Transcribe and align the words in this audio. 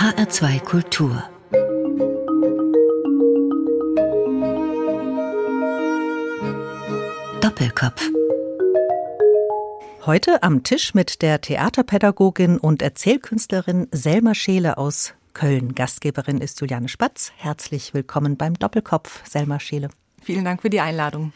HR2 0.00 0.60
Kultur 0.60 1.22
Doppelkopf 7.42 8.08
Heute 10.06 10.42
am 10.42 10.62
Tisch 10.62 10.94
mit 10.94 11.20
der 11.20 11.42
Theaterpädagogin 11.42 12.56
und 12.56 12.80
Erzählkünstlerin 12.80 13.88
Selma 13.92 14.34
Scheele 14.34 14.78
aus 14.78 15.12
Köln. 15.34 15.74
Gastgeberin 15.74 16.38
ist 16.38 16.58
Juliane 16.62 16.88
Spatz. 16.88 17.32
Herzlich 17.36 17.92
willkommen 17.92 18.38
beim 18.38 18.54
Doppelkopf, 18.54 19.20
Selma 19.28 19.60
Scheele. 19.60 19.90
Vielen 20.22 20.46
Dank 20.46 20.62
für 20.62 20.70
die 20.70 20.80
Einladung. 20.80 21.34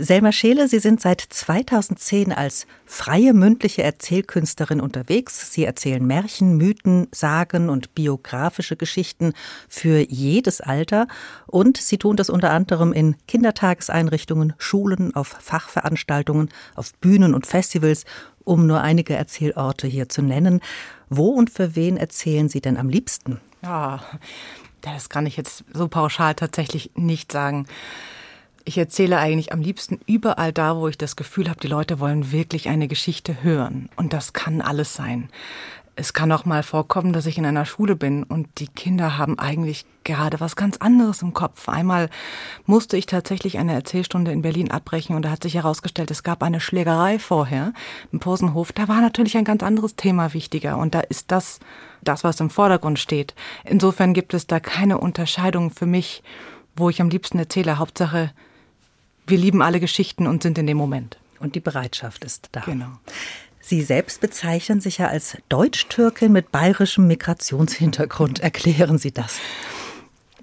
Selma 0.00 0.30
Scheele, 0.30 0.68
Sie 0.68 0.78
sind 0.78 1.00
seit 1.00 1.20
2010 1.20 2.32
als 2.32 2.68
freie 2.86 3.34
mündliche 3.34 3.82
Erzählkünstlerin 3.82 4.80
unterwegs. 4.80 5.52
Sie 5.52 5.64
erzählen 5.64 6.06
Märchen, 6.06 6.56
Mythen, 6.56 7.08
Sagen 7.10 7.68
und 7.68 7.96
biografische 7.96 8.76
Geschichten 8.76 9.32
für 9.68 9.98
jedes 10.08 10.60
Alter. 10.60 11.08
Und 11.48 11.78
Sie 11.78 11.98
tun 11.98 12.14
das 12.14 12.30
unter 12.30 12.52
anderem 12.52 12.92
in 12.92 13.16
Kindertageseinrichtungen, 13.26 14.54
Schulen, 14.56 15.16
auf 15.16 15.36
Fachveranstaltungen, 15.40 16.48
auf 16.76 16.94
Bühnen 17.00 17.34
und 17.34 17.48
Festivals, 17.48 18.04
um 18.44 18.68
nur 18.68 18.80
einige 18.80 19.16
Erzählorte 19.16 19.88
hier 19.88 20.08
zu 20.08 20.22
nennen. 20.22 20.60
Wo 21.08 21.30
und 21.30 21.50
für 21.50 21.74
wen 21.74 21.96
erzählen 21.96 22.48
Sie 22.48 22.60
denn 22.60 22.76
am 22.76 22.88
liebsten? 22.88 23.40
Ja, 23.64 24.04
das 24.80 25.08
kann 25.08 25.26
ich 25.26 25.36
jetzt 25.36 25.64
so 25.74 25.88
pauschal 25.88 26.36
tatsächlich 26.36 26.92
nicht 26.94 27.32
sagen. 27.32 27.66
Ich 28.68 28.76
erzähle 28.76 29.16
eigentlich 29.16 29.50
am 29.54 29.62
liebsten 29.62 29.98
überall 30.04 30.52
da, 30.52 30.76
wo 30.76 30.88
ich 30.88 30.98
das 30.98 31.16
Gefühl 31.16 31.48
habe, 31.48 31.58
die 31.58 31.68
Leute 31.68 32.00
wollen 32.00 32.32
wirklich 32.32 32.68
eine 32.68 32.86
Geschichte 32.86 33.42
hören. 33.42 33.88
Und 33.96 34.12
das 34.12 34.34
kann 34.34 34.60
alles 34.60 34.92
sein. 34.92 35.30
Es 35.96 36.12
kann 36.12 36.30
auch 36.32 36.44
mal 36.44 36.62
vorkommen, 36.62 37.14
dass 37.14 37.24
ich 37.24 37.38
in 37.38 37.46
einer 37.46 37.64
Schule 37.64 37.96
bin 37.96 38.24
und 38.24 38.46
die 38.58 38.68
Kinder 38.68 39.16
haben 39.16 39.38
eigentlich 39.38 39.86
gerade 40.04 40.38
was 40.38 40.54
ganz 40.54 40.76
anderes 40.76 41.22
im 41.22 41.32
Kopf. 41.32 41.66
Einmal 41.70 42.10
musste 42.66 42.98
ich 42.98 43.06
tatsächlich 43.06 43.56
eine 43.56 43.72
Erzählstunde 43.72 44.32
in 44.32 44.42
Berlin 44.42 44.70
abbrechen 44.70 45.16
und 45.16 45.22
da 45.24 45.30
hat 45.30 45.44
sich 45.44 45.54
herausgestellt, 45.54 46.10
es 46.10 46.22
gab 46.22 46.42
eine 46.42 46.60
Schlägerei 46.60 47.18
vorher 47.18 47.72
im 48.12 48.20
Posenhof. 48.20 48.72
Da 48.72 48.86
war 48.86 49.00
natürlich 49.00 49.38
ein 49.38 49.44
ganz 49.44 49.62
anderes 49.62 49.96
Thema 49.96 50.34
wichtiger 50.34 50.76
und 50.76 50.94
da 50.94 51.00
ist 51.00 51.32
das 51.32 51.58
das, 52.02 52.22
was 52.22 52.38
im 52.38 52.50
Vordergrund 52.50 52.98
steht. 52.98 53.34
Insofern 53.64 54.12
gibt 54.12 54.34
es 54.34 54.46
da 54.46 54.60
keine 54.60 54.98
Unterscheidung 54.98 55.70
für 55.70 55.86
mich, 55.86 56.22
wo 56.76 56.90
ich 56.90 57.00
am 57.00 57.08
liebsten 57.08 57.38
erzähle. 57.38 57.78
Hauptsache, 57.78 58.30
wir 59.28 59.38
lieben 59.38 59.62
alle 59.62 59.80
Geschichten 59.80 60.26
und 60.26 60.42
sind 60.42 60.58
in 60.58 60.66
dem 60.66 60.76
Moment. 60.76 61.18
Und 61.40 61.54
die 61.54 61.60
Bereitschaft 61.60 62.24
ist 62.24 62.48
da. 62.52 62.60
Genau. 62.60 62.90
Sie 63.60 63.82
selbst 63.82 64.20
bezeichnen 64.20 64.80
sich 64.80 64.98
ja 64.98 65.08
als 65.08 65.36
Deutsch-Türkin 65.48 66.32
mit 66.32 66.50
bayerischem 66.50 67.06
Migrationshintergrund. 67.06 68.38
Erklären 68.40 68.98
Sie 68.98 69.12
das? 69.12 69.38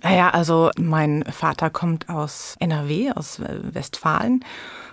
Naja, 0.04 0.30
also 0.30 0.70
mein 0.78 1.24
Vater 1.24 1.72
kommt 1.72 2.10
aus 2.10 2.56
NRW, 2.60 3.12
aus 3.14 3.42
Westfalen 3.42 4.46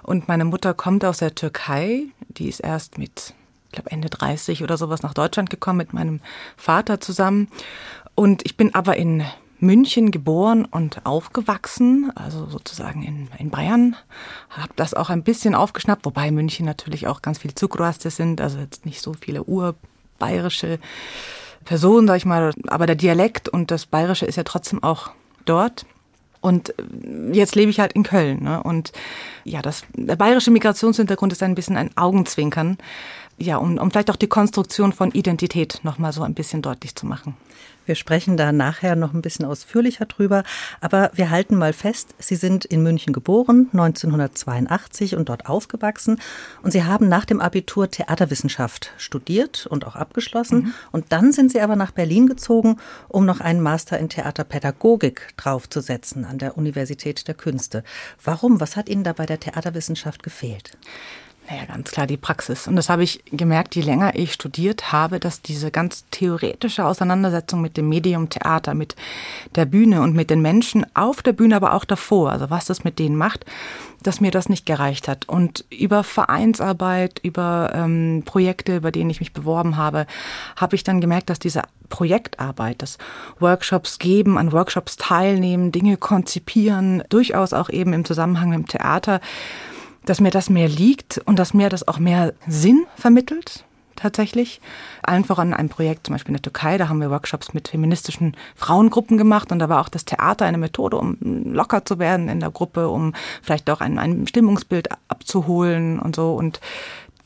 und 0.02 0.28
meine 0.28 0.46
Mutter 0.46 0.72
kommt 0.72 1.04
aus 1.04 1.18
der 1.18 1.34
Türkei. 1.34 2.04
Die 2.28 2.48
ist 2.48 2.60
erst 2.60 2.96
mit, 2.96 3.34
ich 3.66 3.72
glaube, 3.72 3.90
Ende 3.90 4.08
30 4.08 4.62
oder 4.62 4.78
sowas 4.78 5.02
nach 5.02 5.12
Deutschland 5.12 5.50
gekommen 5.50 5.76
mit 5.76 5.92
meinem 5.92 6.20
Vater 6.56 7.00
zusammen. 7.00 7.48
Und 8.14 8.46
ich 8.46 8.56
bin 8.56 8.74
aber 8.74 8.96
in 8.96 9.24
München 9.62 10.10
geboren 10.10 10.64
und 10.64 11.06
aufgewachsen, 11.06 12.10
also 12.16 12.46
sozusagen 12.46 13.04
in, 13.04 13.28
in 13.38 13.50
Bayern. 13.50 13.94
Habe 14.50 14.72
das 14.74 14.92
auch 14.92 15.08
ein 15.08 15.22
bisschen 15.22 15.54
aufgeschnappt, 15.54 16.04
wobei 16.04 16.32
München 16.32 16.66
natürlich 16.66 17.06
auch 17.06 17.22
ganz 17.22 17.38
viel 17.38 17.54
Zugraste 17.54 18.10
sind, 18.10 18.40
also 18.40 18.58
jetzt 18.58 18.84
nicht 18.84 19.00
so 19.00 19.14
viele 19.14 19.44
urbayerische 19.44 20.80
Personen, 21.64 22.08
sag 22.08 22.16
ich 22.16 22.24
mal, 22.24 22.52
aber 22.66 22.86
der 22.86 22.96
Dialekt 22.96 23.48
und 23.48 23.70
das 23.70 23.86
Bayerische 23.86 24.26
ist 24.26 24.34
ja 24.34 24.42
trotzdem 24.42 24.82
auch 24.82 25.10
dort. 25.44 25.86
Und 26.40 26.74
jetzt 27.30 27.54
lebe 27.54 27.70
ich 27.70 27.78
halt 27.78 27.92
in 27.92 28.02
Köln. 28.02 28.42
Ne? 28.42 28.60
Und 28.64 28.90
ja, 29.44 29.62
das, 29.62 29.84
der 29.94 30.16
bayerische 30.16 30.50
Migrationshintergrund 30.50 31.32
ist 31.32 31.42
ein 31.44 31.54
bisschen 31.54 31.76
ein 31.76 31.96
Augenzwinkern. 31.96 32.78
Ja, 33.38 33.58
um, 33.58 33.78
um 33.78 33.90
vielleicht 33.92 34.10
auch 34.10 34.16
die 34.16 34.26
Konstruktion 34.26 34.92
von 34.92 35.12
Identität 35.12 35.78
nochmal 35.84 36.12
so 36.12 36.24
ein 36.24 36.34
bisschen 36.34 36.60
deutlich 36.60 36.96
zu 36.96 37.06
machen. 37.06 37.36
Wir 37.86 37.94
sprechen 37.94 38.36
da 38.36 38.52
nachher 38.52 38.96
noch 38.96 39.12
ein 39.12 39.22
bisschen 39.22 39.44
ausführlicher 39.44 40.06
drüber. 40.06 40.44
Aber 40.80 41.10
wir 41.14 41.30
halten 41.30 41.56
mal 41.56 41.72
fest, 41.72 42.14
Sie 42.18 42.36
sind 42.36 42.64
in 42.64 42.82
München 42.82 43.12
geboren, 43.12 43.68
1982 43.72 45.16
und 45.16 45.28
dort 45.28 45.46
aufgewachsen. 45.46 46.20
Und 46.62 46.70
Sie 46.70 46.84
haben 46.84 47.08
nach 47.08 47.24
dem 47.24 47.40
Abitur 47.40 47.90
Theaterwissenschaft 47.90 48.92
studiert 48.96 49.66
und 49.66 49.86
auch 49.86 49.96
abgeschlossen. 49.96 50.58
Mhm. 50.58 50.74
Und 50.92 51.12
dann 51.12 51.32
sind 51.32 51.50
Sie 51.50 51.60
aber 51.60 51.76
nach 51.76 51.90
Berlin 51.90 52.26
gezogen, 52.26 52.76
um 53.08 53.24
noch 53.24 53.40
einen 53.40 53.60
Master 53.60 53.98
in 53.98 54.08
Theaterpädagogik 54.08 55.34
draufzusetzen 55.36 56.24
an 56.24 56.38
der 56.38 56.56
Universität 56.56 57.26
der 57.26 57.34
Künste. 57.34 57.82
Warum? 58.22 58.60
Was 58.60 58.76
hat 58.76 58.88
Ihnen 58.88 59.04
da 59.04 59.12
bei 59.12 59.26
der 59.26 59.40
Theaterwissenschaft 59.40 60.22
gefehlt? 60.22 60.78
Naja, 61.50 61.64
ganz 61.64 61.90
klar 61.90 62.06
die 62.06 62.16
Praxis. 62.16 62.68
Und 62.68 62.76
das 62.76 62.88
habe 62.88 63.02
ich 63.02 63.24
gemerkt, 63.26 63.74
je 63.74 63.82
länger 63.82 64.14
ich 64.14 64.32
studiert 64.32 64.92
habe, 64.92 65.18
dass 65.18 65.42
diese 65.42 65.72
ganz 65.72 66.04
theoretische 66.12 66.84
Auseinandersetzung 66.84 67.60
mit 67.60 67.76
dem 67.76 67.88
Medium 67.88 68.28
Theater, 68.28 68.74
mit 68.74 68.94
der 69.56 69.64
Bühne 69.64 70.02
und 70.02 70.14
mit 70.14 70.30
den 70.30 70.40
Menschen 70.40 70.86
auf 70.94 71.20
der 71.20 71.32
Bühne, 71.32 71.56
aber 71.56 71.74
auch 71.74 71.84
davor, 71.84 72.30
also 72.30 72.48
was 72.48 72.66
das 72.66 72.84
mit 72.84 73.00
denen 73.00 73.16
macht, 73.16 73.44
dass 74.02 74.20
mir 74.20 74.30
das 74.30 74.48
nicht 74.48 74.66
gereicht 74.66 75.08
hat. 75.08 75.28
Und 75.28 75.64
über 75.68 76.04
Vereinsarbeit, 76.04 77.18
über 77.22 77.72
ähm, 77.74 78.22
Projekte, 78.24 78.76
über 78.76 78.92
denen 78.92 79.10
ich 79.10 79.20
mich 79.20 79.32
beworben 79.32 79.76
habe, 79.76 80.06
habe 80.56 80.76
ich 80.76 80.84
dann 80.84 81.00
gemerkt, 81.00 81.28
dass 81.28 81.40
diese 81.40 81.62
Projektarbeit, 81.88 82.82
das 82.82 82.98
Workshops 83.40 83.98
geben, 83.98 84.38
an 84.38 84.52
Workshops 84.52 84.96
teilnehmen, 84.96 85.72
Dinge 85.72 85.96
konzipieren, 85.96 87.02
durchaus 87.08 87.52
auch 87.52 87.68
eben 87.68 87.92
im 87.92 88.04
Zusammenhang 88.04 88.50
mit 88.50 88.58
dem 88.58 88.68
Theater, 88.68 89.20
dass 90.04 90.20
mir 90.20 90.30
das 90.30 90.50
mehr 90.50 90.68
liegt 90.68 91.18
und 91.24 91.38
dass 91.38 91.54
mir 91.54 91.68
das 91.68 91.86
auch 91.86 91.98
mehr 91.98 92.34
Sinn 92.46 92.86
vermittelt 92.96 93.64
tatsächlich. 94.02 94.60
Allen 95.02 95.24
voran 95.24 95.54
ein 95.54 95.68
Projekt, 95.68 96.06
zum 96.06 96.14
Beispiel 96.14 96.30
in 96.30 96.42
der 96.42 96.42
Türkei, 96.42 96.76
da 96.76 96.88
haben 96.88 97.00
wir 97.00 97.10
Workshops 97.10 97.54
mit 97.54 97.68
feministischen 97.68 98.36
Frauengruppen 98.56 99.16
gemacht 99.16 99.52
und 99.52 99.58
da 99.60 99.68
war 99.68 99.80
auch 99.80 99.88
das 99.88 100.04
Theater 100.04 100.44
eine 100.44 100.58
Methode, 100.58 100.96
um 100.96 101.16
locker 101.20 101.84
zu 101.84 101.98
werden 101.98 102.28
in 102.28 102.40
der 102.40 102.50
Gruppe, 102.50 102.88
um 102.88 103.14
vielleicht 103.42 103.70
auch 103.70 103.80
ein, 103.80 103.98
ein 103.98 104.26
Stimmungsbild 104.26 104.88
abzuholen 105.08 105.98
und 105.98 106.16
so. 106.16 106.34
Und 106.34 106.60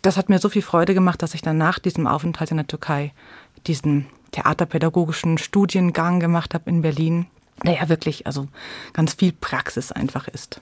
das 0.03 0.17
hat 0.17 0.29
mir 0.29 0.39
so 0.39 0.49
viel 0.49 0.63
Freude 0.63 0.95
gemacht, 0.95 1.23
dass 1.23 1.35
ich 1.35 1.43
dann 1.43 1.59
nach 1.59 1.79
diesem 1.79 2.07
Aufenthalt 2.07 2.51
in 2.51 2.59
der 2.59 2.67
Türkei 2.67 3.13
diesen 3.67 4.07
theaterpädagogischen 4.33 5.39
Studiengang 5.39 6.21
gemacht 6.21 6.53
habe 6.55 6.69
in 6.69 6.83
Berlin, 6.83 7.27
der 7.65 7.75
ja 7.75 7.89
wirklich 7.89 8.27
also 8.27 8.49
ganz 8.93 9.15
viel 9.15 9.33
Praxis 9.33 9.93
einfach 9.93 10.29
ist. 10.29 10.61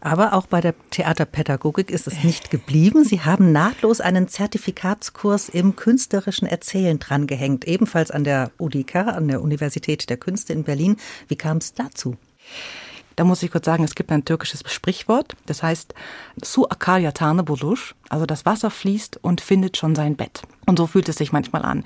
Aber 0.00 0.34
auch 0.34 0.46
bei 0.46 0.60
der 0.60 0.74
Theaterpädagogik 0.90 1.90
ist 1.90 2.06
es 2.06 2.24
nicht 2.24 2.50
geblieben. 2.50 3.04
Sie 3.04 3.22
haben 3.22 3.52
nahtlos 3.52 4.00
einen 4.00 4.28
Zertifikatskurs 4.28 5.48
im 5.48 5.76
künstlerischen 5.76 6.46
Erzählen 6.46 6.98
drangehängt, 6.98 7.66
ebenfalls 7.66 8.10
an 8.10 8.24
der 8.24 8.50
UDK, 8.58 8.96
an 8.96 9.28
der 9.28 9.40
Universität 9.40 10.10
der 10.10 10.18
Künste 10.18 10.52
in 10.52 10.64
Berlin. 10.64 10.96
Wie 11.28 11.36
kam 11.36 11.56
es 11.58 11.72
dazu? 11.74 12.16
Da 13.16 13.24
muss 13.24 13.42
ich 13.42 13.50
kurz 13.50 13.66
sagen, 13.66 13.84
es 13.84 13.94
gibt 13.94 14.10
ein 14.10 14.24
türkisches 14.24 14.62
Sprichwort, 14.66 15.34
das 15.46 15.62
heißt 15.62 15.94
Su 16.42 16.66
akar 16.70 16.98
yatağını 16.98 17.46
bulur, 17.46 17.78
also 18.08 18.26
das 18.26 18.46
Wasser 18.46 18.70
fließt 18.70 19.18
und 19.22 19.40
findet 19.40 19.76
schon 19.76 19.94
sein 19.94 20.16
Bett. 20.16 20.42
Und 20.66 20.78
so 20.78 20.86
fühlt 20.86 21.08
es 21.08 21.16
sich 21.16 21.32
manchmal 21.32 21.62
an. 21.62 21.84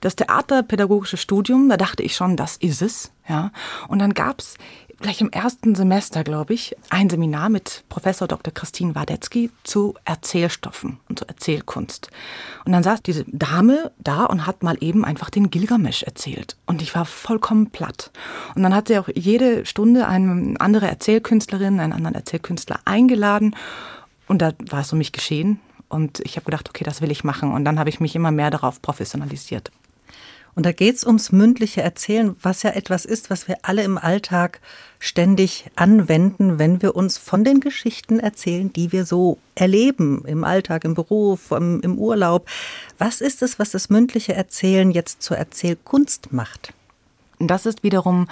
Das 0.00 0.16
theaterpädagogische 0.16 1.16
Studium, 1.16 1.68
da 1.68 1.76
dachte 1.76 2.02
ich 2.02 2.14
schon, 2.16 2.36
das 2.36 2.56
ist 2.56 2.82
es. 2.82 3.12
Ja. 3.28 3.50
Und 3.88 3.98
dann 3.98 4.14
gab's 4.14 4.56
gleich 5.00 5.20
im 5.20 5.30
ersten 5.30 5.74
Semester, 5.74 6.24
glaube 6.24 6.54
ich, 6.54 6.74
ein 6.90 7.10
Seminar 7.10 7.48
mit 7.48 7.84
Professor 7.88 8.26
Dr. 8.26 8.52
Christine 8.52 8.94
Wadetzky 8.94 9.50
zu 9.62 9.94
Erzählstoffen 10.04 10.98
und 11.08 11.18
zu 11.18 11.28
Erzählkunst. 11.28 12.10
Und 12.64 12.72
dann 12.72 12.82
saß 12.82 13.02
diese 13.02 13.24
Dame 13.28 13.92
da 13.98 14.24
und 14.24 14.46
hat 14.46 14.62
mal 14.62 14.76
eben 14.80 15.04
einfach 15.04 15.30
den 15.30 15.50
Gilgamesch 15.50 16.02
erzählt. 16.02 16.56
Und 16.66 16.82
ich 16.82 16.94
war 16.94 17.04
vollkommen 17.04 17.70
platt. 17.70 18.10
Und 18.54 18.62
dann 18.62 18.74
hat 18.74 18.88
sie 18.88 18.98
auch 18.98 19.08
jede 19.14 19.66
Stunde 19.66 20.08
eine 20.08 20.58
andere 20.60 20.88
Erzählkünstlerin, 20.88 21.80
einen 21.80 21.92
anderen 21.92 22.14
Erzählkünstler 22.14 22.80
eingeladen. 22.84 23.54
Und 24.28 24.42
da 24.42 24.52
war 24.70 24.80
es 24.80 24.92
um 24.92 24.98
mich 24.98 25.12
geschehen. 25.12 25.60
Und 25.88 26.20
ich 26.20 26.36
habe 26.36 26.46
gedacht, 26.46 26.68
okay, 26.68 26.84
das 26.84 27.00
will 27.00 27.10
ich 27.10 27.22
machen. 27.22 27.52
Und 27.52 27.64
dann 27.64 27.78
habe 27.78 27.90
ich 27.90 28.00
mich 28.00 28.16
immer 28.16 28.30
mehr 28.30 28.50
darauf 28.50 28.82
professionalisiert. 28.82 29.70
Und 30.56 30.64
da 30.64 30.72
geht 30.72 30.96
es 30.96 31.04
ums 31.04 31.32
mündliche 31.32 31.82
Erzählen, 31.82 32.34
was 32.40 32.62
ja 32.62 32.70
etwas 32.70 33.04
ist, 33.04 33.28
was 33.28 33.46
wir 33.46 33.58
alle 33.60 33.84
im 33.84 33.98
Alltag 33.98 34.60
ständig 34.98 35.66
anwenden, 35.76 36.58
wenn 36.58 36.80
wir 36.80 36.96
uns 36.96 37.18
von 37.18 37.44
den 37.44 37.60
Geschichten 37.60 38.18
erzählen, 38.18 38.72
die 38.72 38.90
wir 38.90 39.04
so 39.04 39.36
erleben 39.54 40.24
im 40.26 40.44
Alltag, 40.44 40.84
im 40.84 40.94
Beruf, 40.94 41.50
im 41.50 41.98
Urlaub. 41.98 42.48
Was 42.96 43.20
ist 43.20 43.42
es, 43.42 43.58
was 43.58 43.70
das 43.70 43.90
mündliche 43.90 44.34
Erzählen 44.34 44.90
jetzt 44.90 45.22
zur 45.22 45.36
Erzählkunst 45.36 46.32
macht? 46.32 46.72
Das 47.38 47.66
ist 47.66 47.82
wiederum, 47.82 48.26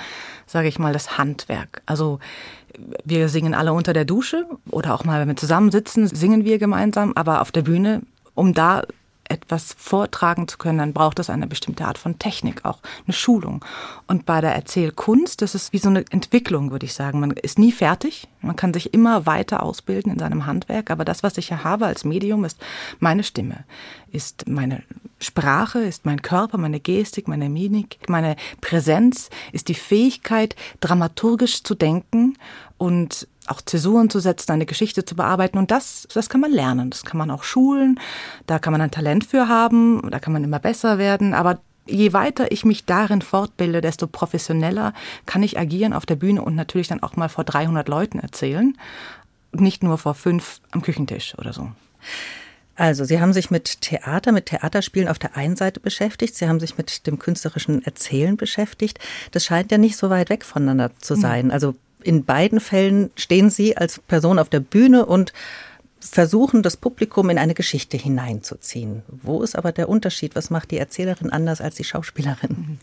sage 0.47 0.69
ich 0.69 0.79
mal, 0.79 0.95
das 0.95 1.19
Handwerk. 1.19 1.83
Also 1.85 2.21
wir 3.05 3.29
singen 3.29 3.53
alle 3.53 3.75
unter 3.75 3.93
der 3.93 4.07
Dusche 4.07 4.47
oder 4.71 4.95
auch 4.95 5.05
mal, 5.05 5.21
wenn 5.21 5.29
wir 5.29 5.37
zusammensitzen, 5.37 6.09
singen 6.09 6.47
wir 6.47 6.59
gemeinsam, 6.59 7.13
aber 7.17 7.43
auf 7.43 7.53
der 7.53 7.63
Bühne, 7.63 8.01
um 8.35 8.55
da 8.55 8.85
etwas 9.29 9.75
vortragen 9.79 10.49
zu 10.49 10.59
können, 10.59 10.79
dann 10.79 10.93
braucht 10.93 11.19
es 11.19 11.31
eine 11.31 11.47
bestimmte 11.47 11.85
Art 11.85 11.99
von 11.99 12.19
Technik, 12.19 12.65
auch 12.65 12.81
eine 13.07 13.15
Schulung. 13.15 13.65
Und 14.07 14.27
bei 14.27 14.41
der 14.41 14.55
Erzählkunst, 14.55 15.43
das 15.43 15.55
ist 15.55 15.73
wie 15.73 15.79
so 15.79 15.89
eine 15.89 16.05
Entwicklung, 16.11 16.71
würde 16.71 16.87
ich 16.87 16.95
sagen. 16.95 17.21
Man 17.21 17.31
ist 17.33 17.59
nie 17.59 17.73
fertig, 17.73 18.29
man 18.41 18.57
kann 18.57 18.75
sich 18.75 18.93
immer 18.93 19.27
weiter 19.27 19.63
ausbilden 19.63 20.13
in 20.13 20.19
seinem 20.19 20.47
Handwerk, 20.47 20.91
aber 20.91 21.05
das, 21.05 21.23
was 21.23 21.39
ich 21.39 21.51
ja 21.51 21.65
habe 21.65 21.87
als 21.87 22.05
Medium, 22.05 22.45
ist 22.45 22.59
meine 22.99 23.23
Stimme, 23.23 23.65
ist 24.13 24.49
meine 24.49 24.83
Sprache, 25.19 25.81
ist 25.81 26.05
mein 26.05 26.23
Körper, 26.23 26.59
meine 26.59 26.81
Gestik, 26.81 27.29
meine 27.29 27.49
Mimik, 27.49 27.99
meine 28.09 28.37
Präsenz, 28.61 29.31
ist 29.53 29.69
die 29.69 29.75
Fähigkeit, 29.75 30.55
dramaturgisch 30.81 31.63
zu 31.63 31.75
denken 31.75 32.37
und 32.77 33.27
auch 33.47 33.61
Zäsuren 33.61 34.11
zu 34.11 34.21
setzen, 34.21 34.53
eine 34.53 34.67
Geschichte 34.67 35.05
zu 35.05 35.15
bearbeiten. 35.17 35.59
Und 35.59 35.71
das, 35.71 36.09
das 36.13 36.29
kann 36.29 36.41
man 36.41 36.53
lernen. 36.53 36.91
Das 36.91 37.05
kann 37.05 37.19
man 37.19 37.31
auch 37.31 37.43
schulen. 37.43 38.01
Da 38.47 38.59
kann 38.59 38.73
man 38.73 38.81
ein 38.81 38.91
Talent 38.91 39.25
für 39.25 39.49
haben. 39.49 40.09
Da 40.11 40.19
kann 40.19 40.33
man 40.33 40.45
immer 40.45 40.59
besser 40.59 40.99
werden. 40.99 41.35
Aber 41.35 41.61
je 41.87 42.13
weiter 42.13 42.51
ich 42.53 42.65
mich 42.65 42.85
darin 42.85 43.23
fortbilde, 43.23 43.81
desto 43.81 44.07
professioneller 44.07 44.95
kann 45.27 45.43
ich 45.43 45.59
agieren 45.59 45.93
auf 45.93 46.07
der 46.07 46.17
Bühne 46.17 46.43
und 46.43 46.55
natürlich 46.55 46.89
dann 46.89 47.03
auch 47.03 47.17
mal 47.17 47.29
vor 47.29 47.45
300 47.45 47.89
Leuten 47.89 48.19
erzählen. 48.19 48.77
Nicht 49.53 49.83
nur 49.83 49.99
vor 49.99 50.15
fünf 50.15 50.61
am 50.71 50.83
Küchentisch 50.83 51.37
oder 51.39 51.53
so. 51.53 51.71
Also, 52.77 53.05
Sie 53.05 53.21
haben 53.21 53.33
sich 53.33 53.53
mit 53.53 53.83
Theater, 53.83 54.33
mit 54.33 54.47
Theaterspielen 54.47 55.09
auf 55.09 55.21
der 55.21 55.37
einen 55.37 55.55
Seite 55.55 55.79
beschäftigt, 55.79 56.35
Sie 56.35 56.49
haben 56.49 56.59
sich 56.59 56.77
mit 56.77 57.07
dem 57.07 57.21
künstlerischen 57.21 57.85
Erzählen 57.85 58.37
beschäftigt. 58.37 58.99
Das 59.31 59.45
scheint 59.45 59.71
ja 59.71 59.79
nicht 59.79 59.97
so 59.97 60.11
weit 60.11 60.29
weg 60.29 60.45
voneinander 60.45 60.91
zu 60.99 61.15
sein. 61.15 61.53
Also 61.53 61.77
in 62.05 62.25
beiden 62.25 62.61
Fällen 62.61 63.11
stehen 63.17 63.51
Sie 63.51 63.77
als 63.77 63.99
Person 63.99 64.39
auf 64.39 64.49
der 64.49 64.61
Bühne 64.61 65.07
und 65.07 65.33
versuchen, 66.11 66.63
das 66.63 66.77
Publikum 66.77 67.31
in 67.31 67.39
eine 67.39 67.55
Geschichte 67.55 67.97
hineinzuziehen. 67.97 69.03
Wo 69.09 69.43
ist 69.43 69.57
aber 69.57 69.73
der 69.73 69.89
Unterschied? 69.89 70.37
Was 70.37 70.51
macht 70.51 70.71
die 70.71 70.79
Erzählerin 70.79 71.31
anders 71.31 71.61
als 71.61 71.77
die 71.77 71.85
Schauspielerin? 71.85 72.79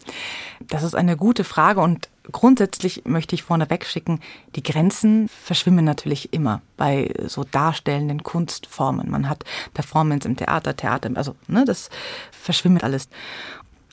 Das 0.68 0.84
ist 0.84 0.96
eine 0.96 1.18
gute 1.18 1.44
Frage 1.44 1.82
und 1.82 2.10
grundsätzlich 2.32 3.04
möchte 3.06 3.36
ich 3.36 3.44
vorneweg 3.44 3.86
schicken, 3.86 4.20
die 4.56 4.64
Grenzen 4.64 5.30
verschwimmen 5.30 5.86
natürlich 5.86 6.34
immer 6.34 6.62
bei 6.78 7.14
so 7.28 7.44
darstellenden 7.44 8.24
Kunstformen. 8.24 9.10
Man 9.10 9.30
hat 9.30 9.44
Performance 9.74 10.28
im 10.28 10.36
Theater, 10.36 10.76
Theater, 10.76 11.12
also 11.16 11.36
ne, 11.48 11.64
das 11.66 11.90
verschwimmt 12.32 12.84
alles. 12.84 13.08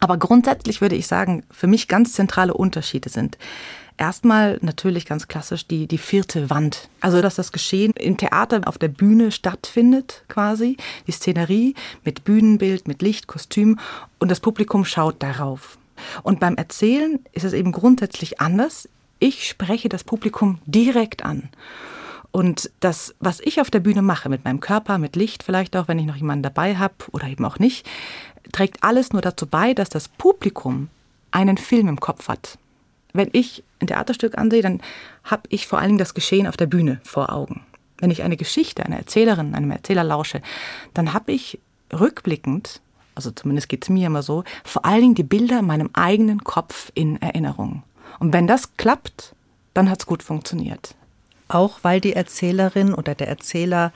Aber 0.00 0.16
grundsätzlich 0.16 0.80
würde 0.80 0.96
ich 0.96 1.06
sagen, 1.06 1.42
für 1.50 1.66
mich 1.66 1.88
ganz 1.88 2.12
zentrale 2.12 2.54
Unterschiede 2.54 3.08
sind, 3.08 3.36
Erstmal 3.98 4.58
natürlich 4.62 5.06
ganz 5.06 5.26
klassisch 5.26 5.66
die, 5.66 5.88
die 5.88 5.98
vierte 5.98 6.50
Wand. 6.50 6.88
Also, 7.00 7.20
dass 7.20 7.34
das 7.34 7.50
Geschehen 7.50 7.92
im 7.98 8.16
Theater 8.16 8.60
auf 8.66 8.78
der 8.78 8.86
Bühne 8.86 9.32
stattfindet, 9.32 10.22
quasi. 10.28 10.76
Die 11.08 11.12
Szenerie 11.12 11.74
mit 12.04 12.22
Bühnenbild, 12.22 12.86
mit 12.86 13.02
Licht, 13.02 13.26
Kostüm 13.26 13.80
und 14.20 14.30
das 14.30 14.38
Publikum 14.38 14.84
schaut 14.84 15.20
darauf. 15.20 15.78
Und 16.22 16.38
beim 16.38 16.54
Erzählen 16.54 17.18
ist 17.32 17.42
es 17.42 17.52
eben 17.52 17.72
grundsätzlich 17.72 18.40
anders. 18.40 18.88
Ich 19.18 19.48
spreche 19.48 19.88
das 19.88 20.04
Publikum 20.04 20.60
direkt 20.64 21.24
an. 21.24 21.48
Und 22.30 22.70
das, 22.78 23.16
was 23.18 23.40
ich 23.40 23.60
auf 23.60 23.68
der 23.68 23.80
Bühne 23.80 24.02
mache, 24.02 24.28
mit 24.28 24.44
meinem 24.44 24.60
Körper, 24.60 24.98
mit 24.98 25.16
Licht, 25.16 25.42
vielleicht 25.42 25.74
auch, 25.74 25.88
wenn 25.88 25.98
ich 25.98 26.06
noch 26.06 26.14
jemanden 26.14 26.44
dabei 26.44 26.76
habe 26.76 26.94
oder 27.10 27.26
eben 27.26 27.44
auch 27.44 27.58
nicht, 27.58 27.84
trägt 28.52 28.84
alles 28.84 29.12
nur 29.12 29.22
dazu 29.22 29.46
bei, 29.46 29.74
dass 29.74 29.88
das 29.88 30.06
Publikum 30.06 30.88
einen 31.32 31.56
Film 31.56 31.88
im 31.88 31.98
Kopf 31.98 32.28
hat 32.28 32.58
wenn 33.12 33.28
ich 33.32 33.64
ein 33.80 33.86
Theaterstück 33.86 34.36
ansehe, 34.36 34.62
dann 34.62 34.80
habe 35.24 35.42
ich 35.48 35.66
vor 35.66 35.78
allen 35.78 35.88
Dingen 35.88 35.98
das 35.98 36.14
Geschehen 36.14 36.46
auf 36.46 36.56
der 36.56 36.66
Bühne 36.66 37.00
vor 37.04 37.32
Augen. 37.32 37.62
Wenn 37.98 38.10
ich 38.10 38.22
eine 38.22 38.36
Geschichte, 38.36 38.84
eine 38.84 38.98
Erzählerin, 38.98 39.54
einem 39.54 39.70
Erzähler 39.70 40.04
lausche, 40.04 40.40
dann 40.94 41.12
habe 41.12 41.32
ich 41.32 41.58
rückblickend, 41.92 42.80
also 43.14 43.30
zumindest 43.30 43.68
geht 43.68 43.84
es 43.84 43.88
mir 43.88 44.06
immer 44.06 44.22
so, 44.22 44.44
vor 44.64 44.84
allen 44.84 45.00
Dingen 45.00 45.14
die 45.14 45.24
Bilder 45.24 45.60
in 45.60 45.66
meinem 45.66 45.90
eigenen 45.94 46.44
Kopf 46.44 46.92
in 46.94 47.20
Erinnerung. 47.20 47.82
Und 48.18 48.32
wenn 48.32 48.46
das 48.46 48.76
klappt, 48.76 49.34
dann 49.74 49.90
hat 49.90 50.00
es 50.00 50.06
gut 50.06 50.22
funktioniert. 50.22 50.94
Auch 51.48 51.78
weil 51.82 52.00
die 52.00 52.12
Erzählerin 52.12 52.94
oder 52.94 53.14
der 53.14 53.28
Erzähler 53.28 53.92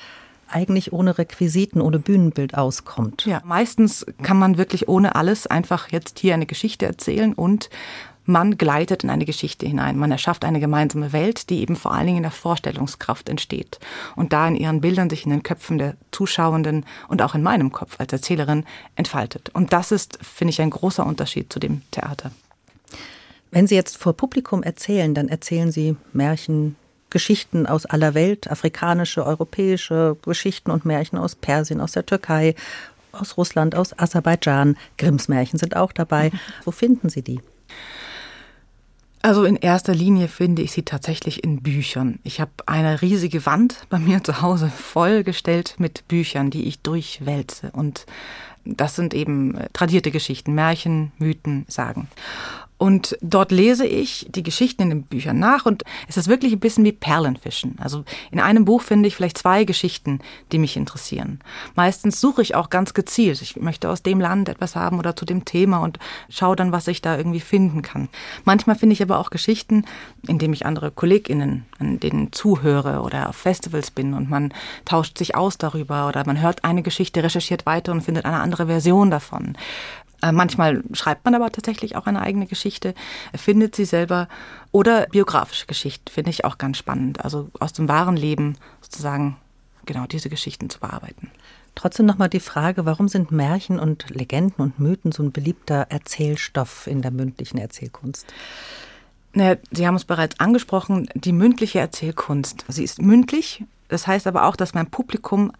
eigentlich 0.49 0.93
ohne 0.93 1.19
Requisiten, 1.19 1.81
ohne 1.81 1.99
Bühnenbild 1.99 2.55
auskommt. 2.57 3.25
Ja, 3.27 3.41
meistens 3.45 4.07
kann 4.23 4.39
man 4.39 4.59
wirklich 4.59 4.89
ohne 4.89 5.15
alles 5.15 5.47
einfach 5.47 5.91
jetzt 5.91 6.19
hier 6.19 6.35
eine 6.35 6.47
Geschichte 6.47 6.87
erzählen 6.87 7.33
und 7.33 7.71
man 8.25 8.57
gleitet 8.57 9.05
in 9.05 9.11
eine 9.11 9.25
Geschichte 9.25 9.67
hinein. 9.67 9.97
Man 9.97 10.11
erschafft 10.11 10.45
eine 10.45 10.61
gemeinsame 10.61 11.13
Welt, 11.13 11.51
die 11.51 11.61
eben 11.61 11.77
vor 11.77 11.93
allen 11.93 12.07
Dingen 12.07 12.19
in 12.19 12.23
der 12.23 12.33
Vorstellungskraft 12.33 13.29
entsteht 13.29 13.81
und 14.17 14.33
da 14.33 14.47
in 14.47 14.57
ihren 14.57 14.81
Bildern 14.81 15.11
sich 15.11 15.25
in 15.25 15.31
den 15.31 15.43
Köpfen 15.43 15.79
der 15.79 15.97
Zuschauenden 16.11 16.87
und 17.09 17.23
auch 17.23 17.35
in 17.35 17.43
meinem 17.43 17.73
Kopf 17.73 17.99
als 17.99 18.13
Erzählerin 18.13 18.65
entfaltet. 18.97 19.51
Und 19.51 19.73
das 19.73 19.93
ist, 19.93 20.19
finde 20.23 20.51
ich, 20.51 20.61
ein 20.61 20.71
großer 20.71 21.05
Unterschied 21.05 21.53
zu 21.53 21.59
dem 21.59 21.83
Theater. 21.91 22.31
Wenn 23.51 23.67
Sie 23.67 23.75
jetzt 23.75 23.99
vor 23.99 24.15
Publikum 24.15 24.63
erzählen, 24.63 25.15
dann 25.15 25.29
erzählen 25.29 25.73
Sie 25.73 25.97
Märchen, 26.13 26.77
Geschichten 27.11 27.67
aus 27.67 27.85
aller 27.85 28.15
Welt, 28.15 28.51
afrikanische, 28.51 29.27
europäische 29.27 30.17
Geschichten 30.23 30.71
und 30.71 30.87
Märchen 30.87 31.19
aus 31.19 31.35
Persien, 31.35 31.83
aus 31.83 31.93
der 31.93 32.07
Türkei, 32.07 32.55
aus 33.13 33.37
Russland, 33.37 33.75
aus 33.75 33.99
Aserbaidschan. 33.99 34.79
Grimms 34.97 35.29
Märchen 35.29 35.59
sind 35.59 35.77
auch 35.77 35.93
dabei. 35.93 36.31
Wo 36.65 36.71
finden 36.71 37.11
Sie 37.11 37.21
die? 37.21 37.43
Also 39.25 39.45
in 39.45 39.55
erster 39.55 39.95
Linie 39.95 40.27
finde 40.27 40.63
ich 40.63 40.73
sie 40.73 40.83
tatsächlich 40.83 41.45
in 41.45 41.63
Büchern. 41.63 42.19
Ich 42.25 42.41
habe 42.41 42.51
eine 42.67 43.03
riesige 43.03 43.47
Wand 43.47 43.87
bei 43.89 44.01
mir 44.01 44.25
zu 44.25 44.43
Hause 44.43 44.69
vollgestellt 44.69 45.77
mit 45.79 46.09
Büchern, 46.09 46.51
die 46.51 46.65
ich 46.65 46.81
durchwälze. 46.81 47.71
Und 47.73 48.05
das 48.65 48.97
sind 48.97 49.15
eben 49.15 49.57
tradierte 49.73 50.11
Geschichten, 50.11 50.55
Märchen, 50.55 51.13
Mythen, 51.19 51.65
Sagen. 51.69 52.09
Und 52.83 53.17
dort 53.21 53.53
lese 53.53 53.87
ich 53.87 54.27
die 54.29 54.43
Geschichten 54.43 54.83
in 54.83 54.89
den 54.91 55.03
Büchern 55.05 55.39
nach 55.39 55.67
und 55.67 55.85
es 56.09 56.17
ist 56.17 56.27
wirklich 56.27 56.53
ein 56.53 56.59
bisschen 56.59 56.85
wie 56.85 56.91
Perlenfischen. 56.91 57.77
Also 57.79 58.03
in 58.33 58.41
einem 58.41 58.65
Buch 58.65 58.83
finde 58.83 59.07
ich 59.07 59.15
vielleicht 59.15 59.39
zwei 59.39 59.63
Geschichten, 59.63 60.19
die 60.51 60.59
mich 60.59 60.77
interessieren. 60.77 61.39
Meistens 61.77 62.21
suche 62.21 62.43
ich 62.43 62.57
auch 62.57 62.71
ganz 62.71 62.93
gezielt. 62.93 63.41
Ich 63.41 63.55
möchte 63.55 63.89
aus 63.89 64.03
dem 64.03 64.19
Land 64.19 64.49
etwas 64.49 64.75
haben 64.75 64.99
oder 64.99 65.15
zu 65.15 65.25
dem 65.25 65.45
Thema 65.45 65.79
und 65.79 66.01
schaue 66.29 66.57
dann, 66.57 66.73
was 66.73 66.89
ich 66.89 67.01
da 67.01 67.17
irgendwie 67.17 67.39
finden 67.39 67.83
kann. 67.83 68.09
Manchmal 68.45 68.75
finde 68.75 68.95
ich 68.95 69.03
aber 69.05 69.21
auch 69.21 69.31
Geschichten, 69.31 69.85
indem 70.27 70.53
ich 70.53 70.67
andere 70.67 70.91
KollegInnen, 70.91 71.65
an 71.79 72.01
denen 72.01 72.33
zuhöre 72.33 73.03
oder 73.03 73.29
auf 73.29 73.37
Festivals 73.37 73.93
bin 73.93 74.13
und 74.13 74.29
man 74.29 74.53
tauscht 74.87 75.19
sich 75.19 75.37
aus 75.37 75.57
darüber 75.57 76.09
oder 76.09 76.27
man 76.27 76.41
hört 76.41 76.65
eine 76.65 76.83
Geschichte, 76.83 77.23
recherchiert 77.23 77.65
weiter 77.65 77.93
und 77.93 78.01
findet 78.01 78.25
eine 78.25 78.41
andere 78.41 78.67
Version 78.67 79.13
davon. 79.13 79.57
Äh, 80.23 80.33
manchmal 80.33 80.83
schreibt 80.93 81.25
man 81.25 81.35
aber 81.35 81.51
tatsächlich 81.51 81.97
auch 81.97 82.07
eine 82.07 82.23
eigene 82.23 82.47
Geschichte, 82.47 82.95
findet 83.35 83.77
sie 83.77 83.85
selber 83.85 84.29
oder 84.71 85.07
biografische 85.07 85.67
Geschichten 85.67 86.11
finde 86.11 86.31
ich 86.31 86.45
auch 86.45 86.59
ganz 86.59 86.79
spannend. 86.79 87.25
Also 87.25 87.51
aus 87.59 87.73
dem 87.73 87.89
wahren 87.89 88.17
Leben 88.17 88.57
sozusagen 88.81 89.37
genau 89.85 90.07
diese 90.07 90.31
Geschichten 90.31 90.71
zu 90.71 90.81
bearbeiten. 90.81 91.31
Trotzdem 91.75 92.07
nochmal 92.07 92.29
die 92.29 92.41
Frage, 92.41 92.85
warum 92.85 93.09
sind 93.09 93.33
Märchen 93.33 93.79
und 93.79 94.11
Legenden 94.11 94.63
und 94.63 94.79
Mythen 94.79 95.11
so 95.11 95.23
ein 95.23 95.33
beliebter 95.33 95.87
Erzählstoff 95.89 96.87
in 96.87 97.03
der 97.03 97.11
mündlichen 97.11 97.59
Erzählkunst? 97.59 98.27
Naja, 99.33 99.57
Sie 99.71 99.87
haben 99.87 99.95
es 99.95 100.05
bereits 100.05 100.39
angesprochen, 100.39 101.09
die 101.15 101.33
mündliche 101.33 101.79
Erzählkunst. 101.81 102.67
Sie 102.69 102.85
ist 102.85 103.01
mündlich, 103.01 103.65
das 103.89 104.07
heißt 104.07 104.27
aber 104.27 104.45
auch, 104.45 104.57
dass 104.57 104.75
mein 104.75 104.91
Publikum 104.91 105.53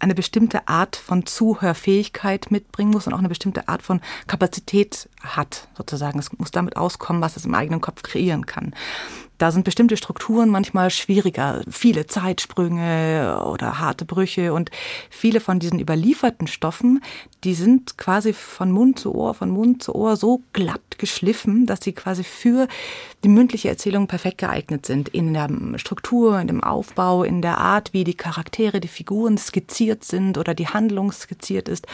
eine 0.00 0.14
bestimmte 0.14 0.68
Art 0.68 0.96
von 0.96 1.26
Zuhörfähigkeit 1.26 2.50
mitbringen 2.50 2.90
muss 2.90 3.06
und 3.06 3.12
auch 3.12 3.18
eine 3.18 3.28
bestimmte 3.28 3.68
Art 3.68 3.82
von 3.82 4.00
Kapazität 4.26 5.08
hat, 5.22 5.68
sozusagen. 5.76 6.18
Es 6.18 6.32
muss 6.38 6.50
damit 6.50 6.76
auskommen, 6.76 7.22
was 7.22 7.36
es 7.36 7.44
im 7.44 7.54
eigenen 7.54 7.80
Kopf 7.80 8.02
kreieren 8.02 8.46
kann. 8.46 8.74
Da 9.38 9.50
sind 9.50 9.64
bestimmte 9.64 9.96
Strukturen 9.96 10.48
manchmal 10.48 10.90
schwieriger, 10.90 11.62
viele 11.70 12.06
Zeitsprünge 12.06 13.42
oder 13.44 13.78
harte 13.78 14.04
Brüche 14.04 14.54
und 14.54 14.70
viele 15.10 15.40
von 15.40 15.58
diesen 15.58 15.78
überlieferten 15.78 16.46
Stoffen, 16.46 17.02
die 17.44 17.54
sind 17.54 17.98
quasi 17.98 18.32
von 18.32 18.72
Mund 18.72 18.98
zu 18.98 19.14
Ohr, 19.14 19.34
von 19.34 19.50
Mund 19.50 19.82
zu 19.82 19.94
Ohr 19.94 20.16
so 20.16 20.42
glatt 20.52 20.98
geschliffen, 20.98 21.66
dass 21.66 21.80
sie 21.82 21.92
quasi 21.92 22.24
für 22.24 22.66
die 23.24 23.28
mündliche 23.28 23.68
Erzählung 23.68 24.06
perfekt 24.06 24.38
geeignet 24.38 24.86
sind. 24.86 25.08
In 25.10 25.34
der 25.34 25.48
Struktur, 25.76 26.40
in 26.40 26.46
dem 26.46 26.64
Aufbau, 26.64 27.22
in 27.22 27.42
der 27.42 27.58
Art, 27.58 27.92
wie 27.92 28.04
die 28.04 28.14
Charaktere, 28.14 28.80
die 28.80 28.88
Figuren 28.88 29.36
skizziert 29.36 30.04
sind 30.04 30.38
oder 30.38 30.54
die 30.54 30.68
Handlung 30.68 31.12
skizziert 31.12 31.68
ist. 31.68 31.86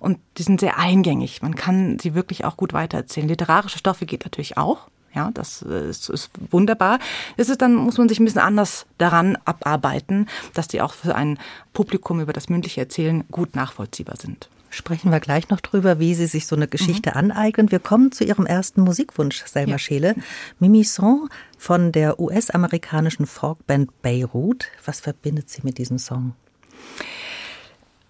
Und 0.00 0.18
die 0.36 0.42
sind 0.42 0.60
sehr 0.60 0.78
eingängig. 0.78 1.42
Man 1.42 1.54
kann 1.54 1.98
sie 1.98 2.14
wirklich 2.14 2.44
auch 2.44 2.56
gut 2.56 2.72
weitererzählen. 2.72 3.28
Literarische 3.28 3.78
Stoffe 3.78 4.06
geht 4.06 4.24
natürlich 4.24 4.56
auch. 4.56 4.88
Ja, 5.14 5.30
das 5.32 5.62
ist, 5.62 6.10
ist 6.10 6.30
wunderbar. 6.50 6.98
Es 7.36 7.48
ist 7.48 7.62
dann, 7.62 7.74
muss 7.74 7.98
man 7.98 8.08
sich 8.08 8.20
ein 8.20 8.24
bisschen 8.24 8.40
anders 8.40 8.86
daran 8.98 9.38
abarbeiten, 9.44 10.28
dass 10.54 10.68
die 10.68 10.80
auch 10.80 10.92
für 10.92 11.14
ein 11.14 11.38
Publikum 11.72 12.20
über 12.20 12.32
das 12.32 12.48
mündliche 12.48 12.80
Erzählen 12.80 13.24
gut 13.30 13.56
nachvollziehbar 13.56 14.16
sind. 14.16 14.48
Sprechen 14.70 15.10
wir 15.10 15.20
gleich 15.20 15.48
noch 15.48 15.60
drüber, 15.60 15.98
wie 15.98 16.14
Sie 16.14 16.26
sich 16.26 16.46
so 16.46 16.54
eine 16.54 16.68
Geschichte 16.68 17.10
mhm. 17.10 17.16
aneignen. 17.16 17.70
Wir 17.70 17.78
kommen 17.78 18.12
zu 18.12 18.24
Ihrem 18.24 18.44
ersten 18.44 18.82
Musikwunsch, 18.82 19.42
Selma 19.46 19.72
ja. 19.72 19.78
Scheele. 19.78 20.14
Mimi 20.58 20.84
Song 20.84 21.30
von 21.56 21.90
der 21.90 22.20
US-amerikanischen 22.20 23.26
Folkband 23.26 24.02
Beirut. 24.02 24.66
Was 24.84 25.00
verbindet 25.00 25.48
Sie 25.48 25.62
mit 25.62 25.78
diesem 25.78 25.98
Song? 25.98 26.34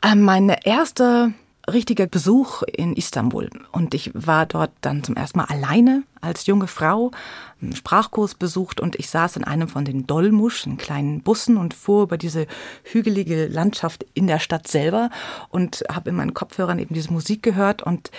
Äh, 0.02 0.16
meine 0.16 0.66
erste 0.66 1.32
richtiger 1.72 2.06
Besuch 2.06 2.62
in 2.62 2.94
Istanbul 2.94 3.50
und 3.72 3.94
ich 3.94 4.10
war 4.14 4.46
dort 4.46 4.70
dann 4.80 5.04
zum 5.04 5.16
ersten 5.16 5.38
Mal 5.38 5.46
alleine 5.46 6.02
als 6.20 6.46
junge 6.46 6.66
Frau, 6.66 7.10
einen 7.60 7.76
Sprachkurs 7.76 8.34
besucht 8.34 8.80
und 8.80 8.96
ich 8.96 9.08
saß 9.10 9.36
in 9.36 9.44
einem 9.44 9.68
von 9.68 9.84
den 9.84 10.06
Dolmusch, 10.06 10.66
in 10.66 10.76
kleinen 10.76 11.22
Bussen 11.22 11.56
und 11.56 11.74
fuhr 11.74 12.04
über 12.04 12.18
diese 12.18 12.46
hügelige 12.84 13.46
Landschaft 13.46 14.04
in 14.14 14.26
der 14.26 14.38
Stadt 14.38 14.68
selber 14.68 15.10
und 15.50 15.84
habe 15.90 16.10
in 16.10 16.16
meinen 16.16 16.34
Kopfhörern 16.34 16.78
eben 16.78 16.94
diese 16.94 17.12
Musik 17.12 17.42
gehört 17.42 17.82
und 17.82 18.10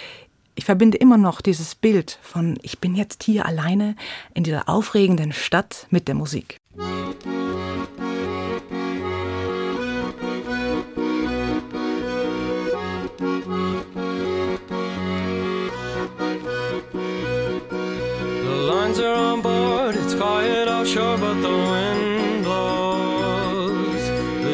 ich 0.56 0.65
verbinde 0.65 0.98
immer 0.98 1.18
noch 1.18 1.41
dieses 1.41 1.75
Bild 1.75 2.20
von, 2.22 2.58
ich 2.62 2.79
bin 2.79 2.94
jetzt 2.96 3.24
hier 3.24 3.46
alleine 3.46 3.96
in 4.34 4.44
dieser 4.44 4.68
aufregenden 4.68 5.32
Stadt 5.32 5.88
mit 5.89 6.08
der 6.08 6.15
Musik. 6.15 6.58
The 6.75 7.38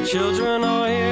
children 0.05 0.63
are 0.63 0.87
here, 0.87 1.04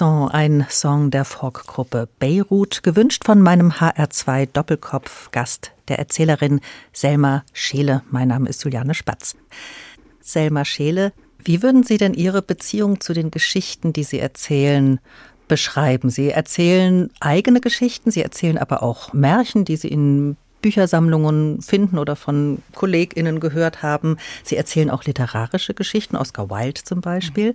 Mimison, 0.00 0.28
ein 0.28 0.66
Song 0.70 1.10
der 1.10 1.24
Folkgruppe 1.24 2.08
Beirut, 2.20 2.84
gewünscht 2.84 3.24
von 3.24 3.42
meinem 3.42 3.72
HR2 3.72 4.46
Doppelkopf-Gast, 4.52 5.72
der 5.88 5.98
Erzählerin 5.98 6.60
Selma 6.92 7.42
Scheele. 7.52 8.02
Mein 8.10 8.28
Name 8.28 8.48
ist 8.48 8.62
Juliane 8.62 8.94
Spatz. 8.94 9.34
Selma 10.20 10.64
Scheele, 10.64 11.12
wie 11.42 11.64
würden 11.64 11.82
Sie 11.82 11.96
denn 11.96 12.14
Ihre 12.14 12.42
Beziehung 12.42 13.00
zu 13.00 13.12
den 13.12 13.32
Geschichten, 13.32 13.92
die 13.92 14.04
Sie 14.04 14.20
erzählen, 14.20 15.00
beschreiben? 15.48 16.10
Sie 16.10 16.30
erzählen 16.30 17.10
eigene 17.18 17.60
Geschichten, 17.60 18.12
Sie 18.12 18.22
erzählen 18.22 18.58
aber 18.58 18.84
auch 18.84 19.12
Märchen, 19.12 19.64
die 19.64 19.76
Sie 19.76 19.88
in 19.88 20.36
Büchersammlungen 20.60 21.62
finden 21.62 21.98
oder 21.98 22.16
von 22.16 22.62
KollegInnen 22.74 23.40
gehört 23.40 23.82
haben. 23.82 24.16
Sie 24.42 24.56
erzählen 24.56 24.90
auch 24.90 25.04
literarische 25.04 25.74
Geschichten, 25.74 26.16
Oscar 26.16 26.50
Wilde 26.50 26.82
zum 26.82 27.00
Beispiel. 27.00 27.54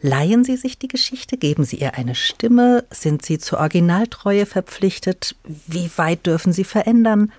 Leihen 0.00 0.44
Sie 0.44 0.56
sich 0.56 0.78
die 0.78 0.88
Geschichte? 0.88 1.36
Geben 1.36 1.64
Sie 1.64 1.76
ihr 1.76 1.94
eine 1.94 2.14
Stimme? 2.14 2.84
Sind 2.90 3.24
Sie 3.24 3.38
zur 3.38 3.58
Originaltreue 3.60 4.46
verpflichtet? 4.46 5.36
Wie 5.66 5.90
weit 5.96 6.26
dürfen 6.26 6.52
Sie 6.52 6.64
verändern? 6.64 7.32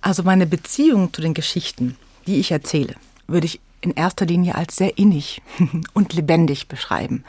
Also 0.00 0.24
meine 0.24 0.46
Beziehung 0.46 1.12
zu 1.12 1.22
den 1.22 1.34
Geschichten, 1.34 1.96
die 2.26 2.40
ich 2.40 2.50
erzähle, 2.50 2.96
würde 3.28 3.46
ich 3.46 3.60
in 3.80 3.92
erster 3.92 4.26
Linie 4.26 4.54
als 4.54 4.76
sehr 4.76 4.98
innig 4.98 5.42
und 5.92 6.12
lebendig 6.12 6.68
beschreiben. 6.68 7.24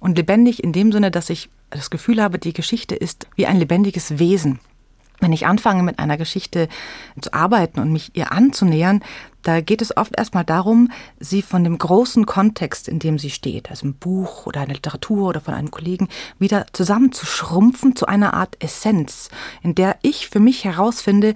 Und 0.00 0.16
lebendig 0.16 0.62
in 0.62 0.72
dem 0.72 0.92
Sinne, 0.92 1.10
dass 1.10 1.30
ich 1.30 1.48
das 1.70 1.90
Gefühl 1.90 2.22
habe, 2.22 2.38
die 2.38 2.52
Geschichte 2.52 2.94
ist 2.94 3.26
wie 3.36 3.46
ein 3.46 3.58
lebendiges 3.58 4.18
Wesen. 4.18 4.60
Wenn 5.20 5.32
ich 5.32 5.46
anfange, 5.46 5.82
mit 5.82 5.98
einer 5.98 6.16
Geschichte 6.16 6.68
zu 7.20 7.32
arbeiten 7.32 7.80
und 7.80 7.92
mich 7.92 8.10
ihr 8.14 8.32
anzunähern, 8.32 9.02
da 9.42 9.60
geht 9.60 9.80
es 9.80 9.96
oft 9.96 10.18
erstmal 10.18 10.44
darum, 10.44 10.90
sie 11.20 11.40
von 11.40 11.62
dem 11.62 11.78
großen 11.78 12.26
Kontext, 12.26 12.88
in 12.88 12.98
dem 12.98 13.18
sie 13.18 13.30
steht, 13.30 13.70
also 13.70 13.86
ein 13.86 13.94
Buch 13.94 14.46
oder 14.46 14.60
eine 14.60 14.74
Literatur 14.74 15.28
oder 15.28 15.40
von 15.40 15.54
einem 15.54 15.70
Kollegen, 15.70 16.08
wieder 16.38 16.66
zusammenzuschrumpfen 16.72 17.94
zu 17.94 18.06
einer 18.06 18.34
Art 18.34 18.56
Essenz, 18.62 19.30
in 19.62 19.74
der 19.74 19.96
ich 20.02 20.28
für 20.28 20.40
mich 20.40 20.64
herausfinde, 20.64 21.34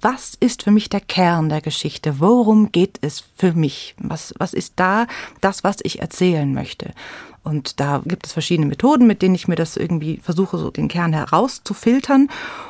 was 0.00 0.34
ist 0.38 0.64
für 0.64 0.70
mich 0.70 0.90
der 0.90 1.00
Kern 1.00 1.48
der 1.48 1.62
Geschichte? 1.62 2.20
Worum 2.20 2.72
geht 2.72 2.98
es 3.00 3.24
für 3.36 3.54
mich? 3.54 3.94
Was, 3.96 4.34
was 4.38 4.52
ist 4.52 4.74
da 4.76 5.06
das, 5.40 5.64
was 5.64 5.76
ich 5.82 6.00
erzählen 6.00 6.52
möchte? 6.52 6.92
Und 7.44 7.78
da 7.78 8.02
gibt 8.04 8.26
es 8.26 8.32
verschiedene 8.32 8.66
Methoden, 8.66 9.06
mit 9.06 9.20
denen 9.20 9.34
ich 9.34 9.48
mir 9.48 9.54
das 9.54 9.76
irgendwie 9.76 10.18
versuche, 10.22 10.56
so 10.56 10.70
den 10.70 10.88
Kern 10.88 11.12
herauszufiltern. 11.12 12.28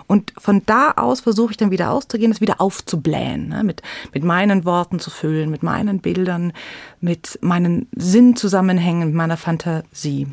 Und 0.08 0.32
von 0.36 0.62
da 0.66 0.90
aus 0.96 1.20
versuche 1.20 1.52
ich 1.52 1.56
dann 1.56 1.70
wieder 1.70 1.92
auszugehen, 1.92 2.32
das 2.32 2.40
wieder 2.40 2.60
aufzublähen, 2.60 3.48
ne? 3.48 3.62
mit, 3.62 3.82
mit 4.12 4.24
meinen 4.24 4.64
Worten 4.64 4.98
zu 4.98 5.10
füllen, 5.10 5.48
mit 5.50 5.62
meinen 5.62 6.00
Bildern, 6.00 6.52
mit 7.00 7.38
meinen 7.40 7.88
Sinnzusammenhängen, 7.96 9.08
mit 9.08 9.16
meiner 9.16 9.36
Fantasie. 9.36 10.26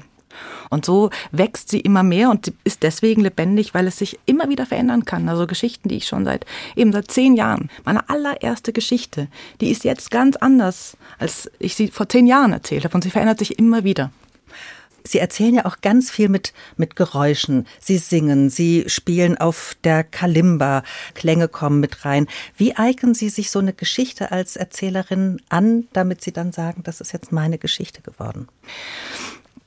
Und 0.69 0.85
so 0.85 1.09
wächst 1.31 1.69
sie 1.69 1.81
immer 1.81 2.01
mehr 2.01 2.31
und 2.31 2.53
ist 2.63 2.83
deswegen 2.83 3.21
lebendig, 3.21 3.73
weil 3.73 3.87
es 3.87 3.97
sich 3.97 4.17
immer 4.25 4.49
wieder 4.49 4.65
verändern 4.65 5.05
kann. 5.05 5.27
Also 5.29 5.45
Geschichten, 5.45 5.89
die 5.89 5.97
ich 5.97 6.07
schon 6.07 6.25
seit 6.25 6.45
eben 6.75 6.93
seit 6.93 7.11
zehn 7.11 7.35
Jahren, 7.35 7.69
meine 7.83 8.09
allererste 8.09 8.73
Geschichte, 8.73 9.27
die 9.59 9.69
ist 9.69 9.83
jetzt 9.83 10.11
ganz 10.11 10.35
anders, 10.37 10.97
als 11.19 11.51
ich 11.59 11.75
sie 11.75 11.89
vor 11.89 12.09
zehn 12.09 12.25
Jahren 12.25 12.53
erzählt 12.53 12.85
habe 12.85 12.95
und 12.95 13.03
sie 13.03 13.11
verändert 13.11 13.39
sich 13.39 13.59
immer 13.59 13.83
wieder. 13.83 14.11
Sie 15.03 15.19
erzählen 15.19 15.55
ja 15.55 15.65
auch 15.65 15.81
ganz 15.81 16.11
viel 16.11 16.29
mit, 16.29 16.53
mit 16.77 16.95
Geräuschen. 16.95 17.67
Sie 17.79 17.97
singen, 17.97 18.49
Sie 18.49 18.85
spielen 18.87 19.37
auf 19.37 19.75
der 19.83 20.03
Kalimba, 20.03 20.83
Klänge 21.13 21.47
kommen 21.47 21.79
mit 21.79 22.05
rein. 22.05 22.27
Wie 22.57 22.75
eignen 22.75 23.13
Sie 23.13 23.29
sich 23.29 23.51
so 23.51 23.59
eine 23.59 23.73
Geschichte 23.73 24.31
als 24.31 24.55
Erzählerin 24.55 25.41
an, 25.49 25.87
damit 25.93 26.21
Sie 26.21 26.31
dann 26.31 26.51
sagen, 26.51 26.83
das 26.83 27.01
ist 27.01 27.11
jetzt 27.13 27.31
meine 27.31 27.57
Geschichte 27.57 28.01
geworden? 28.01 28.47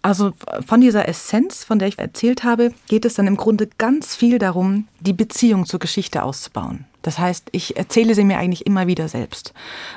Also 0.04 0.34
von 0.66 0.82
dieser 0.82 1.08
Essenz, 1.08 1.64
von 1.64 1.78
der 1.78 1.88
ich 1.88 1.98
erzählt 1.98 2.44
habe, 2.44 2.72
geht 2.88 3.06
es 3.06 3.14
dann 3.14 3.26
im 3.26 3.38
Grunde 3.38 3.70
ganz 3.78 4.14
viel 4.14 4.38
darum, 4.38 4.86
die 5.00 5.14
Beziehung 5.14 5.64
zur 5.64 5.80
Geschichte 5.80 6.22
auszubauen. 6.22 6.84
Das 7.00 7.18
heißt, 7.18 7.48
ich 7.52 7.78
erzähle 7.78 8.14
sie 8.14 8.24
mir 8.24 8.36
eigentlich 8.36 8.66
immer 8.66 8.86
wieder 8.86 9.08
selbst. 9.08 9.54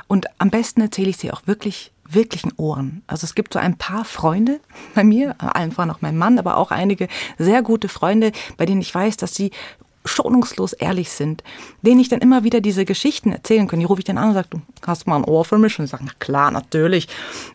Und 0.07 0.27
am 0.39 0.49
besten 0.49 0.79
erzähle 0.79 1.09
ich 1.09 1.17
sie 1.17 1.31
auch 1.31 1.41
wirklich 1.45 1.91
wirklichen 2.09 2.53
Ohren. 2.57 3.03
Also 3.07 3.25
es 3.25 3.35
gibt 3.35 3.53
so 3.53 3.59
ein 3.59 3.77
paar 3.77 4.05
Freunde 4.05 4.59
bei 4.95 5.03
mir, 5.03 5.35
allen 5.39 5.71
voran 5.71 5.91
auch 5.91 6.01
mein 6.01 6.17
Mann, 6.17 6.39
aber 6.39 6.57
auch 6.57 6.71
einige 6.71 7.07
sehr 7.37 7.61
gute 7.61 7.89
Freunde, 7.89 8.31
bei 8.57 8.65
denen 8.65 8.81
ich 8.81 8.93
weiß, 8.93 9.17
dass 9.17 9.35
sie 9.35 9.51
schonungslos 10.05 10.71
ehrlich 10.71 11.11
sind, 11.11 11.43
denen 11.81 11.99
ich 11.99 12.07
dann 12.07 12.21
immer 12.21 12.45
wieder 12.45 12.61
diese 12.61 12.85
Geschichten 12.85 13.33
erzählen 13.33 13.67
kann. 13.67 13.79
Die 13.79 13.85
rufe 13.85 13.99
ich 13.99 14.05
dann 14.05 14.17
an 14.17 14.29
und 14.29 14.33
sage, 14.35 14.47
du 14.51 14.61
hast 14.85 15.05
mal 15.05 15.17
ein 15.17 15.25
Ohr 15.25 15.43
für 15.43 15.57
mich? 15.57 15.77
Und 15.77 15.85
sie 15.85 15.91
sagen, 15.91 16.05
na 16.07 16.13
klar, 16.19 16.49
natürlich. 16.49 17.09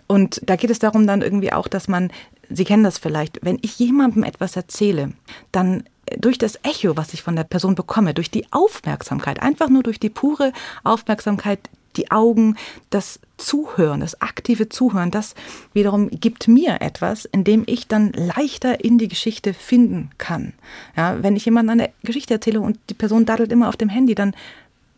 Und 0.06 0.42
da 0.44 0.56
geht 0.56 0.71
es 0.71 0.78
darum 0.78 1.06
dann 1.06 1.23
irgendwie 1.23 1.52
auch, 1.52 1.66
dass 1.66 1.88
man 1.88 2.11
Sie 2.54 2.64
kennen 2.64 2.85
das 2.85 2.99
vielleicht, 2.99 3.38
wenn 3.42 3.59
ich 3.62 3.78
jemandem 3.78 4.25
etwas 4.25 4.56
erzähle, 4.56 5.12
dann 5.52 5.85
durch 6.18 6.38
das 6.38 6.59
Echo, 6.62 6.97
was 6.97 7.14
ich 7.14 7.23
von 7.23 7.37
der 7.37 7.44
Person 7.44 7.75
bekomme, 7.75 8.14
durch 8.14 8.30
die 8.30 8.47
Aufmerksamkeit, 8.52 9.40
einfach 9.40 9.68
nur 9.68 9.82
durch 9.82 9.99
die 9.99 10.11
pure 10.11 10.52
Aufmerksamkeit, 10.85 11.61
die 11.96 12.11
Augen, 12.11 12.56
das 12.90 13.20
Zuhören, 13.37 14.00
das 14.00 14.20
aktive 14.20 14.68
Zuhören, 14.68 15.11
das 15.11 15.34
wiederum 15.72 16.11
gibt 16.11 16.49
mir 16.49 16.80
etwas, 16.80 17.25
in 17.25 17.44
dem 17.44 17.64
ich 17.66 17.88
dann 17.88 18.12
leichter 18.12 18.84
in 18.84 18.99
die 18.99 19.08
Geschichte 19.08 19.52
finden 19.52 20.11
kann. 20.18 20.52
Ja, 20.96 21.22
wenn 21.22 21.37
ich 21.37 21.44
jemandem 21.44 21.80
eine 21.80 21.90
Geschichte 22.02 22.34
erzähle 22.34 22.61
und 22.61 22.78
die 22.88 22.94
Person 22.94 23.26
daddelt 23.26 23.52
immer 23.52 23.68
auf 23.68 23.76
dem 23.76 23.88
Handy, 23.88 24.14
dann 24.14 24.34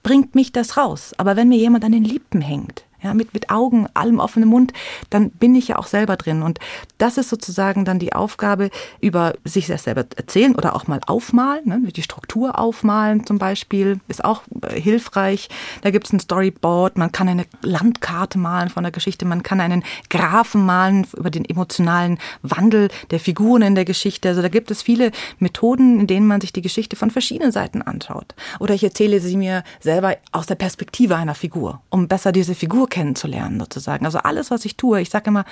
bringt 0.02 0.34
mich 0.34 0.52
das 0.52 0.76
raus. 0.76 1.12
Aber 1.16 1.36
wenn 1.36 1.48
mir 1.48 1.58
jemand 1.58 1.84
an 1.84 1.92
den 1.92 2.04
Lippen 2.04 2.40
hängt, 2.40 2.84
ja, 3.04 3.14
mit, 3.14 3.34
mit 3.34 3.50
Augen, 3.50 3.86
allem 3.94 4.18
offenem 4.18 4.48
Mund, 4.48 4.72
dann 5.10 5.30
bin 5.30 5.54
ich 5.54 5.68
ja 5.68 5.76
auch 5.76 5.86
selber 5.86 6.16
drin. 6.16 6.42
Und 6.42 6.58
das 6.98 7.18
ist 7.18 7.28
sozusagen 7.28 7.84
dann 7.84 7.98
die 7.98 8.14
Aufgabe, 8.14 8.70
über 9.00 9.34
sich 9.44 9.66
das 9.66 9.84
selber 9.84 10.06
erzählen 10.16 10.54
oder 10.54 10.74
auch 10.74 10.86
mal 10.86 11.00
aufmalen, 11.06 11.68
ne? 11.68 11.80
die 11.94 12.02
Struktur 12.02 12.58
aufmalen 12.58 13.26
zum 13.26 13.38
Beispiel, 13.38 14.00
ist 14.08 14.24
auch 14.24 14.42
äh, 14.62 14.80
hilfreich. 14.80 15.48
Da 15.82 15.90
gibt 15.90 16.06
es 16.06 16.12
ein 16.12 16.20
Storyboard, 16.20 16.96
man 16.96 17.12
kann 17.12 17.28
eine 17.28 17.44
Landkarte 17.62 18.38
malen 18.38 18.70
von 18.70 18.82
der 18.82 18.92
Geschichte, 18.92 19.26
man 19.26 19.42
kann 19.42 19.60
einen 19.60 19.84
Graphen 20.08 20.64
malen 20.64 21.06
über 21.14 21.30
den 21.30 21.44
emotionalen 21.44 22.18
Wandel 22.42 22.88
der 23.10 23.20
Figuren 23.20 23.62
in 23.62 23.74
der 23.74 23.84
Geschichte. 23.84 24.28
Also 24.30 24.40
da 24.40 24.48
gibt 24.48 24.70
es 24.70 24.80
viele 24.80 25.12
Methoden, 25.38 26.00
in 26.00 26.06
denen 26.06 26.26
man 26.26 26.40
sich 26.40 26.52
die 26.52 26.62
Geschichte 26.62 26.96
von 26.96 27.10
verschiedenen 27.10 27.52
Seiten 27.52 27.82
anschaut. 27.82 28.34
Oder 28.60 28.74
ich 28.74 28.82
erzähle 28.82 29.20
sie 29.20 29.36
mir 29.36 29.62
selber 29.80 30.16
aus 30.32 30.46
der 30.46 30.54
Perspektive 30.54 31.16
einer 31.16 31.34
Figur, 31.34 31.82
um 31.90 32.08
besser 32.08 32.32
diese 32.32 32.54
Figur 32.54 32.88
kennenzulernen 32.94 33.58
sozusagen. 33.58 34.06
Also 34.06 34.18
alles, 34.18 34.52
was 34.52 34.64
ich 34.64 34.76
tue, 34.76 35.00
ich 35.00 35.10
sage 35.10 35.28
immer, 35.28 35.44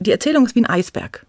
die 0.00 0.10
Erzählung 0.10 0.44
ist 0.44 0.56
wie 0.56 0.62
ein 0.62 0.66
Eisberg. 0.66 1.24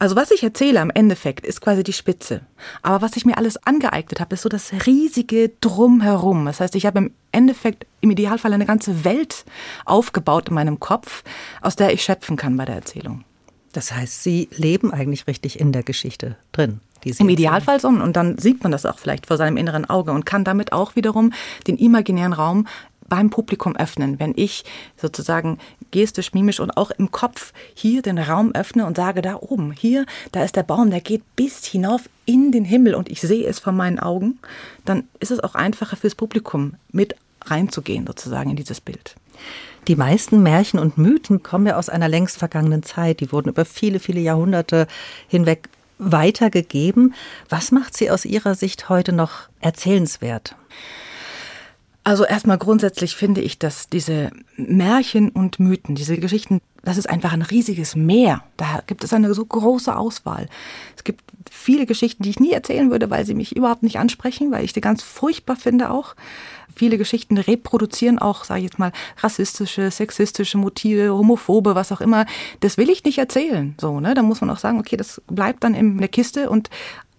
Also 0.00 0.16
was 0.16 0.32
ich 0.32 0.42
erzähle 0.42 0.80
am 0.80 0.90
Endeffekt 0.90 1.46
ist 1.46 1.60
quasi 1.60 1.84
die 1.84 1.92
Spitze. 1.92 2.40
Aber 2.82 3.02
was 3.02 3.16
ich 3.16 3.24
mir 3.24 3.38
alles 3.38 3.56
angeeignet 3.64 4.18
habe, 4.18 4.34
ist 4.34 4.42
so 4.42 4.48
das 4.48 4.72
riesige 4.84 5.52
Drumherum. 5.60 6.44
Das 6.44 6.58
heißt, 6.58 6.74
ich 6.74 6.86
habe 6.86 6.98
im 6.98 7.14
Endeffekt 7.30 7.86
im 8.00 8.10
Idealfall 8.10 8.52
eine 8.52 8.66
ganze 8.66 9.04
Welt 9.04 9.44
aufgebaut 9.84 10.48
in 10.48 10.54
meinem 10.54 10.80
Kopf, 10.80 11.22
aus 11.60 11.76
der 11.76 11.92
ich 11.92 12.02
schöpfen 12.02 12.36
kann 12.36 12.56
bei 12.56 12.64
der 12.64 12.74
Erzählung. 12.74 13.22
Das 13.72 13.92
heißt, 13.92 14.24
Sie 14.24 14.48
leben 14.50 14.92
eigentlich 14.92 15.28
richtig 15.28 15.60
in 15.60 15.70
der 15.70 15.84
Geschichte 15.84 16.36
drin. 16.50 16.80
Im 17.04 17.28
Idealfall 17.28 17.80
so. 17.80 17.88
Und 17.88 18.16
dann 18.16 18.38
sieht 18.38 18.62
man 18.62 18.72
das 18.72 18.86
auch 18.86 18.98
vielleicht 18.98 19.26
vor 19.26 19.36
seinem 19.36 19.56
inneren 19.56 19.84
Auge 19.88 20.12
und 20.12 20.26
kann 20.26 20.44
damit 20.44 20.72
auch 20.72 20.94
wiederum 20.94 21.32
den 21.66 21.76
imaginären 21.76 22.32
Raum 22.32 22.66
beim 23.08 23.30
Publikum 23.30 23.76
öffnen, 23.76 24.18
wenn 24.18 24.32
ich 24.36 24.64
sozusagen 24.96 25.58
gestisch, 25.90 26.32
mimisch 26.32 26.60
und 26.60 26.76
auch 26.76 26.90
im 26.90 27.10
Kopf 27.10 27.52
hier 27.74 28.02
den 28.02 28.18
Raum 28.18 28.52
öffne 28.52 28.86
und 28.86 28.96
sage, 28.96 29.22
da 29.22 29.36
oben, 29.36 29.72
hier, 29.72 30.06
da 30.32 30.42
ist 30.42 30.56
der 30.56 30.62
Baum, 30.62 30.90
der 30.90 31.00
geht 31.00 31.22
bis 31.36 31.64
hinauf 31.64 32.08
in 32.24 32.52
den 32.52 32.64
Himmel 32.64 32.94
und 32.94 33.08
ich 33.10 33.20
sehe 33.20 33.46
es 33.46 33.58
vor 33.58 33.72
meinen 33.72 33.98
Augen, 33.98 34.38
dann 34.84 35.04
ist 35.20 35.30
es 35.30 35.40
auch 35.40 35.54
einfacher 35.54 35.96
fürs 35.96 36.14
Publikum 36.14 36.74
mit 36.90 37.16
reinzugehen 37.44 38.06
sozusagen 38.06 38.50
in 38.50 38.56
dieses 38.56 38.80
Bild. 38.80 39.16
Die 39.88 39.96
meisten 39.96 40.42
Märchen 40.42 40.78
und 40.78 40.96
Mythen 40.96 41.42
kommen 41.42 41.66
ja 41.66 41.76
aus 41.76 41.88
einer 41.88 42.08
längst 42.08 42.38
vergangenen 42.38 42.84
Zeit. 42.84 43.18
Die 43.18 43.32
wurden 43.32 43.48
über 43.48 43.64
viele, 43.64 43.98
viele 43.98 44.20
Jahrhunderte 44.20 44.86
hinweg 45.26 45.68
weitergegeben. 45.98 47.14
Was 47.48 47.72
macht 47.72 47.96
sie 47.96 48.10
aus 48.10 48.24
Ihrer 48.24 48.54
Sicht 48.54 48.88
heute 48.88 49.12
noch 49.12 49.48
erzählenswert? 49.60 50.54
Also 52.04 52.24
erstmal 52.24 52.58
grundsätzlich 52.58 53.14
finde 53.14 53.40
ich, 53.40 53.58
dass 53.58 53.88
diese 53.88 54.30
Märchen 54.56 55.28
und 55.28 55.60
Mythen, 55.60 55.94
diese 55.94 56.18
Geschichten, 56.18 56.60
das 56.82 56.96
ist 56.96 57.08
einfach 57.08 57.32
ein 57.32 57.42
riesiges 57.42 57.94
Meer. 57.94 58.42
Da 58.56 58.82
gibt 58.86 59.04
es 59.04 59.12
eine 59.12 59.32
so 59.34 59.44
große 59.44 59.96
Auswahl. 59.96 60.48
Es 60.96 61.04
gibt 61.04 61.22
viele 61.48 61.86
Geschichten, 61.86 62.24
die 62.24 62.30
ich 62.30 62.40
nie 62.40 62.50
erzählen 62.50 62.90
würde, 62.90 63.08
weil 63.08 63.24
sie 63.24 63.34
mich 63.34 63.54
überhaupt 63.54 63.84
nicht 63.84 64.00
ansprechen, 64.00 64.50
weil 64.50 64.64
ich 64.64 64.72
sie 64.72 64.80
ganz 64.80 65.02
furchtbar 65.02 65.54
finde 65.54 65.90
auch. 65.90 66.16
Viele 66.74 66.98
Geschichten 66.98 67.38
reproduzieren 67.38 68.18
auch, 68.18 68.44
sage 68.44 68.60
ich 68.60 68.64
jetzt 68.64 68.78
mal, 68.78 68.92
rassistische, 69.18 69.90
sexistische 69.90 70.58
Motive, 70.58 71.14
homophobe, 71.14 71.76
was 71.76 71.92
auch 71.92 72.00
immer. 72.00 72.26
Das 72.60 72.78
will 72.78 72.90
ich 72.90 73.04
nicht 73.04 73.18
erzählen. 73.18 73.76
So, 73.80 74.00
ne? 74.00 74.14
Da 74.14 74.22
muss 74.22 74.40
man 74.40 74.50
auch 74.50 74.58
sagen, 74.58 74.80
okay, 74.80 74.96
das 74.96 75.22
bleibt 75.28 75.62
dann 75.62 75.74
in 75.74 75.98
der 75.98 76.08
Kiste 76.08 76.50
und 76.50 76.68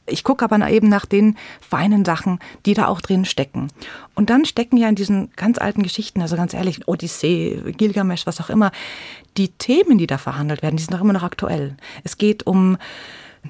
ich 0.05 0.23
gucke 0.23 0.43
aber 0.43 0.69
eben 0.69 0.89
nach 0.89 1.05
den 1.05 1.37
feinen 1.61 2.05
Sachen, 2.05 2.39
die 2.65 2.73
da 2.73 2.87
auch 2.87 3.01
drin 3.01 3.25
stecken. 3.25 3.69
Und 4.15 4.29
dann 4.29 4.45
stecken 4.45 4.77
ja 4.77 4.89
in 4.89 4.95
diesen 4.95 5.31
ganz 5.35 5.57
alten 5.57 5.83
Geschichten, 5.83 6.21
also 6.21 6.35
ganz 6.35 6.53
ehrlich, 6.53 6.87
Odyssee, 6.87 7.61
Gilgamesh, 7.77 8.25
was 8.25 8.41
auch 8.41 8.49
immer, 8.49 8.71
die 9.37 9.49
Themen, 9.49 9.97
die 9.97 10.07
da 10.07 10.17
verhandelt 10.17 10.61
werden, 10.61 10.77
die 10.77 10.83
sind 10.83 10.93
doch 10.93 11.01
immer 11.01 11.13
noch 11.13 11.23
aktuell. 11.23 11.75
Es 12.03 12.17
geht 12.17 12.45
um 12.45 12.77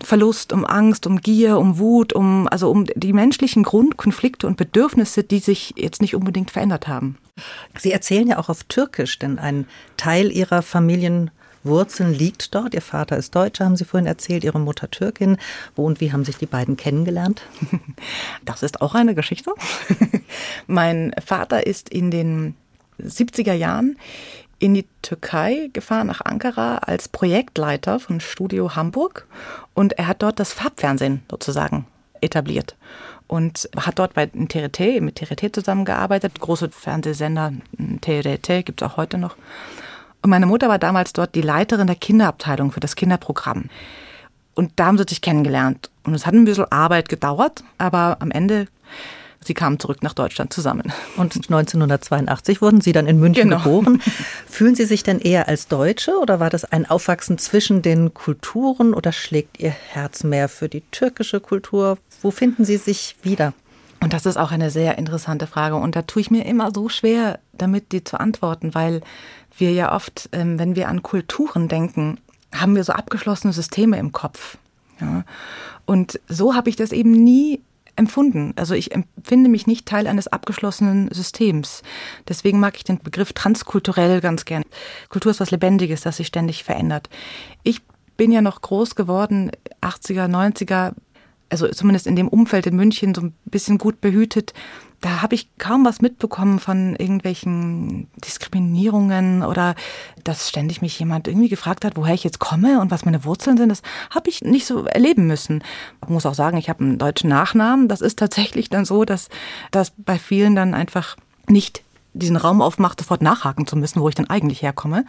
Verlust, 0.01 0.53
um 0.53 0.65
Angst, 0.65 1.05
um 1.05 1.21
Gier, 1.21 1.57
um 1.59 1.77
Wut, 1.77 2.13
um, 2.13 2.47
also 2.47 2.71
um 2.71 2.85
die 2.95 3.13
menschlichen 3.13 3.63
Grundkonflikte 3.63 4.47
und 4.47 4.57
Bedürfnisse, 4.57 5.23
die 5.23 5.39
sich 5.39 5.73
jetzt 5.77 6.01
nicht 6.01 6.15
unbedingt 6.15 6.51
verändert 6.51 6.87
haben. 6.87 7.17
Sie 7.77 7.91
erzählen 7.91 8.27
ja 8.27 8.39
auch 8.39 8.49
auf 8.49 8.63
Türkisch, 8.63 9.19
denn 9.19 9.37
ein 9.37 9.67
Teil 9.97 10.31
Ihrer 10.31 10.61
Familien 10.61 11.29
Wurzeln 11.63 12.13
liegt 12.13 12.53
dort. 12.53 12.73
Ihr 12.73 12.81
Vater 12.81 13.17
ist 13.17 13.35
Deutscher, 13.35 13.65
haben 13.65 13.75
Sie 13.75 13.85
vorhin 13.85 14.07
erzählt, 14.07 14.43
Ihre 14.43 14.59
Mutter 14.59 14.89
Türkin. 14.89 15.37
Wo 15.75 15.85
und 15.85 16.01
wie 16.01 16.11
haben 16.11 16.25
sich 16.25 16.37
die 16.37 16.45
beiden 16.45 16.77
kennengelernt? 16.77 17.41
Das 18.45 18.63
ist 18.63 18.81
auch 18.81 18.95
eine 18.95 19.15
Geschichte. 19.15 19.51
mein 20.67 21.13
Vater 21.25 21.65
ist 21.65 21.89
in 21.89 22.11
den 22.11 22.55
70er 23.01 23.53
Jahren 23.53 23.97
in 24.59 24.73
die 24.73 24.85
Türkei 25.01 25.69
gefahren, 25.73 26.07
nach 26.07 26.21
Ankara, 26.21 26.77
als 26.77 27.07
Projektleiter 27.07 27.99
von 27.99 28.19
Studio 28.19 28.75
Hamburg. 28.75 29.27
Und 29.73 29.93
er 29.93 30.07
hat 30.07 30.21
dort 30.23 30.39
das 30.39 30.53
Farbfernsehen 30.53 31.23
sozusagen 31.29 31.85
etabliert 32.21 32.75
und 33.27 33.69
hat 33.75 33.99
dort 33.99 34.13
bei 34.13 34.27
TRT, 34.27 35.01
mit 35.01 35.15
TRT 35.15 35.53
zusammengearbeitet. 35.53 36.39
Große 36.39 36.69
Fernsehsender, 36.69 37.53
TRT 38.01 38.65
gibt 38.65 38.81
es 38.81 38.87
auch 38.87 38.97
heute 38.97 39.17
noch. 39.17 39.35
Und 40.23 40.29
meine 40.29 40.45
Mutter 40.45 40.69
war 40.69 40.79
damals 40.79 41.11
dort 41.11 41.35
die 41.35 41.41
Leiterin 41.41 41.85
der 41.85 41.97
Kinderabteilung 41.97 42.71
für 42.71 42.79
das 42.79 42.95
Kinderprogramm. 42.95 43.65
Und 44.55 44.71
da 44.77 44.85
haben 44.85 44.97
sie 44.97 45.05
sich 45.07 45.21
kennengelernt. 45.21 45.89
Und 46.03 46.15
es 46.15 46.25
hat 46.25 46.33
ein 46.33 46.45
bisschen 46.45 46.71
Arbeit 46.71 47.09
gedauert, 47.09 47.63
aber 47.77 48.17
am 48.21 48.31
Ende, 48.31 48.67
sie 49.43 49.53
kamen 49.53 49.81
zurück 49.81 50.01
nach 50.01 50.13
Deutschland 50.13 50.53
zusammen. 50.53 50.93
Und 51.17 51.35
1982 51.35 52.61
wurden 52.61 52.79
Sie 52.79 52.93
dann 52.93 53.07
in 53.07 53.19
München 53.19 53.49
genau. 53.49 53.63
geboren. 53.63 54.01
Fühlen 54.47 54.75
Sie 54.75 54.85
sich 54.85 55.03
denn 55.03 55.19
eher 55.19 55.49
als 55.49 55.67
Deutsche 55.67 56.17
oder 56.17 56.39
war 56.39 56.49
das 56.49 56.63
ein 56.63 56.89
Aufwachsen 56.89 57.37
zwischen 57.37 57.81
den 57.81 58.13
Kulturen 58.13 58.93
oder 58.93 59.11
schlägt 59.11 59.59
Ihr 59.59 59.71
Herz 59.71 60.23
mehr 60.23 60.47
für 60.47 60.69
die 60.69 60.83
türkische 60.91 61.41
Kultur? 61.41 61.97
Wo 62.21 62.31
finden 62.31 62.63
Sie 62.63 62.77
sich 62.77 63.17
wieder? 63.23 63.53
Und 64.03 64.11
das 64.11 64.25
ist 64.25 64.35
auch 64.37 64.51
eine 64.51 64.69
sehr 64.69 64.97
interessante 64.97 65.47
Frage. 65.47 65.75
Und 65.75 65.95
da 65.95 66.01
tue 66.01 66.21
ich 66.21 66.29
mir 66.29 66.45
immer 66.45 66.71
so 66.73 66.89
schwer, 66.89 67.39
damit 67.53 67.93
die 67.93 68.03
zu 68.03 68.19
antworten, 68.19 68.75
weil 68.75 69.01
wir 69.57 69.71
ja 69.71 69.93
oft, 69.93 70.29
ähm, 70.31 70.59
wenn 70.59 70.75
wir 70.75 70.87
an 70.89 71.03
Kulturen 71.03 71.67
denken, 71.67 72.19
haben 72.53 72.75
wir 72.75 72.83
so 72.83 72.93
abgeschlossene 72.93 73.53
Systeme 73.53 73.97
im 73.97 74.11
Kopf. 74.11 74.57
Ja? 74.99 75.23
Und 75.85 76.19
so 76.27 76.55
habe 76.55 76.69
ich 76.69 76.75
das 76.75 76.91
eben 76.91 77.11
nie 77.11 77.61
empfunden. 77.95 78.53
Also 78.55 78.73
ich 78.73 78.93
empfinde 78.93 79.49
mich 79.49 79.67
nicht 79.67 79.85
Teil 79.85 80.07
eines 80.07 80.27
abgeschlossenen 80.27 81.09
Systems. 81.11 81.83
Deswegen 82.27 82.59
mag 82.59 82.75
ich 82.75 82.83
den 82.83 82.99
Begriff 82.99 83.33
transkulturell 83.33 84.21
ganz 84.21 84.45
gern. 84.45 84.63
Kultur 85.09 85.31
ist 85.31 85.39
was 85.39 85.51
Lebendiges, 85.51 86.01
das 86.01 86.17
sich 86.17 86.27
ständig 86.27 86.63
verändert. 86.63 87.09
Ich 87.61 87.81
bin 88.17 88.31
ja 88.31 88.41
noch 88.41 88.61
groß 88.61 88.95
geworden, 88.95 89.51
80er, 89.81 90.27
90er, 90.27 90.93
also 91.49 91.67
zumindest 91.67 92.07
in 92.07 92.15
dem 92.15 92.27
Umfeld 92.27 92.65
in 92.65 92.75
München 92.75 93.13
so 93.13 93.21
ein 93.21 93.33
bisschen 93.45 93.77
gut 93.77 94.01
behütet. 94.01 94.53
Da 95.03 95.21
habe 95.21 95.35
ich 95.35 95.49
kaum 95.57 95.83
was 95.83 96.01
mitbekommen 96.01 96.59
von 96.59 96.95
irgendwelchen 96.95 98.07
Diskriminierungen 98.23 99.43
oder 99.43 99.75
dass 100.23 100.47
ständig 100.47 100.81
mich 100.81 100.97
jemand 100.97 101.27
irgendwie 101.27 101.49
gefragt 101.49 101.83
hat, 101.83 101.97
woher 101.97 102.13
ich 102.13 102.23
jetzt 102.23 102.39
komme 102.39 102.79
und 102.79 102.89
was 102.89 103.03
meine 103.03 103.25
Wurzeln 103.25 103.57
sind. 103.57 103.67
Das 103.67 103.81
habe 104.11 104.29
ich 104.29 104.43
nicht 104.43 104.65
so 104.65 104.85
erleben 104.85 105.27
müssen. 105.27 105.61
Ich 106.03 106.07
muss 106.07 106.25
auch 106.25 106.33
sagen, 106.33 106.55
ich 106.55 106.69
habe 106.69 106.85
einen 106.85 106.99
deutschen 106.99 107.29
Nachnamen. 107.29 107.89
Das 107.89 107.99
ist 107.99 108.17
tatsächlich 108.17 108.69
dann 108.69 108.85
so, 108.85 109.03
dass 109.03 109.27
das 109.71 109.91
bei 109.97 110.17
vielen 110.17 110.55
dann 110.55 110.73
einfach 110.73 111.17
nicht 111.49 111.83
diesen 112.13 112.37
Raum 112.37 112.61
aufmacht, 112.61 112.99
sofort 112.99 113.21
nachhaken 113.21 113.67
zu 113.67 113.75
müssen, 113.75 114.01
wo 114.01 114.09
ich 114.09 114.15
dann 114.15 114.29
eigentlich 114.29 114.61
herkomme. 114.61 115.05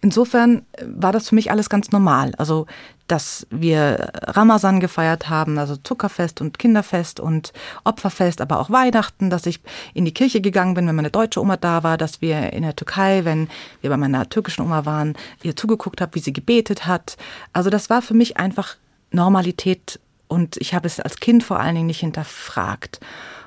Insofern 0.00 0.62
war 0.84 1.12
das 1.12 1.28
für 1.28 1.34
mich 1.34 1.50
alles 1.50 1.68
ganz 1.68 1.90
normal. 1.92 2.32
Also, 2.38 2.66
dass 3.06 3.46
wir 3.50 4.10
Ramazan 4.14 4.80
gefeiert 4.80 5.30
haben, 5.30 5.58
also 5.58 5.76
Zuckerfest 5.76 6.40
und 6.40 6.58
Kinderfest 6.58 7.20
und 7.20 7.52
Opferfest, 7.84 8.40
aber 8.40 8.60
auch 8.60 8.70
Weihnachten, 8.70 9.30
dass 9.30 9.46
ich 9.46 9.60
in 9.94 10.04
die 10.04 10.12
Kirche 10.12 10.40
gegangen 10.40 10.74
bin, 10.74 10.86
wenn 10.86 10.94
meine 10.94 11.10
deutsche 11.10 11.40
Oma 11.40 11.56
da 11.56 11.82
war, 11.82 11.96
dass 11.96 12.20
wir 12.20 12.52
in 12.52 12.62
der 12.62 12.76
Türkei, 12.76 13.24
wenn 13.24 13.48
wir 13.80 13.90
bei 13.90 13.96
meiner 13.96 14.28
türkischen 14.28 14.62
Oma 14.62 14.84
waren, 14.84 15.14
ihr 15.42 15.56
zugeguckt 15.56 16.00
habe, 16.00 16.14
wie 16.14 16.20
sie 16.20 16.32
gebetet 16.34 16.86
hat. 16.86 17.16
Also 17.52 17.70
das 17.70 17.88
war 17.88 18.02
für 18.02 18.14
mich 18.14 18.36
einfach 18.36 18.76
Normalität 19.10 20.00
und 20.28 20.58
ich 20.58 20.74
habe 20.74 20.86
es 20.86 21.00
als 21.00 21.18
Kind 21.18 21.42
vor 21.42 21.58
allen 21.58 21.74
Dingen 21.74 21.86
nicht 21.86 22.00
hinterfragt 22.00 23.00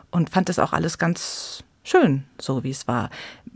und 0.10 0.32
fand 0.32 0.50
es 0.50 0.60
auch 0.60 0.74
alles 0.74 0.98
ganz 0.98 1.64
schön, 1.84 2.24
so 2.39 2.63
wie 2.63 2.70
es 2.70 2.88
war. 2.88 3.10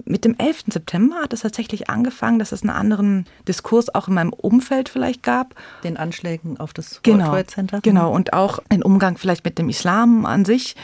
Mit 0.03 0.25
dem 0.25 0.35
11. 0.37 0.65
September 0.67 1.17
hat 1.17 1.33
es 1.33 1.41
tatsächlich 1.41 1.89
angefangen, 1.89 2.39
dass 2.39 2.51
es 2.51 2.61
einen 2.61 2.71
anderen 2.71 3.25
Diskurs 3.47 3.93
auch 3.93 4.07
in 4.07 4.13
meinem 4.15 4.33
Umfeld 4.33 4.89
vielleicht 4.89 5.23
gab. 5.23 5.55
Den 5.83 5.97
Anschlägen 5.97 6.59
auf 6.59 6.73
das 6.73 7.01
genau, 7.01 7.31
World 7.31 7.47
Trade 7.47 7.47
Center. 7.47 7.81
Genau, 7.81 8.11
und 8.11 8.33
auch 8.33 8.59
den 8.71 8.83
Umgang 8.83 9.17
vielleicht 9.17 9.45
mit 9.45 9.57
dem 9.57 9.69
Islam 9.69 10.25
an 10.25 10.45
sich. 10.45 10.75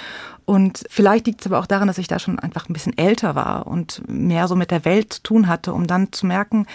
Und 0.46 0.84
vielleicht 0.90 1.28
liegt 1.28 1.42
es 1.42 1.48
aber 1.48 1.60
auch 1.60 1.68
daran, 1.68 1.88
dass 1.88 1.98
ich 1.98 2.08
da 2.08 2.20
schon 2.20 2.40
einfach 2.40 2.68
ein 2.68 2.74
bisschen 2.74 2.98
älter 2.98 3.36
war 3.36 3.68
und 3.68 4.02
mehr 4.08 4.48
so 4.48 4.56
mit 4.56 4.72
der 4.72 4.86
Welt 4.86 5.14
zu 5.14 5.24
tun 5.24 5.48
hatte, 5.48 5.74
um 5.74 5.88
dann 5.88 6.12
zu 6.12 6.26
merken, 6.26 6.66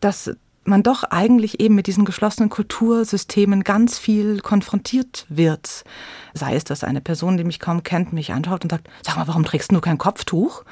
dass 0.00 0.34
man 0.68 0.82
doch 0.82 1.04
eigentlich 1.04 1.60
eben 1.60 1.74
mit 1.74 1.86
diesen 1.86 2.04
geschlossenen 2.04 2.50
Kultursystemen 2.50 3.64
ganz 3.64 3.98
viel 3.98 4.40
konfrontiert 4.40 5.26
wird. 5.28 5.84
Sei 6.34 6.54
es, 6.54 6.64
dass 6.64 6.84
eine 6.84 7.00
Person, 7.00 7.36
die 7.36 7.44
mich 7.44 7.60
kaum 7.60 7.82
kennt, 7.82 8.12
mich 8.12 8.32
anschaut 8.32 8.64
und 8.64 8.70
sagt, 8.70 8.88
sag 9.02 9.16
mal, 9.16 9.28
warum 9.28 9.44
trägst 9.44 9.72
du 9.72 9.80
kein 9.80 9.98
Kopftuch? 9.98 10.64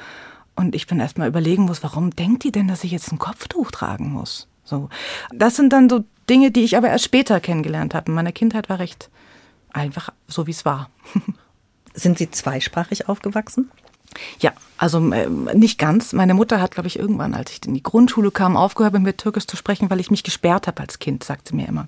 Und 0.55 0.75
ich 0.75 0.87
bin 0.87 0.99
erst 0.99 1.17
mal 1.17 1.27
überlegen 1.27 1.63
muss, 1.63 1.83
warum 1.83 2.11
denkt 2.11 2.43
die 2.43 2.51
denn, 2.51 2.67
dass 2.67 2.83
ich 2.83 2.91
jetzt 2.91 3.11
ein 3.11 3.19
Kopftuch 3.19 3.71
tragen 3.71 4.11
muss? 4.11 4.47
So. 4.63 4.89
Das 5.33 5.55
sind 5.55 5.71
dann 5.73 5.89
so 5.89 6.03
Dinge, 6.29 6.51
die 6.51 6.63
ich 6.63 6.77
aber 6.77 6.89
erst 6.89 7.05
später 7.05 7.39
kennengelernt 7.39 7.93
habe. 7.93 8.09
In 8.09 8.15
meiner 8.15 8.31
Kindheit 8.31 8.69
war 8.69 8.79
recht 8.79 9.09
einfach 9.71 10.09
so, 10.27 10.47
wie 10.47 10.51
es 10.51 10.65
war. 10.65 10.89
Sind 11.93 12.17
Sie 12.17 12.29
zweisprachig 12.29 13.07
aufgewachsen? 13.07 13.71
Ja, 14.39 14.53
also 14.77 14.99
äh, 15.11 15.29
nicht 15.29 15.77
ganz. 15.77 16.13
Meine 16.13 16.33
Mutter 16.33 16.61
hat, 16.61 16.71
glaube 16.71 16.87
ich, 16.87 16.99
irgendwann, 16.99 17.33
als 17.33 17.51
ich 17.51 17.65
in 17.65 17.73
die 17.73 17.83
Grundschule 17.83 18.31
kam, 18.31 18.57
aufgehört, 18.57 18.93
mit 18.93 19.03
mir 19.03 19.17
Türkisch 19.17 19.47
zu 19.47 19.57
sprechen, 19.57 19.89
weil 19.89 19.99
ich 19.99 20.11
mich 20.11 20.23
gesperrt 20.23 20.67
habe 20.67 20.81
als 20.81 20.99
Kind, 20.99 21.23
sagt 21.23 21.47
sie 21.47 21.55
mir 21.55 21.67
immer. 21.67 21.87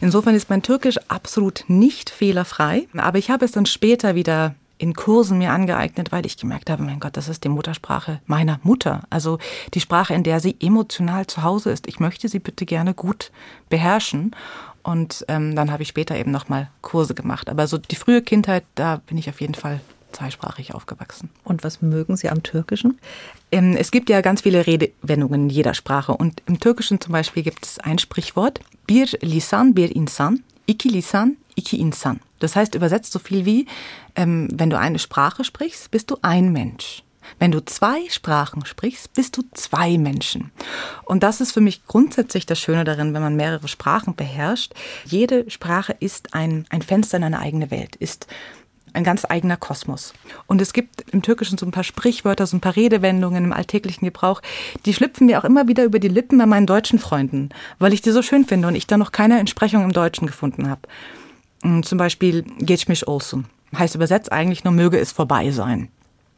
Insofern 0.00 0.34
ist 0.34 0.50
mein 0.50 0.62
Türkisch 0.62 0.98
absolut 1.08 1.64
nicht 1.68 2.10
fehlerfrei. 2.10 2.88
Aber 2.96 3.18
ich 3.18 3.30
habe 3.30 3.44
es 3.44 3.52
dann 3.52 3.66
später 3.66 4.14
wieder 4.14 4.54
in 4.78 4.94
Kursen 4.94 5.38
mir 5.38 5.52
angeeignet, 5.52 6.10
weil 6.10 6.26
ich 6.26 6.36
gemerkt 6.36 6.68
habe, 6.68 6.82
mein 6.82 6.98
Gott, 6.98 7.16
das 7.16 7.28
ist 7.28 7.44
die 7.44 7.48
Muttersprache 7.48 8.20
meiner 8.26 8.58
Mutter. 8.64 9.02
Also 9.10 9.38
die 9.74 9.80
Sprache, 9.80 10.12
in 10.12 10.24
der 10.24 10.40
sie 10.40 10.56
emotional 10.58 11.28
zu 11.28 11.44
Hause 11.44 11.70
ist. 11.70 11.86
Ich 11.86 12.00
möchte 12.00 12.28
sie 12.28 12.40
bitte 12.40 12.66
gerne 12.66 12.94
gut 12.94 13.30
beherrschen. 13.68 14.34
Und 14.82 15.24
ähm, 15.28 15.54
dann 15.54 15.70
habe 15.70 15.84
ich 15.84 15.88
später 15.88 16.16
eben 16.16 16.32
nochmal 16.32 16.68
Kurse 16.80 17.14
gemacht. 17.14 17.48
Aber 17.48 17.68
so 17.68 17.78
die 17.78 17.94
frühe 17.94 18.22
Kindheit, 18.22 18.64
da 18.74 18.96
bin 19.06 19.18
ich 19.18 19.28
auf 19.28 19.40
jeden 19.40 19.54
Fall 19.54 19.80
zweisprachig 20.12 20.74
aufgewachsen. 20.74 21.30
Und 21.44 21.64
was 21.64 21.82
mögen 21.82 22.16
Sie 22.16 22.28
am 22.28 22.42
Türkischen? 22.42 22.98
Ähm, 23.50 23.76
es 23.76 23.90
gibt 23.90 24.10
ja 24.10 24.20
ganz 24.20 24.42
viele 24.42 24.66
Redewendungen 24.66 25.44
in 25.44 25.50
jeder 25.50 25.74
Sprache. 25.74 26.12
Und 26.12 26.42
im 26.46 26.60
Türkischen 26.60 27.00
zum 27.00 27.12
Beispiel 27.12 27.42
gibt 27.42 27.64
es 27.66 27.78
ein 27.78 27.98
Sprichwort, 27.98 28.60
Bir 28.86 29.06
lisan, 29.20 29.74
bir 29.74 29.94
insan, 29.94 30.42
iki 30.66 30.88
lisan, 30.88 31.36
iki 31.54 31.76
insan. 31.76 32.20
Das 32.40 32.56
heißt 32.56 32.74
übersetzt 32.74 33.12
so 33.12 33.18
viel 33.18 33.44
wie, 33.44 33.66
ähm, 34.16 34.48
wenn 34.52 34.70
du 34.70 34.78
eine 34.78 34.98
Sprache 34.98 35.44
sprichst, 35.44 35.90
bist 35.90 36.10
du 36.10 36.16
ein 36.22 36.52
Mensch. 36.52 37.02
Wenn 37.38 37.52
du 37.52 37.64
zwei 37.64 38.08
Sprachen 38.08 38.64
sprichst, 38.66 39.12
bist 39.14 39.36
du 39.36 39.42
zwei 39.54 39.98
Menschen. 39.98 40.50
Und 41.04 41.22
das 41.22 41.40
ist 41.40 41.52
für 41.52 41.60
mich 41.60 41.86
grundsätzlich 41.86 42.46
das 42.46 42.58
Schöne 42.58 42.84
darin, 42.84 43.14
wenn 43.14 43.22
man 43.22 43.36
mehrere 43.36 43.68
Sprachen 43.68 44.14
beherrscht. 44.14 44.74
Jede 45.04 45.48
Sprache 45.50 45.94
ist 45.98 46.34
ein, 46.34 46.66
ein 46.70 46.82
Fenster 46.82 47.16
in 47.16 47.24
eine 47.24 47.38
eigene 47.38 47.70
Welt, 47.70 47.96
ist 47.96 48.26
ein 48.92 49.04
ganz 49.04 49.24
eigener 49.28 49.56
Kosmos. 49.56 50.12
Und 50.46 50.60
es 50.60 50.72
gibt 50.72 51.02
im 51.12 51.22
Türkischen 51.22 51.58
so 51.58 51.66
ein 51.66 51.72
paar 51.72 51.84
Sprichwörter, 51.84 52.46
so 52.46 52.56
ein 52.56 52.60
paar 52.60 52.76
Redewendungen 52.76 53.44
im 53.44 53.52
alltäglichen 53.52 54.04
Gebrauch, 54.04 54.42
die 54.84 54.94
schlüpfen 54.94 55.26
mir 55.26 55.38
auch 55.38 55.44
immer 55.44 55.68
wieder 55.68 55.84
über 55.84 55.98
die 55.98 56.08
Lippen 56.08 56.38
bei 56.38 56.46
meinen 56.46 56.66
deutschen 56.66 56.98
Freunden, 56.98 57.50
weil 57.78 57.92
ich 57.92 58.02
die 58.02 58.10
so 58.10 58.22
schön 58.22 58.44
finde 58.44 58.68
und 58.68 58.74
ich 58.74 58.86
da 58.86 58.96
noch 58.96 59.12
keine 59.12 59.38
Entsprechung 59.38 59.82
im 59.82 59.92
Deutschen 59.92 60.26
gefunden 60.26 60.68
habe. 60.68 60.82
Mm, 61.62 61.82
zum 61.82 61.98
Beispiel 61.98 62.44
Geçmiş 62.58 63.06
olsun. 63.08 63.46
Heißt 63.76 63.94
übersetzt 63.94 64.32
eigentlich 64.32 64.64
nur 64.64 64.72
möge 64.72 64.98
es 64.98 65.12
vorbei 65.12 65.50
sein. 65.50 65.88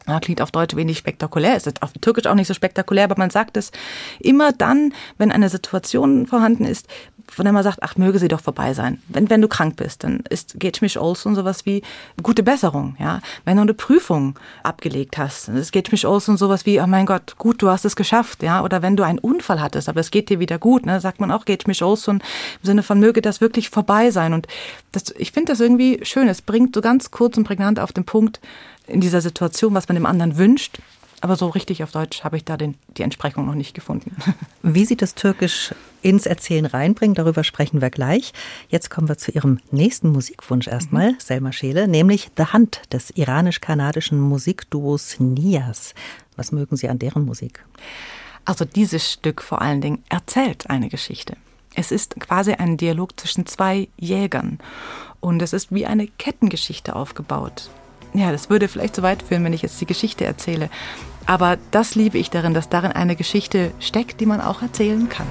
Ja, 0.06 0.20
klingt 0.20 0.42
auf 0.42 0.50
Deutsch 0.50 0.76
wenig 0.76 0.98
spektakulär, 0.98 1.56
ist 1.56 1.82
auf 1.82 1.92
Türkisch 2.00 2.26
auch 2.26 2.34
nicht 2.34 2.46
so 2.46 2.52
spektakulär, 2.52 3.04
aber 3.04 3.16
man 3.16 3.30
sagt 3.30 3.56
es 3.56 3.72
immer 4.20 4.52
dann, 4.52 4.92
wenn 5.16 5.32
eine 5.32 5.48
Situation 5.48 6.26
vorhanden 6.26 6.66
ist, 6.66 6.88
von 7.26 7.44
der 7.44 7.52
man 7.52 7.62
sagt, 7.62 7.82
ach, 7.82 7.96
möge 7.96 8.18
sie 8.18 8.28
doch 8.28 8.40
vorbei 8.40 8.74
sein. 8.74 9.00
Wenn, 9.08 9.30
wenn 9.30 9.40
du 9.40 9.48
krank 9.48 9.76
bist, 9.76 10.04
dann 10.04 10.20
ist 10.28 10.60
Geçmiş 10.60 10.98
olsun 10.98 11.34
sowas 11.34 11.64
wie 11.64 11.82
gute 12.22 12.42
Besserung, 12.42 12.96
ja. 12.98 13.20
Wenn 13.44 13.56
du 13.56 13.62
eine 13.62 13.74
Prüfung 13.74 14.38
abgelegt 14.62 15.16
hast, 15.16 15.48
dann 15.48 15.56
ist 15.56 15.72
Geçmiş 15.72 16.04
olsun 16.04 16.36
sowas 16.36 16.66
wie, 16.66 16.80
oh 16.80 16.86
mein 16.86 17.06
Gott, 17.06 17.36
gut, 17.38 17.62
du 17.62 17.70
hast 17.70 17.84
es 17.84 17.96
geschafft, 17.96 18.42
ja. 18.42 18.62
Oder 18.62 18.82
wenn 18.82 18.96
du 18.96 19.04
einen 19.04 19.18
Unfall 19.18 19.60
hattest, 19.60 19.88
aber 19.88 20.00
es 20.00 20.10
geht 20.10 20.28
dir 20.28 20.38
wieder 20.38 20.58
gut, 20.58 20.84
ne, 20.84 21.00
sagt 21.00 21.20
man 21.20 21.30
auch 21.30 21.46
Geçmiş 21.46 21.82
olsun 21.82 22.16
im 22.16 22.66
Sinne 22.66 22.82
von, 22.82 23.00
möge 23.00 23.22
das 23.22 23.40
wirklich 23.40 23.70
vorbei 23.70 24.10
sein. 24.10 24.34
Und 24.34 24.46
das, 24.92 25.14
ich 25.16 25.32
finde 25.32 25.52
das 25.52 25.60
irgendwie 25.60 26.00
schön. 26.02 26.28
Es 26.28 26.42
bringt 26.42 26.74
so 26.74 26.82
ganz 26.82 27.10
kurz 27.10 27.36
und 27.36 27.44
prägnant 27.44 27.80
auf 27.80 27.92
den 27.92 28.04
Punkt 28.04 28.40
in 28.87 29.01
dieser 29.01 29.20
Situation, 29.20 29.75
was 29.75 29.88
man 29.88 29.97
dem 29.97 30.07
anderen 30.07 30.37
wünscht, 30.37 30.79
aber 31.25 31.37
so 31.37 31.49
richtig 31.49 31.83
auf 31.83 31.90
Deutsch 31.90 32.23
habe 32.23 32.37
ich 32.37 32.44
da 32.44 32.59
den, 32.59 32.75
die 32.99 33.03
Entsprechung 33.03 33.47
noch 33.47 33.55
nicht 33.55 33.73
gefunden. 33.73 34.14
Wie 34.62 34.85
Sie 34.85 34.94
das 34.94 35.14
Türkisch 35.14 35.75
ins 36.03 36.27
Erzählen 36.27 36.66
reinbringen, 36.66 37.14
darüber 37.14 37.44
sprechen 37.44 37.81
wir 37.81 37.88
gleich. 37.88 38.35
Jetzt 38.68 38.90
kommen 38.90 39.09
wir 39.09 39.16
zu 39.16 39.31
Ihrem 39.31 39.59
nächsten 39.70 40.11
Musikwunsch 40.11 40.68
erstmal, 40.68 41.12
mhm. 41.12 41.20
Selma 41.20 41.53
Scheele, 41.53 41.88
nämlich 41.88 42.31
The 42.37 42.44
Hand 42.53 42.83
des 42.92 43.11
iranisch-kanadischen 43.11 44.20
Musikduos 44.20 45.18
Nias. 45.18 45.94
Was 46.37 46.53
mögen 46.53 46.77
Sie 46.77 46.90
an 46.90 46.99
deren 46.99 47.25
Musik? 47.25 47.64
Also 48.44 48.66
dieses 48.66 49.11
Stück 49.11 49.40
vor 49.40 49.62
allen 49.62 49.81
Dingen 49.81 50.05
erzählt 50.11 50.68
eine 50.68 50.90
Geschichte. 50.90 51.38
Es 51.75 51.90
ist 51.90 52.20
quasi 52.20 52.53
ein 52.53 52.77
Dialog 52.77 53.18
zwischen 53.18 53.47
zwei 53.47 53.88
Jägern 53.97 54.59
und 55.20 55.40
es 55.40 55.55
ist 55.55 55.73
wie 55.73 55.87
eine 55.87 56.07
Kettengeschichte 56.07 56.94
aufgebaut. 56.94 57.70
Ja, 58.14 58.31
das 58.31 58.48
würde 58.48 58.68
vielleicht 58.68 58.94
zu 58.94 59.03
weit 59.03 59.22
führen, 59.22 59.44
wenn 59.44 59.53
ich 59.53 59.62
jetzt 59.62 59.81
die 59.81 59.87
Geschichte 59.87 60.24
erzähle. 60.24 60.70
Aber 61.27 61.59
das 61.72 61.94
liebe 61.94 62.16
ich 62.18 62.31
darin, 62.31 62.55
dass 62.55 62.68
darin 62.68 62.92
eine 62.92 63.16
Geschichte 63.16 63.72
steckt, 63.81 64.20
die 64.20 64.27
man 64.27 64.40
auch 64.40 64.62
erzählen 64.62 65.09
kann. 65.09 65.27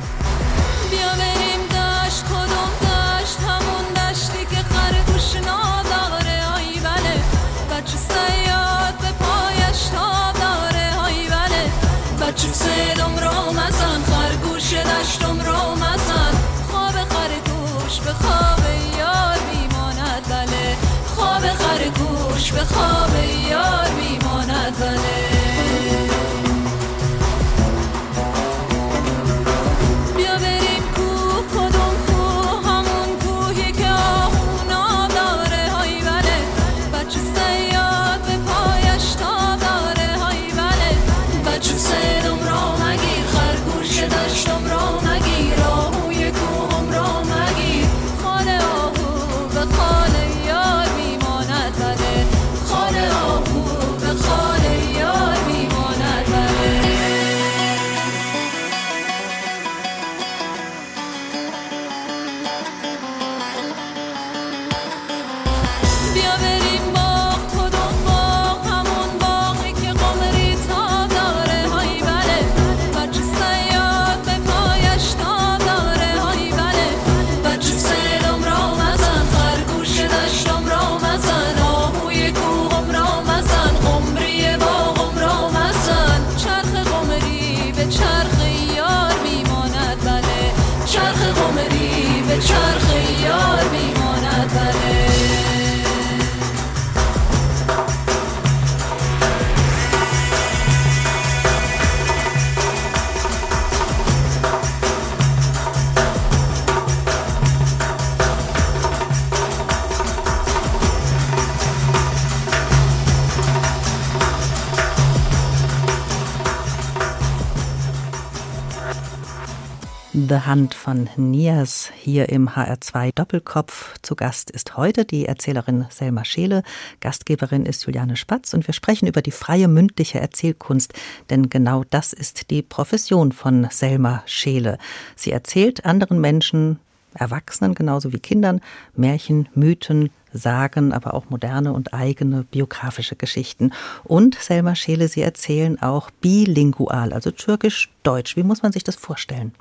The 120.33 120.47
Hand 120.47 120.73
von 120.73 121.07
Nias 121.15 121.91
hier 121.95 122.29
im 122.29 122.49
HR2 122.49 123.11
Doppelkopf. 123.13 123.93
Zu 124.01 124.15
Gast 124.15 124.49
ist 124.49 124.77
heute 124.77 125.05
die 125.05 125.27
Erzählerin 125.27 125.85
Selma 125.91 126.25
Scheele. 126.25 126.63
Gastgeberin 127.01 127.67
ist 127.67 127.85
Juliane 127.85 128.15
Spatz 128.15 128.55
und 128.55 128.65
wir 128.65 128.73
sprechen 128.73 129.07
über 129.07 129.21
die 129.21 129.29
freie 129.29 129.67
mündliche 129.67 130.19
Erzählkunst, 130.19 130.95
denn 131.29 131.49
genau 131.49 131.83
das 131.87 132.13
ist 132.13 132.49
die 132.49 132.63
Profession 132.63 133.31
von 133.31 133.67
Selma 133.69 134.23
Scheele. 134.25 134.79
Sie 135.15 135.29
erzählt 135.29 135.85
anderen 135.85 136.19
Menschen, 136.19 136.79
Erwachsenen 137.13 137.75
genauso 137.75 138.11
wie 138.11 138.19
Kindern, 138.19 138.59
Märchen, 138.95 139.49
Mythen, 139.53 140.09
Sagen, 140.31 140.93
aber 140.93 141.13
auch 141.13 141.29
moderne 141.29 141.73
und 141.73 141.93
eigene 141.93 142.43
biografische 142.49 143.15
Geschichten. 143.15 143.71
Und 144.03 144.33
Selma 144.33 144.73
Scheele, 144.73 145.09
Sie 145.09 145.21
erzählen 145.21 145.79
auch 145.79 146.09
bilingual, 146.09 147.13
also 147.13 147.29
türkisch-deutsch. 147.29 148.35
Wie 148.35 148.41
muss 148.41 148.63
man 148.63 148.71
sich 148.71 148.83
das 148.83 148.95
vorstellen? 148.95 149.53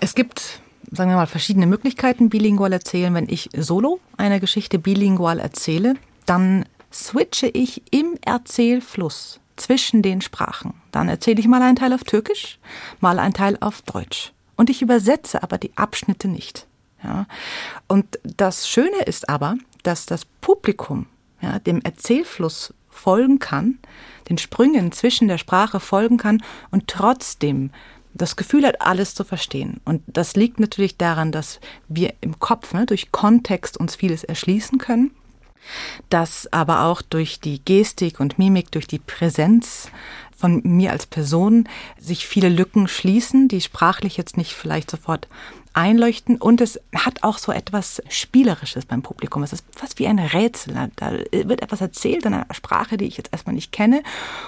Es 0.00 0.14
gibt, 0.14 0.60
sagen 0.90 1.10
wir 1.10 1.16
mal, 1.16 1.26
verschiedene 1.26 1.66
Möglichkeiten, 1.66 2.30
bilingual 2.30 2.72
erzählen. 2.72 3.14
Wenn 3.14 3.28
ich 3.28 3.50
solo 3.56 4.00
eine 4.16 4.40
Geschichte 4.40 4.78
bilingual 4.78 5.38
erzähle, 5.38 5.94
dann 6.26 6.64
switche 6.92 7.48
ich 7.48 7.82
im 7.90 8.16
Erzählfluss 8.24 9.40
zwischen 9.56 10.02
den 10.02 10.20
Sprachen. 10.20 10.74
Dann 10.90 11.08
erzähle 11.08 11.40
ich 11.40 11.46
mal 11.46 11.62
einen 11.62 11.76
Teil 11.76 11.92
auf 11.92 12.04
Türkisch, 12.04 12.58
mal 13.00 13.18
einen 13.18 13.34
Teil 13.34 13.58
auf 13.60 13.82
Deutsch. 13.82 14.32
Und 14.56 14.70
ich 14.70 14.82
übersetze 14.82 15.42
aber 15.42 15.58
die 15.58 15.76
Abschnitte 15.76 16.28
nicht. 16.28 16.66
Ja. 17.02 17.26
Und 17.88 18.18
das 18.22 18.68
Schöne 18.68 19.02
ist 19.06 19.28
aber, 19.28 19.56
dass 19.82 20.06
das 20.06 20.24
Publikum 20.24 21.06
ja, 21.40 21.58
dem 21.58 21.80
Erzählfluss 21.82 22.74
folgen 22.88 23.38
kann, 23.38 23.78
den 24.28 24.38
Sprüngen 24.38 24.92
zwischen 24.92 25.28
der 25.28 25.38
Sprache 25.38 25.80
folgen 25.80 26.18
kann 26.18 26.42
und 26.70 26.88
trotzdem 26.88 27.70
das 28.14 28.36
Gefühl 28.36 28.66
hat, 28.66 28.80
alles 28.80 29.14
zu 29.14 29.24
verstehen. 29.24 29.80
Und 29.84 30.02
das 30.06 30.36
liegt 30.36 30.60
natürlich 30.60 30.96
daran, 30.96 31.32
dass 31.32 31.60
wir 31.88 32.14
im 32.20 32.38
Kopf 32.38 32.72
ne, 32.72 32.86
durch 32.86 33.12
Kontext 33.12 33.76
uns 33.76 33.96
vieles 33.96 34.24
erschließen 34.24 34.78
können, 34.78 35.12
dass 36.08 36.52
aber 36.52 36.84
auch 36.84 37.02
durch 37.02 37.40
die 37.40 37.64
Gestik 37.64 38.20
und 38.20 38.38
Mimik, 38.38 38.72
durch 38.72 38.86
die 38.86 38.98
Präsenz 38.98 39.90
von 40.36 40.62
mir 40.64 40.90
als 40.90 41.06
Person 41.06 41.68
sich 41.98 42.26
viele 42.26 42.48
Lücken 42.48 42.88
schließen, 42.88 43.46
die 43.48 43.60
sprachlich 43.60 44.16
jetzt 44.16 44.36
nicht 44.36 44.54
vielleicht 44.54 44.90
sofort 44.90 45.28
einleuchten 45.72 46.36
und 46.36 46.60
es 46.60 46.80
hat 46.94 47.22
auch 47.22 47.38
so 47.38 47.52
etwas 47.52 48.02
Spielerisches 48.08 48.86
beim 48.86 49.02
Publikum. 49.02 49.42
Es 49.42 49.52
ist 49.52 49.64
fast 49.74 49.98
wie 49.98 50.06
ein 50.06 50.18
Rätsel. 50.18 50.74
Da 50.96 51.12
wird 51.32 51.62
etwas 51.62 51.80
erzählt 51.80 52.26
in 52.26 52.34
einer 52.34 52.46
Sprache, 52.52 52.96
die 52.96 53.06
ich 53.06 53.16
jetzt 53.16 53.32
erstmal 53.32 53.54
nicht 53.54 53.72
kenne 53.72 54.02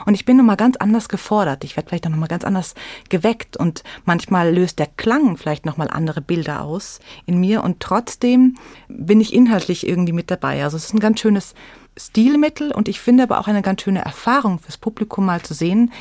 und 0.07 0.15
ich 0.15 0.25
bin 0.25 0.37
nochmal 0.37 0.57
ganz 0.57 0.77
anders 0.77 1.09
gefordert. 1.09 1.65
Ich 1.65 1.77
werde 1.77 1.89
vielleicht 1.89 2.07
auch 2.07 2.11
nochmal 2.11 2.29
ganz 2.29 2.45
anders 2.45 2.75
geweckt 3.09 3.57
und 3.57 3.85
manchmal 4.05 4.53
löst 4.53 4.79
der 4.79 4.87
Klang 4.87 5.37
vielleicht 5.37 5.67
nochmal 5.67 5.89
andere 5.89 6.21
Bilder 6.21 6.63
aus 6.63 7.01
in 7.27 7.39
mir 7.39 7.63
und 7.63 7.81
trotzdem 7.81 8.57
bin 8.89 9.21
ich 9.21 9.33
inhaltlich 9.33 9.87
irgendwie 9.87 10.13
mit 10.13 10.31
dabei. 10.31 10.65
Also 10.65 10.77
es 10.77 10.87
ist 10.87 10.95
ein 10.95 11.01
ganz 11.01 11.21
schönes 11.21 11.55
Stilmittel 11.97 12.73
und 12.73 12.89
ich 12.89 13.01
finde 13.01 13.25
aber 13.25 13.39
auch 13.39 13.49
eine 13.49 13.63
ganz 13.63 13.83
schöne 13.83 14.03
Erfahrung 14.03 14.59
fürs 14.59 14.79
Publikum 14.79 15.27
mal 15.27 15.43
zu 15.43 15.53
sehen, 15.53 15.93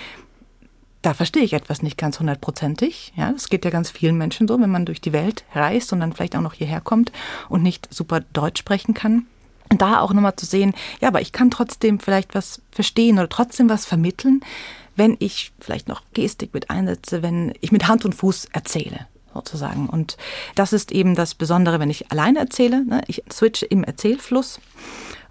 da 1.01 1.13
verstehe 1.13 1.43
ich 1.43 1.53
etwas 1.53 1.81
nicht 1.81 1.97
ganz 1.97 2.19
hundertprozentig. 2.19 3.13
Ja, 3.15 3.31
das 3.31 3.49
geht 3.49 3.65
ja 3.65 3.71
ganz 3.71 3.89
vielen 3.89 4.17
Menschen 4.17 4.47
so, 4.47 4.59
wenn 4.59 4.69
man 4.69 4.85
durch 4.85 5.01
die 5.01 5.13
Welt 5.13 5.43
reist 5.53 5.91
und 5.93 5.99
dann 5.99 6.13
vielleicht 6.13 6.35
auch 6.35 6.41
noch 6.41 6.53
hierher 6.53 6.81
kommt 6.81 7.11
und 7.49 7.63
nicht 7.63 7.87
super 7.91 8.21
Deutsch 8.33 8.59
sprechen 8.59 8.93
kann. 8.93 9.25
Und 9.69 9.81
da 9.81 10.01
auch 10.01 10.13
nochmal 10.13 10.35
zu 10.35 10.45
sehen, 10.45 10.73
ja, 10.99 11.07
aber 11.07 11.21
ich 11.21 11.31
kann 11.31 11.49
trotzdem 11.49 11.99
vielleicht 11.99 12.35
was 12.35 12.61
verstehen 12.71 13.17
oder 13.17 13.29
trotzdem 13.29 13.69
was 13.69 13.85
vermitteln, 13.85 14.41
wenn 14.95 15.15
ich 15.19 15.53
vielleicht 15.59 15.87
noch 15.87 16.01
Gestik 16.13 16.53
mit 16.53 16.69
einsetze, 16.69 17.23
wenn 17.23 17.53
ich 17.61 17.71
mit 17.71 17.87
Hand 17.87 18.03
und 18.03 18.13
Fuß 18.13 18.49
erzähle 18.51 19.07
sozusagen. 19.33 19.87
Und 19.87 20.17
das 20.55 20.73
ist 20.73 20.91
eben 20.91 21.15
das 21.15 21.35
Besondere, 21.35 21.79
wenn 21.79 21.89
ich 21.89 22.11
alleine 22.11 22.39
erzähle. 22.39 22.83
Ne? 22.85 23.01
Ich 23.07 23.23
switche 23.31 23.65
im 23.65 23.85
Erzählfluss 23.85 24.59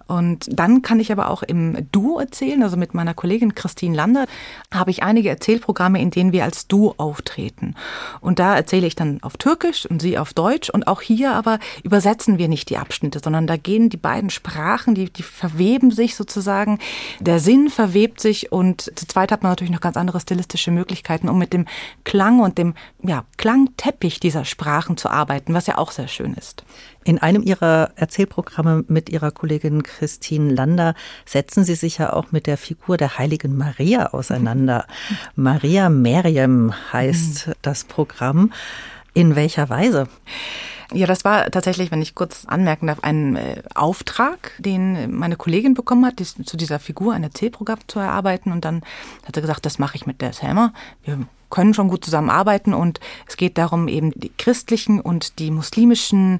und 0.07 0.47
dann 0.51 0.81
kann 0.81 0.99
ich 0.99 1.11
aber 1.11 1.29
auch 1.29 1.43
im 1.43 1.87
Duo 1.91 2.19
erzählen, 2.19 2.63
also 2.63 2.77
mit 2.77 2.93
meiner 2.93 3.13
Kollegin 3.13 3.55
Christine 3.55 3.95
Lander 3.95 4.25
habe 4.73 4.91
ich 4.91 5.03
einige 5.03 5.29
Erzählprogramme, 5.29 6.01
in 6.01 6.11
denen 6.11 6.31
wir 6.31 6.43
als 6.43 6.67
Duo 6.67 6.95
auftreten. 6.97 7.75
Und 8.19 8.39
da 8.39 8.55
erzähle 8.55 8.87
ich 8.87 8.95
dann 8.95 9.21
auf 9.21 9.37
Türkisch 9.37 9.85
und 9.85 10.01
sie 10.01 10.17
auf 10.17 10.33
Deutsch. 10.33 10.69
Und 10.69 10.87
auch 10.87 11.01
hier 11.01 11.33
aber 11.33 11.59
übersetzen 11.83 12.37
wir 12.37 12.47
nicht 12.47 12.69
die 12.69 12.77
Abschnitte, 12.77 13.19
sondern 13.23 13.47
da 13.47 13.57
gehen 13.57 13.89
die 13.89 13.97
beiden 13.97 14.29
Sprachen, 14.29 14.95
die, 14.95 15.09
die 15.09 15.23
verweben 15.23 15.91
sich 15.91 16.15
sozusagen. 16.15 16.79
Der 17.19 17.39
Sinn 17.39 17.69
verwebt 17.69 18.19
sich 18.19 18.51
und 18.51 18.81
zu 18.95 19.07
zweit 19.07 19.31
hat 19.31 19.43
man 19.43 19.51
natürlich 19.51 19.73
noch 19.73 19.81
ganz 19.81 19.97
andere 19.97 20.19
stilistische 20.19 20.71
Möglichkeiten, 20.71 21.29
um 21.29 21.37
mit 21.37 21.53
dem 21.53 21.65
Klang 22.03 22.39
und 22.39 22.57
dem 22.57 22.73
ja, 23.03 23.25
Klangteppich 23.37 24.19
dieser 24.19 24.45
Sprachen 24.45 24.97
zu 24.97 25.09
arbeiten, 25.09 25.53
was 25.53 25.67
ja 25.67 25.77
auch 25.77 25.91
sehr 25.91 26.07
schön 26.07 26.33
ist. 26.33 26.63
In 27.03 27.17
einem 27.17 27.41
Ihrer 27.41 27.91
Erzählprogramme 27.95 28.85
mit 28.87 29.09
Ihrer 29.09 29.31
Kollegin 29.31 29.81
Christine 29.81 30.53
Lander 30.53 30.93
setzen 31.25 31.63
Sie 31.63 31.75
sich 31.75 31.97
ja 31.97 32.13
auch 32.13 32.31
mit 32.31 32.45
der 32.45 32.57
Figur 32.57 32.97
der 32.97 33.17
heiligen 33.17 33.57
Maria 33.57 34.07
auseinander. 34.13 34.85
Maria 35.35 35.89
Meriam 35.89 36.73
heißt 36.93 37.47
mhm. 37.47 37.53
das 37.61 37.83
Programm. 37.85 38.51
In 39.13 39.35
welcher 39.35 39.69
Weise? 39.69 40.07
Ja, 40.93 41.07
das 41.07 41.25
war 41.25 41.49
tatsächlich, 41.51 41.89
wenn 41.91 42.01
ich 42.01 42.15
kurz 42.15 42.45
anmerken 42.45 42.87
darf, 42.87 42.99
ein 43.01 43.35
äh, 43.35 43.61
Auftrag, 43.75 44.51
den 44.57 45.15
meine 45.15 45.37
Kollegin 45.37 45.73
bekommen 45.73 46.05
hat, 46.05 46.19
dies, 46.19 46.35
zu 46.45 46.57
dieser 46.57 46.79
Figur 46.79 47.13
ein 47.13 47.23
Erzählprogramm 47.23 47.79
zu 47.87 47.99
erarbeiten. 47.99 48.51
Und 48.51 48.63
dann 48.65 48.81
hat 49.25 49.35
sie 49.35 49.41
gesagt, 49.41 49.65
das 49.65 49.79
mache 49.79 49.95
ich 49.95 50.05
mit 50.05 50.21
der 50.21 50.33
Selma. 50.33 50.73
Wir 51.03 51.17
können 51.49 51.73
schon 51.73 51.87
gut 51.87 52.03
zusammenarbeiten 52.03 52.73
und 52.73 52.99
es 53.27 53.37
geht 53.37 53.57
darum, 53.57 53.87
eben 53.87 54.11
die 54.15 54.31
christlichen 54.37 54.99
und 54.99 55.39
die 55.39 55.51
muslimischen 55.51 56.39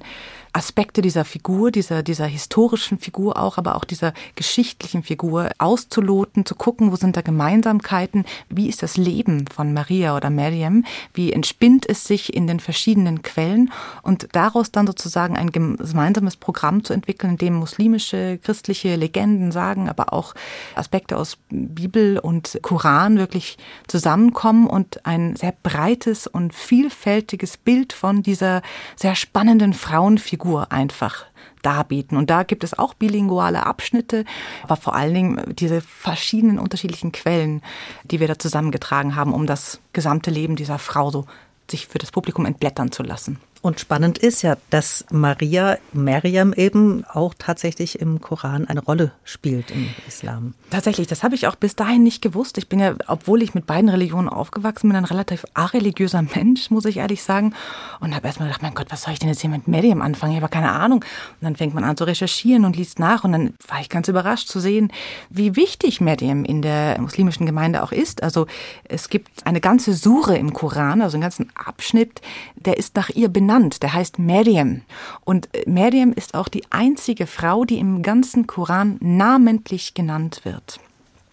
Aspekte 0.54 1.00
dieser 1.00 1.24
Figur, 1.24 1.70
dieser, 1.70 2.02
dieser 2.02 2.26
historischen 2.26 2.98
Figur 2.98 3.38
auch, 3.38 3.56
aber 3.56 3.74
auch 3.74 3.84
dieser 3.84 4.12
geschichtlichen 4.34 5.02
Figur 5.02 5.50
auszuloten, 5.56 6.44
zu 6.44 6.54
gucken, 6.54 6.92
wo 6.92 6.96
sind 6.96 7.16
da 7.16 7.22
Gemeinsamkeiten, 7.22 8.26
wie 8.50 8.68
ist 8.68 8.82
das 8.82 8.98
Leben 8.98 9.46
von 9.48 9.72
Maria 9.72 10.14
oder 10.14 10.28
Miriam, 10.28 10.84
wie 11.14 11.32
entspinnt 11.32 11.88
es 11.88 12.04
sich 12.04 12.34
in 12.34 12.46
den 12.46 12.60
verschiedenen 12.60 13.22
Quellen? 13.22 13.72
Und 14.02 14.28
daraus 14.32 14.70
dann 14.70 14.86
sozusagen 14.86 15.38
ein 15.38 15.52
gemeinsames 15.52 16.36
Programm 16.36 16.84
zu 16.84 16.92
entwickeln, 16.92 17.32
in 17.32 17.38
dem 17.38 17.54
muslimische, 17.54 18.38
christliche 18.42 18.96
Legenden, 18.96 19.52
Sagen, 19.52 19.88
aber 19.88 20.12
auch 20.12 20.34
Aspekte 20.74 21.16
aus 21.16 21.38
Bibel 21.50 22.18
und 22.18 22.58
Koran 22.62 23.18
wirklich 23.18 23.58
zusammenkommen 23.86 24.66
und 24.66 25.04
ein 25.04 25.36
sehr 25.36 25.54
breites 25.62 26.26
und 26.26 26.54
vielfältiges 26.54 27.56
Bild 27.56 27.92
von 27.92 28.22
dieser 28.22 28.62
sehr 28.96 29.14
spannenden 29.14 29.72
Frauenfigur 29.72 30.41
Figur 30.42 30.72
einfach 30.72 31.26
darbieten. 31.62 32.16
Und 32.16 32.28
da 32.28 32.42
gibt 32.42 32.64
es 32.64 32.76
auch 32.76 32.94
bilinguale 32.94 33.64
Abschnitte, 33.64 34.24
aber 34.64 34.74
vor 34.74 34.96
allen 34.96 35.14
Dingen 35.14 35.54
diese 35.54 35.80
verschiedenen 35.80 36.58
unterschiedlichen 36.58 37.12
Quellen, 37.12 37.62
die 38.02 38.18
wir 38.18 38.26
da 38.26 38.36
zusammengetragen 38.36 39.14
haben, 39.14 39.34
um 39.34 39.46
das 39.46 39.78
gesamte 39.92 40.32
Leben 40.32 40.56
dieser 40.56 40.80
Frau 40.80 41.12
so 41.12 41.26
sich 41.70 41.86
für 41.86 41.98
das 41.98 42.10
Publikum 42.10 42.44
entblättern 42.44 42.90
zu 42.90 43.04
lassen. 43.04 43.38
Und 43.62 43.78
spannend 43.78 44.18
ist 44.18 44.42
ja, 44.42 44.56
dass 44.70 45.06
Maria, 45.12 45.78
Miriam 45.92 46.52
eben 46.52 47.04
auch 47.04 47.32
tatsächlich 47.38 48.00
im 48.00 48.20
Koran 48.20 48.66
eine 48.66 48.82
Rolle 48.82 49.12
spielt 49.22 49.70
im 49.70 49.88
Islam. 50.08 50.54
Tatsächlich, 50.70 51.06
das 51.06 51.22
habe 51.22 51.36
ich 51.36 51.46
auch 51.46 51.54
bis 51.54 51.76
dahin 51.76 52.02
nicht 52.02 52.22
gewusst. 52.22 52.58
Ich 52.58 52.68
bin 52.68 52.80
ja, 52.80 52.96
obwohl 53.06 53.40
ich 53.40 53.54
mit 53.54 53.66
beiden 53.66 53.88
Religionen 53.88 54.28
aufgewachsen 54.28 54.88
bin, 54.88 54.96
ein 54.96 55.04
relativ 55.04 55.44
areligiöser 55.54 56.22
Mensch, 56.22 56.72
muss 56.72 56.86
ich 56.86 56.96
ehrlich 56.96 57.22
sagen. 57.22 57.54
Und 58.00 58.16
habe 58.16 58.26
erstmal 58.26 58.48
gedacht, 58.48 58.62
mein 58.62 58.74
Gott, 58.74 58.88
was 58.90 59.02
soll 59.02 59.12
ich 59.12 59.20
denn 59.20 59.28
jetzt 59.28 59.42
hier 59.42 59.50
mit 59.50 59.68
Miriam 59.68 60.02
anfangen? 60.02 60.32
Ich 60.32 60.42
habe 60.42 60.50
keine 60.50 60.72
Ahnung. 60.72 61.04
Und 61.04 61.44
dann 61.44 61.54
fängt 61.54 61.72
man 61.72 61.84
an 61.84 61.96
zu 61.96 62.02
recherchieren 62.02 62.64
und 62.64 62.76
liest 62.76 62.98
nach. 62.98 63.22
Und 63.22 63.30
dann 63.30 63.54
war 63.68 63.80
ich 63.80 63.88
ganz 63.88 64.08
überrascht 64.08 64.48
zu 64.48 64.58
sehen, 64.58 64.92
wie 65.30 65.54
wichtig 65.54 66.00
Miriam 66.00 66.44
in 66.44 66.62
der 66.62 67.00
muslimischen 67.00 67.46
Gemeinde 67.46 67.84
auch 67.84 67.92
ist. 67.92 68.24
Also 68.24 68.48
es 68.88 69.08
gibt 69.08 69.46
eine 69.46 69.60
ganze 69.60 69.94
Sure 69.94 70.36
im 70.36 70.52
Koran, 70.52 71.00
also 71.00 71.14
einen 71.14 71.22
ganzen 71.22 71.50
Abschnitt, 71.54 72.20
der 72.56 72.76
ist 72.76 72.96
nach 72.96 73.08
ihr 73.08 73.28
benannt 73.28 73.51
benannt. 73.52 73.82
Der 73.82 73.92
heißt 73.92 74.18
Miriam. 74.18 74.82
Und 75.24 75.54
äh, 75.54 75.68
Miriam 75.68 76.12
ist 76.12 76.34
auch 76.34 76.48
die 76.48 76.64
einzige 76.70 77.26
Frau, 77.26 77.64
die 77.64 77.78
im 77.78 78.02
ganzen 78.02 78.46
Koran 78.46 78.96
namentlich 79.00 79.94
genannt 79.94 80.40
wird. 80.44 80.80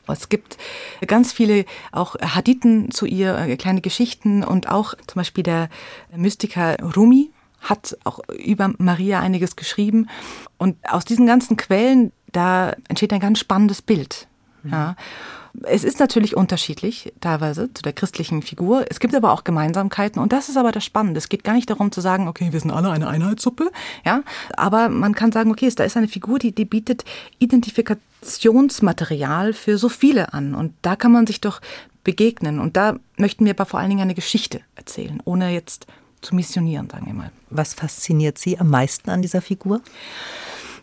Es 0.08 0.28
gibt 0.28 0.58
ganz 1.06 1.32
viele 1.32 1.66
auch 1.92 2.16
Hadithen 2.20 2.90
zu 2.92 3.06
ihr, 3.06 3.38
äh, 3.38 3.58
kleine 3.58 3.82
Geschichten 3.82 4.44
und 4.44 4.68
auch 4.68 4.96
zum 5.08 5.20
Beispiel 5.20 5.44
der 5.44 5.70
Mystiker 6.16 6.78
Rumi 6.96 7.32
hat 7.62 7.98
auch 8.06 8.22
über 8.30 8.74
Maria 8.78 9.20
einiges 9.20 9.56
geschrieben. 9.56 10.08
Und 10.58 10.78
aus 10.90 11.04
diesen 11.04 11.28
ganzen 11.28 11.58
Quellen, 11.58 12.12
da 12.32 12.74
entsteht 12.88 13.12
ein 13.12 13.20
ganz 13.20 13.40
spannendes 13.40 13.82
Bild. 13.82 14.28
Ja. 14.64 14.96
Es 15.64 15.84
ist 15.84 16.00
natürlich 16.00 16.38
unterschiedlich, 16.38 17.12
teilweise 17.22 17.74
zu 17.74 17.82
der 17.82 17.94
christlichen 17.94 18.42
Figur. 18.42 18.86
Es 18.90 19.00
gibt 19.00 19.16
aber 19.16 19.32
auch 19.32 19.44
Gemeinsamkeiten 19.44 20.22
und 20.22 20.32
das 20.32 20.50
ist 20.50 20.58
aber 20.58 20.72
das 20.72 20.86
Spannende. 20.86 21.18
Es 21.18 21.30
geht 21.30 21.44
gar 21.44 21.54
nicht 21.54 21.70
darum 21.70 21.92
zu 21.92 22.02
sagen, 22.02 22.28
okay, 22.28 22.52
wir 22.52 22.60
sind 22.60 22.72
alle 22.72 22.92
eine 22.92 23.08
Einheitssuppe, 23.08 23.72
ja. 24.06 24.22
Aber 24.56 24.90
man 24.90 25.16
kann 25.16 25.32
sagen, 25.32 25.52
okay, 25.52 25.72
da 25.76 25.84
ist 25.84 25.98
eine 25.98 26.08
Figur, 26.08 26.40
die, 26.40 26.52
die 26.52 26.66
bietet 26.66 27.06
Identifikationsmaterial 27.40 29.54
für 29.54 29.78
so 29.78 29.90
viele 29.90 30.34
an. 30.34 30.56
Und 30.56 30.74
da 30.82 30.96
kann 30.96 31.12
man 31.12 31.28
sich 31.28 31.42
doch 31.42 31.62
begegnen. 32.04 32.60
Und 32.60 32.78
da 32.78 32.96
möchten 33.18 33.46
wir 33.46 33.52
aber 33.52 33.66
vor 33.66 33.80
allen 33.80 33.90
Dingen 33.90 34.02
eine 34.02 34.16
Geschichte 34.16 34.62
erzählen, 34.76 35.22
ohne 35.26 35.52
jetzt 35.52 35.88
zu 36.22 36.36
missionieren, 36.36 36.90
sagen 36.90 37.06
wir 37.06 37.14
mal. 37.14 37.32
Was 37.50 37.74
fasziniert 37.74 38.38
Sie 38.38 38.60
am 38.60 38.70
meisten 38.70 39.10
an 39.10 39.22
dieser 39.22 39.42
Figur? 39.42 39.82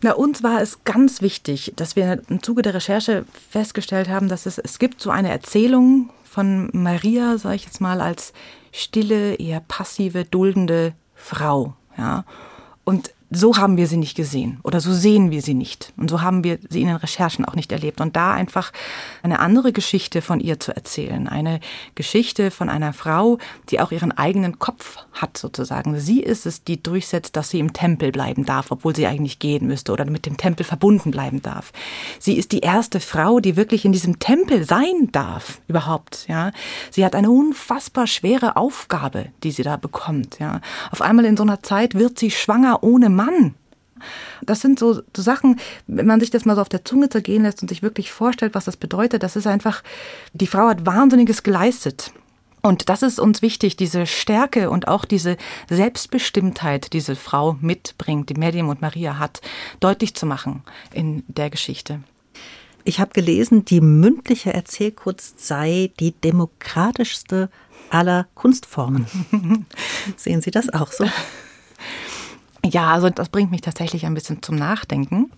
Na, 0.01 0.13
uns 0.13 0.43
war 0.43 0.61
es 0.61 0.83
ganz 0.83 1.21
wichtig, 1.21 1.73
dass 1.75 1.95
wir 1.95 2.21
im 2.29 2.43
Zuge 2.43 2.61
der 2.61 2.73
Recherche 2.73 3.25
festgestellt 3.49 4.09
haben, 4.09 4.29
dass 4.29 4.45
es, 4.45 4.57
es 4.57 4.79
gibt 4.79 5.01
so 5.01 5.09
eine 5.09 5.29
Erzählung 5.29 6.11
von 6.23 6.69
Maria, 6.73 7.37
sage 7.37 7.55
ich 7.55 7.65
jetzt 7.65 7.81
mal, 7.81 8.01
als 8.01 8.33
stille, 8.71 9.35
eher 9.35 9.61
passive, 9.61 10.25
duldende 10.25 10.93
Frau. 11.15 11.73
Ja. 11.97 12.25
Und 12.83 13.11
so 13.29 13.57
haben 13.57 13.75
wir 13.77 13.87
sie 13.87 13.97
nicht 13.97 14.15
gesehen 14.15 14.59
oder 14.63 14.79
so 14.79 14.93
sehen 14.93 15.31
wir 15.31 15.41
sie 15.41 15.53
nicht. 15.53 15.93
Und 15.97 16.09
so 16.09 16.21
haben 16.21 16.43
wir 16.43 16.59
sie 16.69 16.81
in 16.81 16.87
den 16.87 16.95
Recherchen 16.95 17.45
auch 17.45 17.55
nicht 17.55 17.71
erlebt. 17.71 17.99
Und 17.99 18.15
da 18.15 18.33
einfach 18.33 18.71
eine 19.21 19.39
andere 19.39 19.73
Geschichte 19.73 20.21
von 20.21 20.39
ihr 20.39 20.59
zu 20.59 20.75
erzählen. 20.75 21.27
Eine 21.27 21.59
Geschichte 21.95 22.51
von 22.51 22.69
einer 22.69 22.93
Frau, 22.93 23.37
die 23.69 23.79
auch 23.81 23.91
ihren 23.91 24.11
eigenen 24.11 24.59
Kopf 24.59 24.97
hat 25.11 25.37
sozusagen. 25.37 25.99
Sie 25.99 26.21
ist 26.21 26.45
es, 26.45 26.63
die 26.63 26.81
durchsetzt, 26.81 27.35
dass 27.35 27.49
sie 27.49 27.59
im 27.59 27.73
Tempel 27.73 28.11
bleiben 28.11 28.45
darf, 28.45 28.71
obwohl 28.71 28.95
sie 28.95 29.07
eigentlich 29.07 29.39
gehen 29.39 29.67
müsste 29.67 29.91
oder 29.91 30.05
mit 30.05 30.25
dem 30.25 30.37
Tempel 30.37 30.63
verbunden 30.63 31.11
bleiben 31.11 31.41
darf. 31.41 31.73
Sie 32.19 32.37
ist 32.37 32.51
die 32.51 32.59
erste 32.59 32.99
Frau, 32.99 33.39
die 33.39 33.57
wirklich 33.57 33.83
in 33.83 33.91
diesem 33.91 34.19
Tempel 34.19 34.63
sein 34.63 35.09
darf, 35.11 35.59
überhaupt. 35.67 36.25
Ja, 36.27 36.51
Sie 36.91 37.05
hat 37.05 37.15
eine 37.15 37.29
unfassbar 37.29 38.07
schwere 38.07 38.55
Aufgabe, 38.55 39.27
die 39.43 39.51
sie 39.51 39.63
da 39.63 39.77
bekommt. 39.77 40.39
Ja, 40.39 40.61
Auf 40.91 41.01
einmal 41.01 41.25
in 41.25 41.37
so 41.37 41.43
einer 41.43 41.61
Zeit 41.61 41.95
wird 41.95 42.19
sie 42.19 42.31
schwanger 42.31 42.83
ohne 42.83 43.09
Mann. 43.17 43.55
Das 44.43 44.61
sind 44.61 44.77
so, 44.77 45.01
so 45.15 45.21
Sachen, 45.21 45.59
wenn 45.87 46.05
man 46.05 46.19
sich 46.19 46.29
das 46.29 46.45
mal 46.45 46.55
so 46.55 46.61
auf 46.61 46.69
der 46.69 46.85
Zunge 46.85 47.09
zergehen 47.09 47.43
lässt 47.43 47.61
und 47.61 47.67
sich 47.67 47.81
wirklich 47.81 48.11
vorstellt, 48.11 48.55
was 48.55 48.65
das 48.65 48.77
bedeutet, 48.77 49.23
das 49.23 49.35
ist 49.35 49.47
einfach, 49.47 49.83
die 50.33 50.47
Frau 50.47 50.67
hat 50.67 50.85
Wahnsinniges 50.85 51.43
geleistet. 51.43 52.11
Und 52.61 52.89
das 52.89 53.01
ist 53.01 53.19
uns 53.19 53.41
wichtig, 53.41 53.75
diese 53.75 54.05
Stärke 54.05 54.69
und 54.69 54.87
auch 54.87 55.05
diese 55.05 55.37
Selbstbestimmtheit, 55.69 56.85
die 56.85 56.89
diese 56.89 57.15
Frau 57.15 57.57
mitbringt, 57.61 58.29
die 58.29 58.33
Medium 58.33 58.69
und 58.69 58.81
Maria 58.81 59.19
hat, 59.19 59.41
deutlich 59.79 60.15
zu 60.15 60.25
machen 60.25 60.63
in 60.93 61.23
der 61.27 61.49
Geschichte. 61.49 62.01
Ich 62.83 62.99
habe 62.99 63.11
gelesen, 63.11 63.65
die 63.65 63.81
mündliche 63.81 64.53
Erzählkunst 64.53 65.45
sei 65.45 65.91
die 65.99 66.13
demokratischste 66.13 67.49
aller 67.89 68.27
Kunstformen. 68.33 69.05
Sehen 70.15 70.41
Sie 70.41 70.51
das 70.51 70.73
auch 70.73 70.91
so? 70.91 71.05
Ja, 72.69 72.91
also 72.91 73.09
das 73.09 73.29
bringt 73.29 73.51
mich 73.51 73.61
tatsächlich 73.61 74.05
ein 74.05 74.13
bisschen 74.13 74.41
zum 74.41 74.55
Nachdenken. 74.55 75.31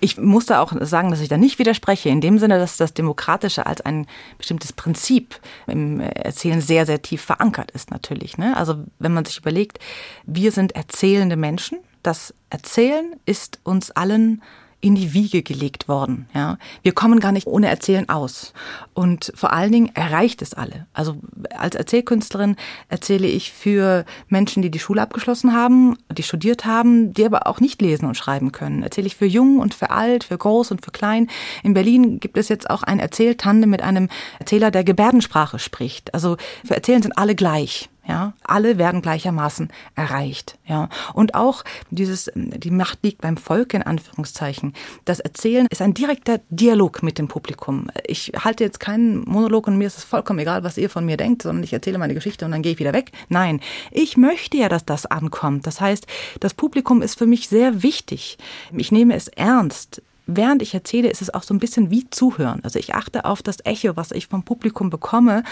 Ich 0.00 0.16
muss 0.16 0.46
da 0.46 0.60
auch 0.60 0.72
sagen, 0.80 1.10
dass 1.10 1.20
ich 1.20 1.28
da 1.28 1.36
nicht 1.36 1.58
widerspreche, 1.58 2.08
in 2.08 2.20
dem 2.20 2.38
Sinne, 2.38 2.58
dass 2.58 2.76
das 2.76 2.94
Demokratische 2.94 3.66
als 3.66 3.80
ein 3.80 4.06
bestimmtes 4.36 4.72
Prinzip 4.72 5.40
im 5.66 6.00
Erzählen 6.00 6.60
sehr, 6.60 6.86
sehr 6.86 7.02
tief 7.02 7.22
verankert 7.22 7.70
ist 7.72 7.90
natürlich. 7.90 8.38
Ne? 8.38 8.56
Also 8.56 8.76
wenn 8.98 9.12
man 9.12 9.24
sich 9.24 9.38
überlegt, 9.38 9.78
wir 10.24 10.52
sind 10.52 10.72
erzählende 10.72 11.36
Menschen, 11.36 11.78
das 12.02 12.32
Erzählen 12.50 13.16
ist 13.26 13.58
uns 13.64 13.90
allen 13.90 14.42
in 14.80 14.94
die 14.94 15.12
Wiege 15.12 15.42
gelegt 15.42 15.88
worden. 15.88 16.28
Ja, 16.34 16.56
wir 16.82 16.92
kommen 16.92 17.18
gar 17.18 17.32
nicht 17.32 17.48
ohne 17.48 17.68
Erzählen 17.68 18.08
aus. 18.08 18.52
Und 18.94 19.32
vor 19.34 19.52
allen 19.52 19.72
Dingen 19.72 19.90
erreicht 19.94 20.40
es 20.40 20.54
alle. 20.54 20.86
Also 20.92 21.16
als 21.56 21.74
Erzählkünstlerin 21.74 22.54
erzähle 22.88 23.26
ich 23.26 23.52
für 23.52 24.04
Menschen, 24.28 24.62
die 24.62 24.70
die 24.70 24.78
Schule 24.78 25.02
abgeschlossen 25.02 25.52
haben, 25.52 25.96
die 26.12 26.22
studiert 26.22 26.64
haben, 26.64 27.12
die 27.12 27.26
aber 27.26 27.48
auch 27.48 27.60
nicht 27.60 27.82
lesen 27.82 28.06
und 28.06 28.16
schreiben 28.16 28.52
können. 28.52 28.84
Erzähle 28.84 29.08
ich 29.08 29.16
für 29.16 29.26
jung 29.26 29.58
und 29.58 29.74
für 29.74 29.90
alt, 29.90 30.24
für 30.24 30.38
groß 30.38 30.70
und 30.70 30.84
für 30.84 30.92
klein. 30.92 31.28
In 31.64 31.74
Berlin 31.74 32.20
gibt 32.20 32.38
es 32.38 32.48
jetzt 32.48 32.70
auch 32.70 32.84
ein 32.84 33.00
Erzähltandem 33.00 33.70
mit 33.70 33.82
einem 33.82 34.08
Erzähler, 34.38 34.70
der 34.70 34.84
Gebärdensprache 34.84 35.58
spricht. 35.58 36.14
Also 36.14 36.36
für 36.64 36.76
Erzählen 36.76 37.02
sind 37.02 37.18
alle 37.18 37.34
gleich. 37.34 37.88
Ja, 38.08 38.32
alle 38.42 38.78
werden 38.78 39.02
gleichermaßen 39.02 39.68
erreicht. 39.94 40.58
Ja, 40.66 40.88
und 41.12 41.34
auch 41.34 41.62
dieses, 41.90 42.30
die 42.34 42.70
Macht 42.70 43.00
liegt 43.02 43.20
beim 43.20 43.36
Volk 43.36 43.74
in 43.74 43.82
Anführungszeichen. 43.82 44.72
Das 45.04 45.20
Erzählen 45.20 45.66
ist 45.68 45.82
ein 45.82 45.92
direkter 45.92 46.40
Dialog 46.48 47.02
mit 47.02 47.18
dem 47.18 47.28
Publikum. 47.28 47.90
Ich 48.06 48.32
halte 48.42 48.64
jetzt 48.64 48.80
keinen 48.80 49.28
Monolog 49.28 49.66
und 49.66 49.76
mir 49.76 49.86
ist 49.86 49.98
es 49.98 50.04
vollkommen 50.04 50.38
egal, 50.38 50.64
was 50.64 50.78
ihr 50.78 50.88
von 50.88 51.04
mir 51.04 51.18
denkt, 51.18 51.42
sondern 51.42 51.62
ich 51.62 51.74
erzähle 51.74 51.98
meine 51.98 52.14
Geschichte 52.14 52.46
und 52.46 52.52
dann 52.52 52.62
gehe 52.62 52.72
ich 52.72 52.78
wieder 52.78 52.94
weg. 52.94 53.12
Nein, 53.28 53.60
ich 53.90 54.16
möchte 54.16 54.56
ja, 54.56 54.70
dass 54.70 54.86
das 54.86 55.04
ankommt. 55.04 55.66
Das 55.66 55.82
heißt, 55.82 56.06
das 56.40 56.54
Publikum 56.54 57.02
ist 57.02 57.18
für 57.18 57.26
mich 57.26 57.50
sehr 57.50 57.82
wichtig. 57.82 58.38
Ich 58.72 58.90
nehme 58.90 59.16
es 59.16 59.28
ernst 59.28 60.00
während 60.28 60.62
ich 60.62 60.74
erzähle, 60.74 61.08
ist 61.08 61.22
es 61.22 61.32
auch 61.34 61.42
so 61.42 61.52
ein 61.52 61.58
bisschen 61.58 61.90
wie 61.90 62.08
zuhören. 62.10 62.60
Also 62.62 62.78
ich 62.78 62.94
achte 62.94 63.24
auf 63.24 63.42
das 63.42 63.64
Echo, 63.64 63.96
was 63.96 64.12
ich 64.12 64.28
vom 64.28 64.44
Publikum 64.44 64.90
bekomme 64.90 65.42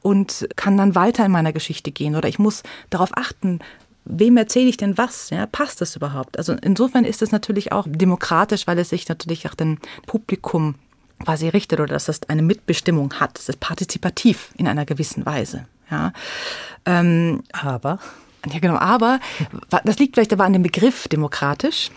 und 0.00 0.48
kann 0.56 0.76
dann 0.76 0.96
weiter 0.96 1.24
in 1.24 1.30
meiner 1.30 1.52
Geschichte 1.52 1.92
gehen. 1.92 2.16
Oder 2.16 2.28
ich 2.28 2.38
muss 2.38 2.62
darauf 2.90 3.10
achten, 3.16 3.60
wem 4.04 4.36
erzähle 4.36 4.70
ich 4.70 4.78
denn 4.78 4.98
was? 4.98 5.30
Ja, 5.30 5.46
passt 5.46 5.80
das 5.80 5.94
überhaupt? 5.94 6.38
Also 6.38 6.54
insofern 6.54 7.04
ist 7.04 7.22
es 7.22 7.30
natürlich 7.30 7.70
auch 7.70 7.86
demokratisch, 7.88 8.66
weil 8.66 8.78
es 8.78 8.88
sich 8.88 9.08
natürlich 9.08 9.46
auch 9.48 9.54
dem 9.54 9.78
Publikum 10.06 10.74
quasi 11.22 11.48
richtet 11.48 11.78
oder 11.78 11.92
dass 11.92 12.08
es 12.08 12.22
eine 12.28 12.42
Mitbestimmung 12.42 13.14
hat. 13.14 13.38
Es 13.38 13.48
ist 13.48 13.60
partizipativ 13.60 14.50
in 14.56 14.66
einer 14.66 14.86
gewissen 14.86 15.24
Weise. 15.26 15.66
Ja. 15.90 16.12
Ähm, 16.86 17.42
aber? 17.52 17.98
Ja, 18.50 18.58
genau. 18.58 18.76
Aber 18.76 19.20
das 19.84 19.98
liegt 19.98 20.16
vielleicht 20.16 20.32
aber 20.32 20.44
an 20.44 20.54
dem 20.54 20.62
Begriff 20.62 21.06
demokratisch 21.06 21.90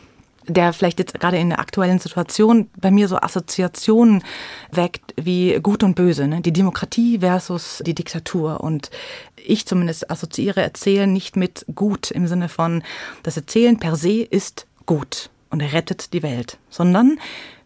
der 0.48 0.74
vielleicht 0.74 1.00
jetzt 1.00 1.20
gerade 1.20 1.38
in 1.38 1.50
der 1.50 1.60
aktuellen 1.60 2.00
Situation 2.00 2.70
bei 2.80 2.92
mir 2.92 3.08
so 3.08 3.18
Assoziationen 3.18 4.24
weckt 4.72 5.14
wie 5.18 5.60
Gut 5.62 5.84
und 5.84 5.96
Böse, 5.96 6.28
ne? 6.28 6.42
die 6.42 6.54
Demokratie 6.54 7.20
versus 7.20 7.82
die 7.86 7.96
Diktatur. 7.96 8.62
Und 8.62 8.90
ich 9.36 9.66
zumindest 9.66 10.10
assoziiere 10.10 10.62
Erzählen 10.62 11.12
nicht 11.12 11.36
mit 11.36 11.66
gut 11.74 12.12
im 12.12 12.28
Sinne 12.28 12.50
von, 12.50 12.84
das 13.24 13.38
Erzählen 13.38 13.80
per 13.80 13.96
se 13.96 14.22
ist 14.22 14.68
gut 14.86 15.30
und 15.50 15.62
rettet 15.62 16.14
die 16.14 16.24
Welt, 16.24 16.58
sondern 16.70 17.20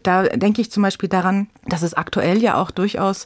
da 0.04 0.24
denke 0.24 0.62
ich 0.62 0.72
zum 0.72 0.84
Beispiel 0.84 1.10
daran, 1.10 1.48
dass 1.66 1.82
es 1.82 1.94
aktuell 1.94 2.42
ja 2.42 2.62
auch 2.62 2.72
durchaus 2.72 3.26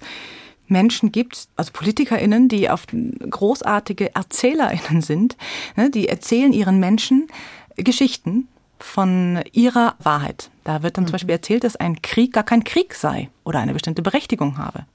Menschen 0.67 1.11
gibt, 1.11 1.47
also 1.55 1.71
PolitikerInnen, 1.73 2.47
die 2.47 2.69
auf 2.69 2.85
großartige 3.29 4.15
ErzählerInnen 4.15 5.01
sind, 5.01 5.37
ne? 5.75 5.89
die 5.89 6.07
erzählen 6.07 6.53
ihren 6.53 6.79
Menschen 6.79 7.27
Geschichten 7.75 8.47
von 8.83 9.41
ihrer 9.53 9.95
Wahrheit. 9.99 10.49
Da 10.65 10.83
wird 10.83 10.97
dann 10.97 11.05
mhm. 11.05 11.07
zum 11.07 11.11
Beispiel 11.13 11.31
erzählt, 11.31 11.63
dass 11.63 11.75
ein 11.77 12.01
Krieg 12.01 12.33
gar 12.33 12.43
kein 12.43 12.63
Krieg 12.63 12.93
sei 12.93 13.29
oder 13.43 13.59
eine 13.59 13.73
bestimmte 13.73 14.01
Berechtigung 14.01 14.57
habe. 14.57 14.85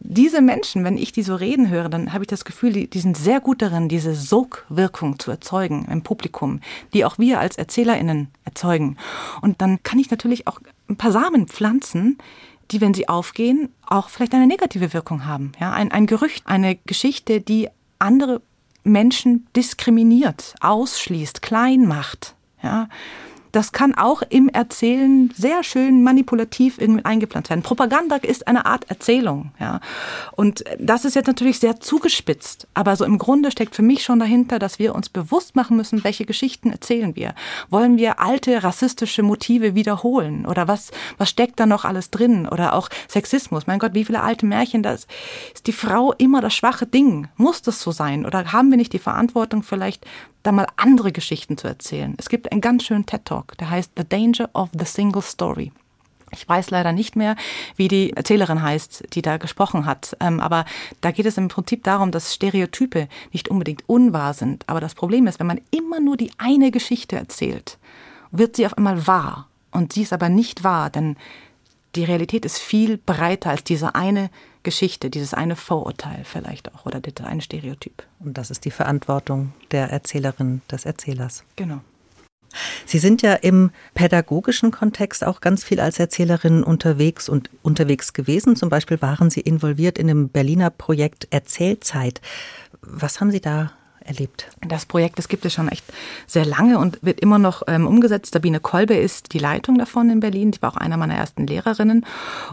Diese 0.00 0.42
Menschen, 0.42 0.84
wenn 0.84 0.98
ich 0.98 1.12
die 1.12 1.22
so 1.22 1.36
reden 1.36 1.70
höre, 1.70 1.88
dann 1.88 2.12
habe 2.12 2.24
ich 2.24 2.28
das 2.28 2.44
Gefühl, 2.44 2.72
die, 2.72 2.90
die 2.90 2.98
sind 2.98 3.16
sehr 3.16 3.40
gut 3.40 3.62
darin, 3.62 3.88
diese 3.88 4.14
Sogwirkung 4.14 5.18
zu 5.18 5.30
erzeugen 5.30 5.86
im 5.90 6.02
Publikum, 6.02 6.60
die 6.92 7.04
auch 7.04 7.18
wir 7.18 7.40
als 7.40 7.56
ErzählerInnen 7.56 8.28
erzeugen. 8.44 8.98
Und 9.40 9.62
dann 9.62 9.82
kann 9.82 10.00
ich 10.00 10.10
natürlich 10.10 10.46
auch 10.48 10.60
ein 10.88 10.96
paar 10.96 11.12
Samen 11.12 11.46
pflanzen, 11.46 12.18
die, 12.72 12.80
wenn 12.80 12.94
sie 12.94 13.08
aufgehen, 13.08 13.70
auch 13.86 14.08
vielleicht 14.08 14.34
eine 14.34 14.48
negative 14.48 14.92
Wirkung 14.92 15.24
haben. 15.24 15.52
Ja, 15.60 15.72
ein, 15.72 15.92
ein 15.92 16.06
Gerücht, 16.06 16.46
eine 16.46 16.76
Geschichte, 16.84 17.40
die 17.40 17.68
andere 18.00 18.42
Menschen 18.82 19.46
diskriminiert, 19.54 20.54
ausschließt, 20.60 21.42
klein 21.42 21.86
macht. 21.86 22.34
Ja, 22.62 22.88
das 23.56 23.72
kann 23.72 23.94
auch 23.94 24.20
im 24.28 24.50
Erzählen 24.50 25.32
sehr 25.34 25.64
schön 25.64 26.02
manipulativ 26.02 26.78
eingeplant 26.78 27.48
werden. 27.48 27.62
Propaganda 27.62 28.16
ist 28.16 28.46
eine 28.48 28.66
Art 28.66 28.90
Erzählung, 28.90 29.50
ja. 29.58 29.80
Und 30.32 30.62
das 30.78 31.06
ist 31.06 31.16
jetzt 31.16 31.26
natürlich 31.26 31.58
sehr 31.58 31.80
zugespitzt, 31.80 32.68
aber 32.74 32.96
so 32.96 33.06
im 33.06 33.16
Grunde 33.16 33.50
steckt 33.50 33.74
für 33.74 33.80
mich 33.80 34.04
schon 34.04 34.18
dahinter, 34.18 34.58
dass 34.58 34.78
wir 34.78 34.94
uns 34.94 35.08
bewusst 35.08 35.56
machen 35.56 35.78
müssen, 35.78 36.04
welche 36.04 36.26
Geschichten 36.26 36.70
erzählen 36.70 37.16
wir. 37.16 37.34
Wollen 37.70 37.96
wir 37.96 38.20
alte 38.20 38.62
rassistische 38.62 39.22
Motive 39.22 39.74
wiederholen 39.74 40.44
oder 40.44 40.68
was 40.68 40.90
was 41.16 41.30
steckt 41.30 41.58
da 41.58 41.64
noch 41.64 41.86
alles 41.86 42.10
drin 42.10 42.46
oder 42.46 42.74
auch 42.74 42.90
Sexismus? 43.08 43.66
Mein 43.66 43.78
Gott, 43.78 43.94
wie 43.94 44.04
viele 44.04 44.22
alte 44.22 44.44
Märchen 44.44 44.82
das 44.82 45.06
ist 45.54 45.66
die 45.66 45.72
Frau 45.72 46.12
immer 46.12 46.42
das 46.42 46.52
schwache 46.52 46.86
Ding? 46.86 47.28
Muss 47.36 47.62
das 47.62 47.80
so 47.80 47.90
sein 47.90 48.26
oder 48.26 48.52
haben 48.52 48.68
wir 48.68 48.76
nicht 48.76 48.92
die 48.92 48.98
Verantwortung 48.98 49.62
vielleicht 49.62 50.04
da 50.46 50.52
mal 50.52 50.66
andere 50.76 51.12
Geschichten 51.12 51.58
zu 51.58 51.66
erzählen. 51.66 52.14
Es 52.18 52.28
gibt 52.28 52.52
einen 52.52 52.60
ganz 52.60 52.84
schönen 52.84 53.06
TED-Talk, 53.06 53.58
der 53.58 53.70
heißt 53.70 53.92
The 53.96 54.08
Danger 54.08 54.48
of 54.54 54.70
the 54.78 54.84
Single 54.84 55.22
Story. 55.22 55.72
Ich 56.32 56.48
weiß 56.48 56.70
leider 56.70 56.92
nicht 56.92 57.16
mehr, 57.16 57.36
wie 57.76 57.88
die 57.88 58.12
Erzählerin 58.12 58.62
heißt, 58.62 59.14
die 59.14 59.22
da 59.22 59.36
gesprochen 59.36 59.86
hat. 59.86 60.16
Ähm, 60.20 60.40
aber 60.40 60.64
da 61.00 61.10
geht 61.10 61.26
es 61.26 61.38
im 61.38 61.48
Prinzip 61.48 61.84
darum, 61.84 62.10
dass 62.10 62.34
Stereotype 62.34 63.08
nicht 63.32 63.48
unbedingt 63.48 63.88
unwahr 63.88 64.34
sind. 64.34 64.64
Aber 64.68 64.80
das 64.80 64.94
Problem 64.94 65.26
ist, 65.26 65.38
wenn 65.38 65.46
man 65.46 65.60
immer 65.70 66.00
nur 66.00 66.16
die 66.16 66.30
eine 66.38 66.70
Geschichte 66.70 67.16
erzählt, 67.16 67.78
wird 68.30 68.56
sie 68.56 68.66
auf 68.66 68.76
einmal 68.76 69.06
wahr. 69.06 69.48
Und 69.70 69.92
sie 69.92 70.02
ist 70.02 70.12
aber 70.12 70.28
nicht 70.28 70.64
wahr, 70.64 70.90
denn 70.90 71.16
die 71.96 72.04
Realität 72.04 72.44
ist 72.44 72.58
viel 72.58 72.98
breiter 72.98 73.50
als 73.50 73.64
diese 73.64 73.94
eine 73.94 74.30
Geschichte, 74.62 75.10
dieses 75.10 75.34
eine 75.34 75.56
Vorurteil 75.56 76.22
vielleicht 76.24 76.74
auch 76.74 76.86
oder 76.86 77.00
das 77.00 77.26
eine 77.26 77.40
Stereotyp. 77.40 78.04
Und 78.18 78.38
das 78.38 78.50
ist 78.50 78.64
die 78.64 78.70
Verantwortung 78.70 79.52
der 79.70 79.90
Erzählerin, 79.90 80.62
des 80.70 80.84
Erzählers. 80.84 81.44
Genau. 81.56 81.80
Sie 82.86 82.98
sind 82.98 83.22
ja 83.22 83.34
im 83.34 83.70
pädagogischen 83.94 84.70
Kontext 84.70 85.24
auch 85.24 85.40
ganz 85.40 85.62
viel 85.64 85.80
als 85.80 85.98
Erzählerin 85.98 86.62
unterwegs 86.62 87.28
und 87.28 87.50
unterwegs 87.62 88.12
gewesen. 88.12 88.56
Zum 88.56 88.68
Beispiel 88.68 89.02
waren 89.02 89.30
Sie 89.30 89.40
involviert 89.40 89.98
in 89.98 90.06
dem 90.06 90.28
Berliner 90.28 90.70
Projekt 90.70 91.28
Erzählzeit. 91.30 92.20
Was 92.80 93.20
haben 93.20 93.30
Sie 93.30 93.40
da 93.40 93.72
erlebt? 94.06 94.48
Das 94.66 94.86
Projekt, 94.86 95.18
das 95.18 95.28
gibt 95.28 95.44
es 95.44 95.52
schon 95.52 95.68
echt 95.68 95.84
sehr 96.26 96.44
lange 96.44 96.78
und 96.78 96.98
wird 97.02 97.20
immer 97.20 97.38
noch 97.38 97.62
ähm, 97.66 97.86
umgesetzt. 97.86 98.32
Sabine 98.32 98.60
Kolbe 98.60 98.94
ist 98.94 99.32
die 99.32 99.38
Leitung 99.38 99.78
davon 99.78 100.10
in 100.10 100.20
Berlin. 100.20 100.50
Die 100.50 100.62
war 100.62 100.72
auch 100.72 100.76
einer 100.76 100.96
meiner 100.96 101.14
ersten 101.14 101.46
Lehrerinnen. 101.46 102.06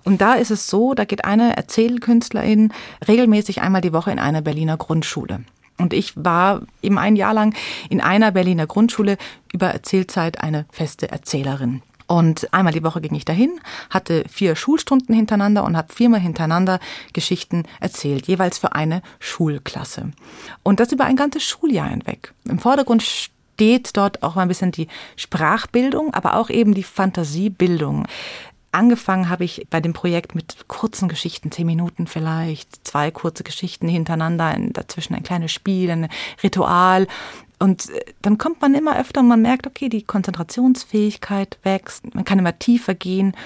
Und 0.04 0.22
da 0.22 0.36
ist 0.36 0.51
es 0.51 0.68
so, 0.68 0.93
da 0.93 1.06
geht 1.06 1.26
eine 1.26 1.56
Erzählkünstlerin 1.56 2.74
regelmäßig 3.08 3.62
einmal 3.62 3.82
die 3.82 3.93
Woche 3.93 4.12
in 4.12 4.20
eine 4.20 4.41
Berliner 4.41 4.78
Grundschule. 4.78 5.41
Und 5.78 5.93
ich 5.93 6.14
war 6.16 6.62
eben 6.82 6.97
ein 6.97 7.16
Jahr 7.16 7.34
lang 7.34 7.56
in 7.89 7.99
einer 8.01 8.32
Berliner 8.32 8.68
Grundschule 8.68 9.18
über 9.51 9.68
Erzählzeit 9.68 10.41
eine 10.41 10.66
feste 10.72 11.12
Erzählerin. 11.12 11.82
Und 12.08 12.54
einmal 12.54 12.74
die 12.74 12.84
Woche 12.84 13.01
ging 13.01 13.16
ich 13.16 13.26
dahin, 13.26 13.60
hatte 13.89 14.24
vier 14.30 14.56
Schulstunden 14.56 15.16
hintereinander 15.16 15.64
und 15.64 15.78
habe 15.78 15.93
viermal 15.93 16.20
hintereinander 16.20 16.80
Geschichten 17.14 17.64
erzählt, 17.80 18.28
jeweils 18.28 18.58
für 18.58 18.74
eine 18.74 19.01
Schulklasse. 19.20 20.12
Und 20.64 20.80
das 20.80 20.91
über 20.91 21.06
ein 21.06 21.16
ganzes 21.16 21.43
Schuljahr 21.43 21.89
hinweg. 21.89 22.34
Im 22.45 22.60
Vordergrund 22.60 23.04
steht 23.04 23.95
dort 23.95 24.24
auch 24.24 24.36
mal 24.36 24.43
ein 24.43 24.47
bisschen 24.47 24.72
die 24.72 24.88
Sprachbildung, 25.16 26.14
aber 26.14 26.38
auch 26.38 26.49
eben 26.49 26.74
die 26.74 26.84
Fantasiebildung. 26.84 28.08
Angefangen 28.72 29.30
habe 29.30 29.43
ich 29.43 29.68
bei 29.70 29.80
dem 29.80 29.93
Projekt 29.93 30.34
mit 30.34 30.68
kurzen 30.68 31.08
Geschichten, 31.08 31.51
zehn 31.51 31.68
Minuten 31.68 32.08
vielleicht, 32.08 32.88
zwei 32.88 33.12
kurze 33.12 33.43
Geschichten 33.43 33.88
hintereinander, 33.88 34.56
dazwischen 34.72 35.14
ein 35.14 35.22
kleines 35.22 35.51
Spiel, 35.51 35.91
ein 35.91 36.10
Ritual. 36.41 37.08
Und 37.64 37.91
äh, 37.91 38.01
dann 38.22 38.38
kommt 38.38 38.61
man 38.61 38.76
immer 38.76 38.99
öfter 38.99 39.22
und 39.22 39.30
man 39.30 39.41
merkt, 39.41 39.66
okay, 39.66 39.88
die 39.88 40.03
Konzentrationsfähigkeit 40.03 41.57
wächst, 41.64 42.14
man 42.14 42.26
kann 42.26 42.38
immer 42.38 42.59
tiefer 42.59 42.93
gehen. 42.93 43.38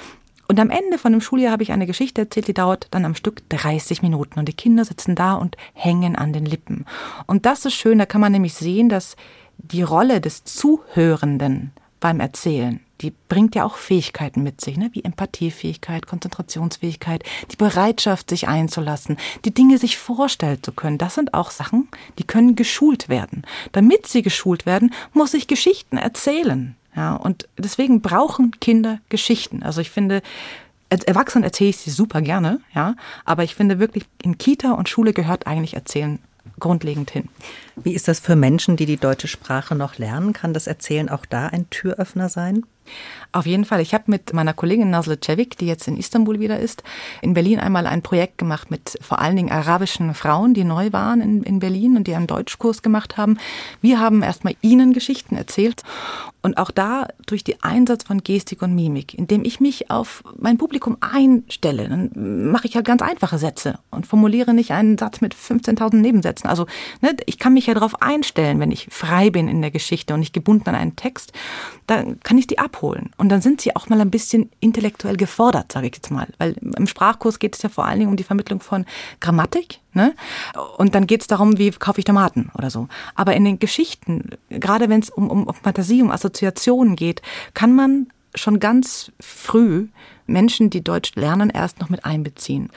Und 0.47 0.59
am 0.59 0.71
Ende 0.71 0.97
von 0.97 1.11
dem 1.11 1.21
Schuljahr 1.21 1.51
habe 1.51 1.61
ich 1.61 1.71
eine 1.71 1.85
Geschichte 1.85 2.21
erzählt, 2.21 2.47
die 2.47 2.55
dauert 2.55 2.87
dann 2.89 3.05
am 3.05 3.13
Stück 3.13 3.47
30 3.49 4.01
Minuten. 4.01 4.39
Und 4.39 4.47
die 4.47 4.55
Kinder 4.55 4.85
sitzen 4.85 5.13
da 5.13 5.35
und 5.35 5.55
hängen 5.73 6.15
an 6.15 6.33
den 6.33 6.47
Lippen. 6.47 6.85
Und 7.27 7.45
das 7.45 7.65
ist 7.65 7.75
schön, 7.75 7.99
da 7.99 8.07
kann 8.07 8.21
man 8.21 8.31
nämlich 8.31 8.55
sehen, 8.55 8.89
dass 8.89 9.17
die 9.59 9.83
Rolle 9.83 10.19
des 10.19 10.43
Zuhörenden 10.45 11.71
beim 11.99 12.19
Erzählen 12.19 12.79
die 13.01 13.13
bringt 13.29 13.55
ja 13.55 13.63
auch 13.63 13.75
Fähigkeiten 13.75 14.43
mit 14.43 14.61
sich, 14.61 14.77
ne? 14.77 14.89
wie 14.93 15.03
Empathiefähigkeit, 15.03 16.07
Konzentrationsfähigkeit, 16.07 17.23
die 17.51 17.55
Bereitschaft, 17.55 18.29
sich 18.29 18.47
einzulassen, 18.47 19.17
die 19.45 19.53
Dinge 19.53 19.77
sich 19.77 19.97
vorstellen 19.97 20.61
zu 20.63 20.71
können. 20.71 20.97
Das 20.97 21.15
sind 21.15 21.33
auch 21.33 21.51
Sachen, 21.51 21.89
die 22.17 22.23
können 22.23 22.55
geschult 22.55 23.09
werden. 23.09 23.43
Damit 23.71 24.07
sie 24.07 24.21
geschult 24.21 24.65
werden, 24.65 24.93
muss 25.13 25.33
ich 25.33 25.47
Geschichten 25.47 25.97
erzählen. 25.97 26.75
Ja, 26.95 27.15
und 27.15 27.47
deswegen 27.57 28.01
brauchen 28.01 28.51
Kinder 28.59 28.99
Geschichten. 29.09 29.61
Also 29.61 29.81
ich 29.81 29.91
finde, 29.91 30.23
als 30.89 31.03
Erwachsenen 31.03 31.43
erzähle 31.43 31.69
ich 31.69 31.77
sie 31.77 31.91
super 31.91 32.21
gerne, 32.21 32.59
ja, 32.73 32.95
aber 33.23 33.43
ich 33.43 33.53
finde 33.53 33.77
wirklich, 33.77 34.05
in 34.23 34.37
Kita 34.39 34.71
und 34.71 34.89
Schule 34.89 35.13
gehört 35.13 35.45
eigentlich 35.45 35.75
Erzählen 35.75 36.19
grundlegend 36.59 37.11
hin. 37.11 37.29
Wie 37.75 37.93
ist 37.93 38.07
das 38.07 38.19
für 38.19 38.35
Menschen, 38.35 38.77
die 38.77 38.85
die 38.85 38.97
deutsche 38.97 39.27
Sprache 39.27 39.75
noch 39.75 39.97
lernen? 39.97 40.33
Kann 40.33 40.53
das 40.53 40.65
Erzählen 40.65 41.09
auch 41.09 41.25
da 41.25 41.47
ein 41.47 41.69
Türöffner 41.69 42.29
sein? 42.29 42.65
Auf 43.31 43.45
jeden 43.45 43.65
Fall. 43.65 43.81
Ich 43.81 43.93
habe 43.93 44.05
mit 44.07 44.33
meiner 44.33 44.53
Kollegin 44.53 44.89
Nazle 44.89 45.17
Cevik, 45.23 45.57
die 45.57 45.67
jetzt 45.67 45.87
in 45.87 45.97
Istanbul 45.97 46.39
wieder 46.39 46.59
ist, 46.59 46.83
in 47.21 47.33
Berlin 47.33 47.59
einmal 47.59 47.85
ein 47.85 48.01
Projekt 48.01 48.37
gemacht 48.37 48.71
mit 48.71 48.97
vor 49.01 49.19
allen 49.19 49.35
Dingen 49.35 49.51
arabischen 49.51 50.13
Frauen, 50.13 50.53
die 50.53 50.63
neu 50.63 50.91
waren 50.91 51.21
in, 51.21 51.43
in 51.43 51.59
Berlin 51.59 51.97
und 51.97 52.07
die 52.07 52.15
einen 52.15 52.27
Deutschkurs 52.27 52.81
gemacht 52.81 53.17
haben. 53.17 53.37
Wir 53.81 53.99
haben 53.99 54.23
erstmal 54.23 54.55
ihnen 54.61 54.93
Geschichten 54.93 55.35
erzählt 55.35 55.83
und 56.41 56.57
auch 56.57 56.71
da 56.71 57.09
durch 57.25 57.43
den 57.43 57.61
Einsatz 57.61 58.05
von 58.05 58.23
Gestik 58.23 58.61
und 58.61 58.73
Mimik, 58.73 59.13
indem 59.13 59.43
ich 59.43 59.59
mich 59.59 59.91
auf 59.91 60.23
mein 60.37 60.57
Publikum 60.57 60.95
einstelle, 61.01 61.89
dann 61.89 62.11
mache 62.51 62.67
ich 62.67 62.75
halt 62.75 62.85
ganz 62.85 63.01
einfache 63.01 63.37
Sätze 63.37 63.79
und 63.91 64.07
formuliere 64.07 64.53
nicht 64.53 64.71
einen 64.71 64.97
Satz 64.97 65.19
mit 65.19 65.35
15.000 65.35 65.95
Nebensätzen. 65.97 66.47
Also 66.47 66.65
ne, 67.01 67.17
ich 67.25 67.37
kann 67.37 67.53
mich 67.53 67.67
ja 67.67 67.73
darauf 67.73 68.01
einstellen, 68.01 68.61
wenn 68.61 68.71
ich 68.71 68.87
frei 68.89 69.29
bin 69.29 69.49
in 69.49 69.61
der 69.61 69.71
Geschichte 69.71 70.13
und 70.13 70.21
nicht 70.21 70.33
gebunden 70.33 70.69
an 70.69 70.75
einen 70.75 70.95
Text, 70.95 71.33
dann 71.85 72.19
kann 72.21 72.37
ich 72.37 72.47
die 72.47 72.59
abholen. 72.59 72.76
Und 73.17 73.29
dann 73.29 73.41
sind 73.41 73.61
sie 73.61 73.75
auch 73.75 73.89
mal 73.89 73.99
ein 74.01 74.11
bisschen 74.11 74.49
intellektuell 74.59 75.17
gefordert, 75.17 75.71
sage 75.71 75.87
ich 75.87 75.95
jetzt 75.95 76.11
mal. 76.11 76.27
Weil 76.37 76.53
im 76.53 76.87
Sprachkurs 76.87 77.39
geht 77.39 77.55
es 77.55 77.61
ja 77.61 77.69
vor 77.69 77.85
allen 77.85 77.99
Dingen 77.99 78.11
um 78.11 78.17
die 78.17 78.23
Vermittlung 78.23 78.59
von 78.59 78.85
Grammatik. 79.19 79.79
Ne? 79.93 80.13
Und 80.77 80.95
dann 80.95 81.07
geht 81.07 81.21
es 81.21 81.27
darum, 81.27 81.57
wie 81.57 81.71
kaufe 81.71 81.99
ich 81.99 82.05
Tomaten 82.05 82.51
oder 82.57 82.69
so. 82.69 82.87
Aber 83.15 83.35
in 83.35 83.45
den 83.45 83.59
Geschichten, 83.59 84.31
gerade 84.49 84.89
wenn 84.89 84.99
es 84.99 85.09
um, 85.09 85.29
um, 85.29 85.47
um 85.47 85.53
Fantasie, 85.53 86.01
um 86.01 86.11
Assoziationen 86.11 86.95
geht, 86.95 87.21
kann 87.53 87.73
man 87.73 88.07
schon 88.35 88.59
ganz 88.59 89.11
früh 89.19 89.87
Menschen, 90.27 90.69
die 90.69 90.83
Deutsch 90.83 91.15
lernen, 91.15 91.49
erst 91.49 91.79
noch 91.79 91.89
mit 91.89 92.05
einbeziehen. 92.05 92.69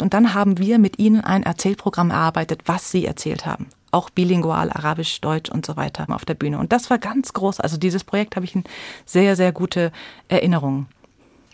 Und 0.00 0.14
dann 0.14 0.34
haben 0.34 0.58
wir 0.58 0.78
mit 0.78 0.98
ihnen 0.98 1.20
ein 1.20 1.42
Erzählprogramm 1.42 2.10
erarbeitet, 2.10 2.62
was 2.66 2.90
sie 2.90 3.04
erzählt 3.04 3.44
haben 3.44 3.66
auch 3.92 4.10
bilingual, 4.10 4.70
Arabisch, 4.70 5.20
Deutsch 5.20 5.50
und 5.50 5.64
so 5.64 5.76
weiter 5.76 6.06
auf 6.08 6.24
der 6.24 6.34
Bühne. 6.34 6.58
Und 6.58 6.72
das 6.72 6.90
war 6.90 6.98
ganz 6.98 7.32
groß. 7.32 7.60
Also 7.60 7.76
dieses 7.76 8.02
Projekt 8.02 8.34
habe 8.34 8.44
ich 8.44 8.54
in 8.54 8.64
sehr, 9.04 9.36
sehr 9.36 9.52
gute 9.52 9.92
Erinnerungen. 10.28 10.88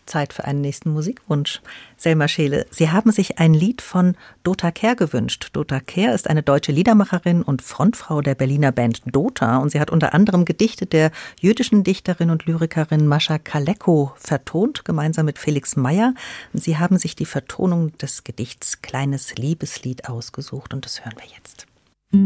Zeit 0.08 0.32
für 0.32 0.44
einen 0.44 0.60
nächsten 0.60 0.90
Musikwunsch. 0.90 1.60
Selma 1.96 2.26
Scheele, 2.28 2.66
Sie 2.70 2.90
haben 2.90 3.12
sich 3.12 3.38
ein 3.38 3.54
Lied 3.54 3.82
von 3.82 4.16
Dota 4.42 4.70
Kehr 4.70 4.96
gewünscht. 4.96 5.50
Dota 5.52 5.80
Kehr 5.80 6.14
ist 6.14 6.28
eine 6.28 6.42
deutsche 6.42 6.72
Liedermacherin 6.72 7.42
und 7.42 7.62
Frontfrau 7.62 8.20
der 8.20 8.34
Berliner 8.34 8.72
Band 8.72 9.02
Dota 9.04 9.58
und 9.58 9.70
sie 9.70 9.80
hat 9.80 9.90
unter 9.90 10.14
anderem 10.14 10.44
Gedichte 10.44 10.86
der 10.86 11.12
jüdischen 11.40 11.84
Dichterin 11.84 12.30
und 12.30 12.46
Lyrikerin 12.46 13.06
Mascha 13.06 13.38
Kaleko 13.38 14.12
vertont, 14.16 14.84
gemeinsam 14.84 15.26
mit 15.26 15.38
Felix 15.38 15.76
Meyer. 15.76 16.14
Sie 16.52 16.78
haben 16.78 16.98
sich 16.98 17.14
die 17.14 17.26
Vertonung 17.26 17.96
des 17.98 18.24
Gedichts 18.24 18.82
Kleines 18.82 19.36
Liebeslied 19.36 20.08
ausgesucht 20.08 20.74
und 20.74 20.84
das 20.84 21.04
hören 21.04 21.16
wir 21.16 21.28
jetzt. 21.36 21.67
Weil 22.10 22.20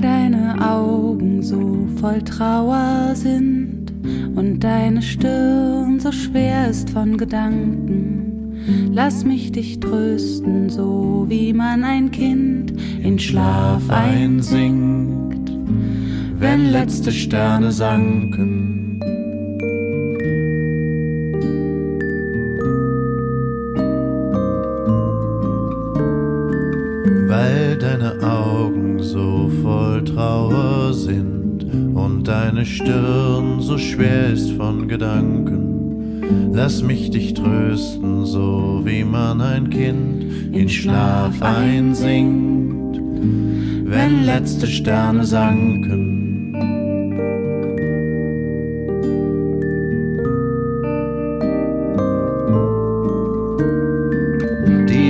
deine 0.00 0.56
Augen 0.68 1.42
so 1.42 1.86
voll 2.00 2.22
Trauer 2.22 3.12
sind 3.14 3.92
und 4.34 4.58
deine 4.64 5.00
Stirn 5.00 6.00
so 6.00 6.10
schwer 6.10 6.68
ist 6.70 6.90
von 6.90 7.16
Gedanken, 7.16 8.90
lass 8.92 9.24
mich 9.24 9.52
dich 9.52 9.78
trösten, 9.78 10.70
so 10.70 11.26
wie 11.28 11.52
man 11.52 11.84
ein 11.84 12.10
Kind 12.10 12.72
in 13.00 13.20
Schlaf 13.20 13.88
einsinkt, 13.90 15.52
wenn 16.40 16.72
letzte 16.72 17.12
Sterne 17.12 17.70
sanken 17.70 18.63
Lass 36.74 36.82
mich 36.82 37.08
dich 37.08 37.34
trösten, 37.34 38.26
so 38.26 38.80
wie 38.82 39.04
man 39.04 39.40
ein 39.40 39.70
Kind 39.70 40.24
in 40.52 40.68
Schlaf 40.68 41.40
einsinkt, 41.40 42.98
wenn 43.84 44.24
letzte 44.24 44.66
Sterne 44.66 45.24
sanken. 45.24 46.14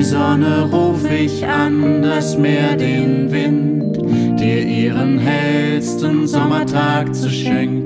Sonne 0.04 0.68
ruf 0.70 1.10
ich 1.10 1.46
an, 1.46 2.02
das 2.02 2.36
Meer 2.36 2.76
den 2.76 3.32
Wind, 3.32 3.96
dir 4.38 4.62
ihren 4.62 5.18
hellsten 5.18 6.26
Sommertag 6.26 7.14
zu 7.14 7.30
schenken, 7.30 7.83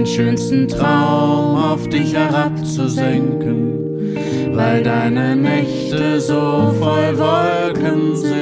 den 0.00 0.06
schönsten 0.06 0.66
Traum 0.66 1.56
auf 1.56 1.86
dich 1.90 2.14
herabzusenken, 2.14 4.16
weil 4.56 4.82
deine 4.82 5.36
Nächte 5.36 6.18
so 6.22 6.74
voll 6.80 7.18
Wolken 7.18 8.16
sind. 8.16 8.40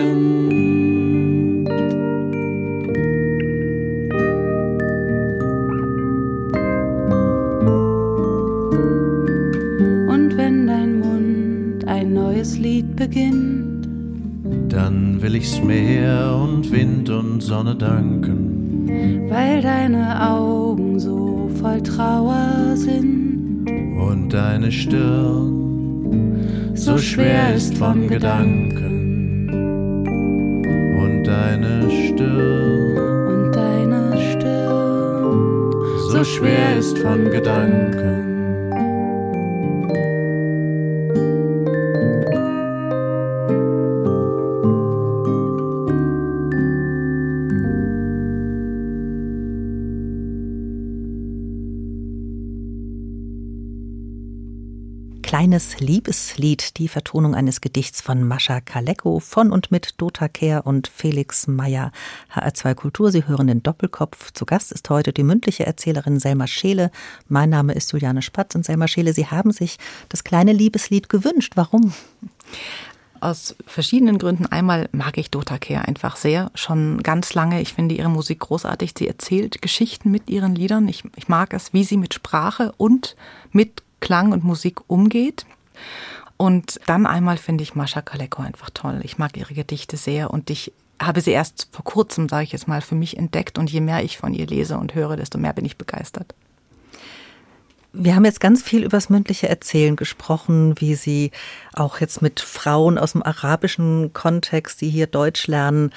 beginnt, 12.96 13.86
dann 14.68 15.22
will 15.22 15.36
ich's 15.36 15.62
Meer 15.62 16.36
und 16.42 16.72
Wind 16.72 17.08
und 17.10 17.40
Sonne 17.40 17.76
danken, 17.76 18.88
weil 19.28 19.62
deine 19.62 20.28
Augen 20.28 20.77
voll 21.60 21.82
Trauer 21.82 22.76
sind 22.76 23.66
und 23.98 24.32
deine 24.32 24.70
Stirn 24.70 25.58
so 26.74 26.96
schwer 26.96 27.54
ist 27.54 27.76
von 27.76 28.06
Gedanken. 28.06 29.48
Und 31.02 31.24
deine 31.24 31.90
Stirn, 31.90 32.96
Und 33.28 33.54
deine 33.54 34.16
Stirn 34.30 35.72
so 36.10 36.24
schwer 36.24 36.78
ist 36.78 36.96
von 36.98 37.24
Gedanken. 37.24 38.27
Kleines 55.58 55.80
Liebeslied, 55.80 56.78
die 56.78 56.86
Vertonung 56.86 57.34
eines 57.34 57.60
Gedichts 57.60 58.00
von 58.00 58.22
Mascha 58.22 58.60
Kaleko 58.60 59.18
von 59.18 59.50
und 59.50 59.72
mit 59.72 60.00
Dota 60.00 60.28
Kehr 60.28 60.64
und 60.68 60.86
Felix 60.86 61.48
Meyer. 61.48 61.90
HR2 62.32 62.74
Kultur, 62.76 63.10
Sie 63.10 63.26
hören 63.26 63.48
den 63.48 63.64
Doppelkopf. 63.64 64.30
Zu 64.30 64.46
Gast 64.46 64.70
ist 64.70 64.88
heute 64.88 65.12
die 65.12 65.24
mündliche 65.24 65.66
Erzählerin 65.66 66.20
Selma 66.20 66.46
Scheele. 66.46 66.92
Mein 67.26 67.50
Name 67.50 67.72
ist 67.72 67.90
Juliane 67.90 68.22
Spatz 68.22 68.54
und 68.54 68.64
Selma 68.64 68.86
Scheele, 68.86 69.12
Sie 69.12 69.26
haben 69.26 69.50
sich 69.50 69.78
das 70.08 70.22
kleine 70.22 70.52
Liebeslied 70.52 71.08
gewünscht. 71.08 71.54
Warum? 71.56 71.92
Aus 73.18 73.56
verschiedenen 73.66 74.18
Gründen. 74.18 74.46
Einmal 74.46 74.88
mag 74.92 75.18
ich 75.18 75.32
Dota 75.32 75.58
Kehr 75.58 75.88
einfach 75.88 76.14
sehr, 76.14 76.52
schon 76.54 77.02
ganz 77.02 77.34
lange. 77.34 77.60
Ich 77.60 77.74
finde 77.74 77.96
ihre 77.96 78.10
Musik 78.10 78.38
großartig. 78.38 78.92
Sie 78.96 79.08
erzählt 79.08 79.60
Geschichten 79.60 80.12
mit 80.12 80.30
ihren 80.30 80.54
Liedern. 80.54 80.86
Ich, 80.86 81.02
ich 81.16 81.26
mag 81.26 81.52
es, 81.52 81.72
wie 81.72 81.82
sie 81.82 81.96
mit 81.96 82.14
Sprache 82.14 82.72
und 82.76 83.16
mit 83.50 83.82
Klang 84.00 84.32
und 84.32 84.44
Musik 84.44 84.80
umgeht. 84.88 85.46
Und 86.36 86.80
dann 86.86 87.06
einmal 87.06 87.36
finde 87.36 87.64
ich 87.64 87.74
Mascha 87.74 88.00
Kaleko 88.00 88.42
einfach 88.42 88.70
toll. 88.70 89.00
Ich 89.02 89.18
mag 89.18 89.36
ihre 89.36 89.54
Gedichte 89.54 89.96
sehr 89.96 90.30
und 90.30 90.50
ich 90.50 90.72
habe 91.00 91.20
sie 91.20 91.32
erst 91.32 91.68
vor 91.72 91.84
kurzem, 91.84 92.28
sage 92.28 92.44
ich 92.44 92.52
jetzt 92.52 92.68
mal, 92.68 92.80
für 92.80 92.94
mich 92.94 93.16
entdeckt. 93.16 93.58
Und 93.58 93.70
je 93.70 93.80
mehr 93.80 94.02
ich 94.02 94.18
von 94.18 94.34
ihr 94.34 94.46
lese 94.46 94.78
und 94.78 94.94
höre, 94.94 95.16
desto 95.16 95.38
mehr 95.38 95.52
bin 95.52 95.64
ich 95.64 95.76
begeistert. 95.76 96.34
Wir 97.92 98.14
haben 98.14 98.24
jetzt 98.24 98.40
ganz 98.40 98.62
viel 98.62 98.80
über 98.80 98.96
das 98.96 99.08
mündliche 99.08 99.48
Erzählen 99.48 99.96
gesprochen, 99.96 100.74
wie 100.78 100.94
Sie 100.94 101.30
auch 101.72 102.00
jetzt 102.00 102.20
mit 102.20 102.38
Frauen 102.38 102.98
aus 102.98 103.12
dem 103.12 103.22
arabischen 103.22 104.12
Kontext, 104.12 104.80
die 104.80 104.90
hier 104.90 105.06
Deutsch 105.06 105.46
lernen, 105.46 105.90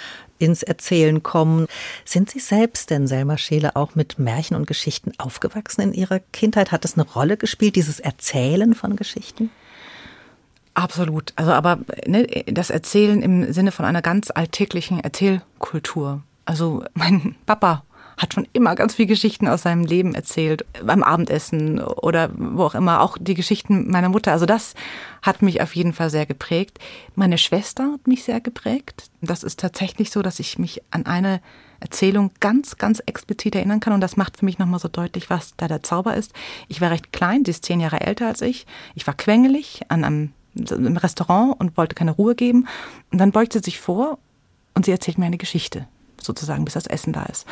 ins 0.45 0.63
Erzählen 0.63 1.23
kommen. 1.23 1.67
Sind 2.05 2.29
Sie 2.29 2.39
selbst 2.39 2.89
denn, 2.89 3.07
Selma 3.07 3.37
Scheele, 3.37 3.75
auch 3.75 3.95
mit 3.95 4.19
Märchen 4.19 4.55
und 4.55 4.67
Geschichten 4.67 5.11
aufgewachsen 5.17 5.81
in 5.81 5.93
Ihrer 5.93 6.19
Kindheit? 6.19 6.71
Hat 6.71 6.83
das 6.83 6.97
eine 6.97 7.07
Rolle 7.07 7.37
gespielt, 7.37 7.75
dieses 7.75 7.99
Erzählen 7.99 8.73
von 8.73 8.95
Geschichten? 8.95 9.49
Absolut. 10.73 11.33
Also 11.35 11.51
aber 11.51 11.79
ne, 12.05 12.25
das 12.47 12.69
Erzählen 12.69 13.21
im 13.21 13.51
Sinne 13.51 13.71
von 13.71 13.85
einer 13.85 14.01
ganz 14.01 14.31
alltäglichen 14.31 14.99
Erzählkultur. 14.99 16.23
Also 16.45 16.83
mein 16.93 17.35
Papa 17.45 17.83
hat 18.21 18.35
schon 18.35 18.47
immer 18.53 18.75
ganz 18.75 18.95
viele 18.95 19.07
Geschichten 19.07 19.47
aus 19.47 19.63
seinem 19.63 19.83
Leben 19.83 20.13
erzählt, 20.13 20.63
beim 20.83 21.01
Abendessen 21.01 21.81
oder 21.81 22.29
wo 22.35 22.65
auch 22.65 22.75
immer, 22.75 23.01
auch 23.01 23.17
die 23.19 23.33
Geschichten 23.33 23.89
meiner 23.89 24.09
Mutter. 24.09 24.31
Also 24.31 24.45
das 24.45 24.75
hat 25.23 25.41
mich 25.41 25.61
auf 25.61 25.75
jeden 25.75 25.91
Fall 25.91 26.11
sehr 26.11 26.27
geprägt. 26.27 26.77
Meine 27.15 27.39
Schwester 27.39 27.93
hat 27.93 28.05
mich 28.05 28.23
sehr 28.23 28.39
geprägt. 28.39 29.09
Das 29.21 29.43
ist 29.43 29.59
tatsächlich 29.59 30.11
so, 30.11 30.21
dass 30.21 30.39
ich 30.39 30.59
mich 30.59 30.83
an 30.91 31.07
eine 31.07 31.41
Erzählung 31.79 32.29
ganz, 32.39 32.77
ganz 32.77 32.99
explizit 32.99 33.55
erinnern 33.55 33.79
kann. 33.79 33.93
Und 33.93 34.01
das 34.01 34.17
macht 34.17 34.37
für 34.37 34.45
mich 34.45 34.59
nochmal 34.59 34.79
so 34.79 34.87
deutlich, 34.87 35.31
was 35.31 35.55
da 35.57 35.67
der 35.67 35.81
Zauber 35.81 36.15
ist. 36.15 36.31
Ich 36.67 36.79
war 36.79 36.91
recht 36.91 37.11
klein, 37.11 37.43
sie 37.43 37.51
ist 37.51 37.65
zehn 37.65 37.79
Jahre 37.79 38.01
älter 38.01 38.27
als 38.27 38.41
ich. 38.41 38.67
Ich 38.93 39.07
war 39.07 39.15
quengelig 39.15 39.81
an 39.87 40.03
einem 40.03 40.33
im 40.53 40.97
Restaurant 40.97 41.59
und 41.59 41.77
wollte 41.77 41.95
keine 41.95 42.11
Ruhe 42.11 42.35
geben. 42.35 42.67
Und 43.11 43.17
dann 43.17 43.31
beugt 43.31 43.53
sie 43.53 43.59
sich 43.59 43.79
vor 43.79 44.19
und 44.75 44.85
sie 44.85 44.91
erzählt 44.91 45.17
mir 45.17 45.25
eine 45.25 45.37
Geschichte 45.37 45.87
sozusagen, 46.25 46.65
bis 46.65 46.73
das 46.73 46.87
Essen 46.87 47.13
da 47.13 47.23
ist. 47.23 47.45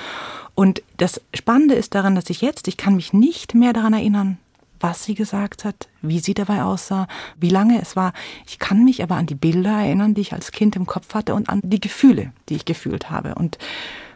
Und 0.56 0.82
das 0.98 1.22
Spannende 1.34 1.76
ist 1.76 1.96
daran, 1.96 2.16
dass 2.16 2.30
ich 2.30 2.42
jetzt, 2.42 2.68
ich 2.68 2.78
kann 2.78 2.96
mich 2.96 3.14
nicht 3.14 3.56
mehr 3.56 3.74
daran 3.74 3.94
erinnern, 3.94 4.38
was 4.80 5.04
sie 5.04 5.16
gesagt 5.16 5.66
hat, 5.66 5.90
wie 6.02 6.20
sie 6.20 6.34
dabei 6.34 6.64
aussah, 6.64 7.08
wie 7.40 7.50
lange 7.50 7.82
es 7.82 7.96
war. 7.96 8.14
Ich 8.48 8.60
kann 8.60 8.84
mich 8.84 9.04
aber 9.04 9.16
an 9.16 9.26
die 9.26 9.36
Bilder 9.36 9.72
erinnern, 9.72 10.14
die 10.14 10.22
ich 10.22 10.34
als 10.34 10.52
Kind 10.52 10.76
im 10.76 10.86
Kopf 10.86 11.14
hatte 11.14 11.36
und 11.36 11.50
an 11.50 11.62
die 11.64 11.82
Gefühle, 11.82 12.32
die 12.48 12.56
ich 12.56 12.66
gefühlt 12.66 13.10
habe. 13.10 13.36
Und 13.36 13.58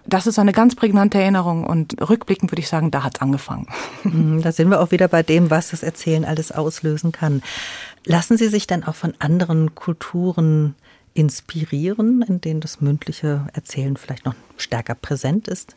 das 0.05 0.27
ist 0.27 0.37
eine 0.37 0.51
ganz 0.51 0.75
prägnante 0.75 1.19
Erinnerung 1.19 1.65
und 1.65 1.95
rückblickend 2.09 2.51
würde 2.51 2.61
ich 2.61 2.67
sagen, 2.67 2.91
da 2.91 3.03
hat 3.03 3.15
es 3.15 3.21
angefangen. 3.21 3.67
Mhm, 4.03 4.41
da 4.41 4.51
sind 4.51 4.69
wir 4.69 4.81
auch 4.81 4.91
wieder 4.91 5.07
bei 5.07 5.23
dem, 5.23 5.49
was 5.49 5.69
das 5.69 5.81
Erzählen 5.81 6.25
alles 6.25 6.51
auslösen 6.51 7.13
kann. 7.13 7.41
Lassen 8.05 8.35
Sie 8.35 8.49
sich 8.49 8.67
dann 8.67 8.83
auch 8.83 8.95
von 8.95 9.13
anderen 9.19 9.75
Kulturen 9.75 10.75
inspirieren, 11.13 12.21
in 12.23 12.41
denen 12.41 12.61
das 12.61 12.81
mündliche 12.81 13.47
Erzählen 13.53 13.97
vielleicht 13.97 14.25
noch 14.25 14.35
stärker 14.57 14.95
präsent 14.95 15.47
ist? 15.47 15.75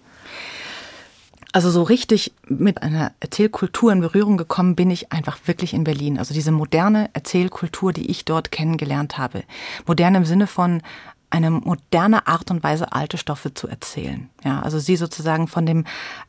Also 1.53 1.71
so 1.71 1.83
richtig 1.83 2.35
mit 2.49 2.83
einer 2.83 3.13
Erzählkultur 3.21 3.91
in 3.91 4.01
Berührung 4.01 4.37
gekommen 4.37 4.77
bin 4.77 4.91
ich 4.91 5.13
einfach 5.13 5.39
wirklich 5.47 5.73
in 5.73 5.85
Berlin. 5.85 6.19
Also 6.19 6.35
diese 6.35 6.53
moderne 6.53 7.09
Erzählkultur, 7.15 7.93
die 7.93 8.11
ich 8.11 8.25
dort 8.25 8.51
kennengelernt 8.51 9.17
habe. 9.17 9.45
Modern 9.87 10.17
im 10.17 10.25
Sinne 10.27 10.47
von 10.47 10.83
eine 11.31 11.51
moderne 11.51 12.27
Art 12.27 12.51
und 12.51 12.63
Weise, 12.63 12.93
alte 12.93 13.19
Stoffe 13.19 13.55
zu 13.55 13.69
erzählen. 13.69 14.29
Ja, 14.45 14.61
also 14.61 14.79
sie 14.79 14.97
sozusagen 14.97 15.49
von 15.49 15.67
dem 15.67 15.85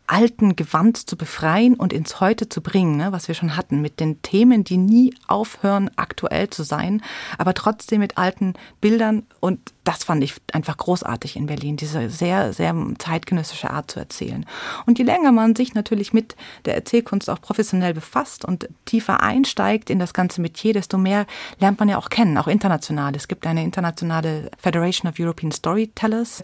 alten 0.07 0.55
Gewand 0.55 1.09
zu 1.09 1.17
befreien 1.17 1.75
und 1.75 1.93
ins 1.93 2.19
Heute 2.19 2.49
zu 2.49 2.61
bringen, 2.61 2.97
ne, 2.97 3.11
was 3.11 3.27
wir 3.27 3.35
schon 3.35 3.55
hatten, 3.55 3.81
mit 3.81 3.99
den 3.99 4.21
Themen, 4.21 4.63
die 4.63 4.77
nie 4.77 5.13
aufhören, 5.27 5.91
aktuell 5.97 6.49
zu 6.49 6.63
sein, 6.63 7.01
aber 7.37 7.53
trotzdem 7.53 7.99
mit 7.99 8.17
alten 8.17 8.53
Bildern. 8.79 9.23
Und 9.41 9.73
das 9.83 10.03
fand 10.03 10.23
ich 10.23 10.35
einfach 10.53 10.77
großartig 10.77 11.35
in 11.35 11.45
Berlin, 11.45 11.77
diese 11.77 12.09
sehr, 12.09 12.53
sehr 12.53 12.75
zeitgenössische 12.97 13.69
Art 13.69 13.91
zu 13.91 13.99
erzählen. 13.99 14.45
Und 14.85 14.97
je 14.97 15.05
länger 15.05 15.31
man 15.31 15.55
sich 15.55 15.73
natürlich 15.73 16.13
mit 16.13 16.35
der 16.65 16.75
Erzählkunst 16.75 17.29
auch 17.29 17.41
professionell 17.41 17.93
befasst 17.93 18.45
und 18.45 18.67
tiefer 18.85 19.21
einsteigt 19.21 19.89
in 19.89 19.99
das 19.99 20.13
ganze 20.13 20.41
Metier, 20.41 20.73
desto 20.73 20.97
mehr 20.97 21.25
lernt 21.59 21.79
man 21.79 21.89
ja 21.89 21.97
auch 21.97 22.09
kennen, 22.09 22.37
auch 22.37 22.47
international. 22.47 23.15
Es 23.15 23.27
gibt 23.27 23.45
eine 23.45 23.63
internationale 23.63 24.51
Federation 24.57 25.09
of 25.09 25.19
European 25.19 25.51
Storytellers 25.51 26.43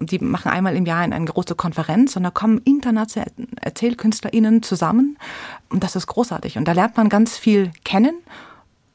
die 0.00 0.18
machen 0.18 0.50
einmal 0.50 0.76
im 0.76 0.86
Jahr 0.86 1.00
eine 1.00 1.24
große 1.24 1.54
Konferenz 1.54 2.16
und 2.16 2.22
da 2.22 2.30
kommen 2.30 2.58
internationale 2.64 3.30
ErzählkünstlerInnen 3.60 4.62
zusammen 4.62 5.18
und 5.68 5.84
das 5.84 5.96
ist 5.96 6.06
großartig 6.06 6.58
und 6.58 6.66
da 6.66 6.72
lernt 6.72 6.96
man 6.96 7.08
ganz 7.08 7.36
viel 7.36 7.70
kennen 7.84 8.14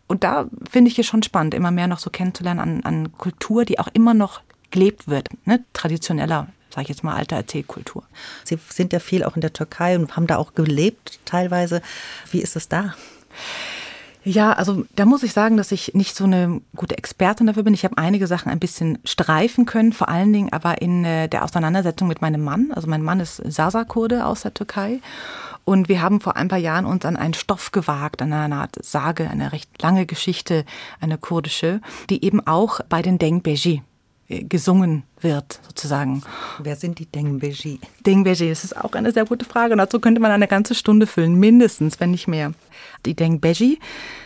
und 0.07 0.23
da 0.23 0.47
finde 0.69 0.91
ich 0.91 0.99
es 0.99 1.05
schon 1.05 1.23
spannend, 1.23 1.53
immer 1.53 1.71
mehr 1.71 1.87
noch 1.87 1.99
so 1.99 2.09
kennenzulernen 2.09 2.59
an, 2.59 2.83
an 2.83 3.17
Kultur, 3.17 3.65
die 3.65 3.79
auch 3.79 3.89
immer 3.93 4.13
noch 4.13 4.41
gelebt 4.71 5.07
wird, 5.07 5.29
ne? 5.45 5.63
traditioneller 5.73 6.47
sage 6.73 6.83
ich 6.83 6.89
jetzt 6.89 7.03
mal, 7.03 7.15
alter 7.15 7.35
Erzählkultur. 7.35 8.03
Sie 8.43 8.57
sind 8.69 8.93
ja 8.93 8.99
viel 8.99 9.23
auch 9.23 9.35
in 9.35 9.41
der 9.41 9.53
Türkei 9.53 9.95
und 9.95 10.15
haben 10.15 10.25
da 10.25 10.37
auch 10.37 10.55
gelebt 10.55 11.19
teilweise. 11.23 11.83
Wie 12.31 12.41
ist 12.41 12.55
es 12.55 12.67
da? 12.67 12.95
Ja, 14.25 14.53
also 14.53 14.85
da 14.95 15.05
muss 15.05 15.23
ich 15.23 15.33
sagen, 15.33 15.57
dass 15.57 15.71
ich 15.73 15.93
nicht 15.93 16.15
so 16.15 16.23
eine 16.23 16.61
gute 16.75 16.97
Expertin 16.97 17.47
dafür 17.47 17.63
bin. 17.63 17.73
Ich 17.73 17.83
habe 17.83 17.97
einige 17.97 18.25
Sachen 18.27 18.51
ein 18.51 18.59
bisschen 18.59 18.99
streifen 19.03 19.65
können, 19.65 19.91
vor 19.91 20.07
allen 20.07 20.31
Dingen 20.31 20.53
aber 20.53 20.81
in 20.81 21.03
äh, 21.03 21.27
der 21.27 21.43
Auseinandersetzung 21.43 22.07
mit 22.07 22.21
meinem 22.21 22.41
Mann. 22.41 22.71
Also 22.73 22.87
mein 22.87 23.03
Mann 23.03 23.19
ist 23.19 23.41
Sasa-Kurde 23.45 24.25
aus 24.25 24.41
der 24.41 24.53
Türkei. 24.53 25.01
Und 25.65 25.89
wir 25.89 26.01
haben 26.01 26.21
vor 26.21 26.35
ein 26.35 26.47
paar 26.47 26.59
Jahren 26.59 26.85
uns 26.85 27.05
an 27.05 27.17
einen 27.17 27.33
Stoff 27.33 27.71
gewagt, 27.71 28.21
an 28.21 28.33
eine 28.33 28.55
Art 28.55 28.75
Sage, 28.81 29.29
eine 29.29 29.51
recht 29.51 29.81
lange 29.81 30.05
Geschichte, 30.05 30.65
eine 30.99 31.17
kurdische, 31.17 31.81
die 32.09 32.23
eben 32.23 32.45
auch 32.45 32.79
bei 32.87 33.01
den 33.01 33.17
Dengbeji 33.17 33.81
äh, 34.29 34.43
gesungen 34.43 35.03
wird, 35.23 35.59
sozusagen. 35.67 36.23
Wer 36.59 36.75
sind 36.75 36.99
die 36.99 37.05
Dengbeji? 37.05 37.79
Dengbeji, 38.05 38.49
das 38.49 38.63
ist 38.63 38.75
auch 38.77 38.93
eine 38.93 39.11
sehr 39.11 39.25
gute 39.25 39.45
Frage. 39.45 39.73
Und 39.73 39.79
dazu 39.79 39.99
könnte 39.99 40.21
man 40.21 40.31
eine 40.31 40.47
ganze 40.47 40.75
Stunde 40.75 41.07
füllen, 41.07 41.35
mindestens, 41.35 41.99
wenn 41.99 42.11
nicht 42.11 42.27
mehr. 42.27 42.53
Die 43.05 43.15
Dengbeji 43.15 43.79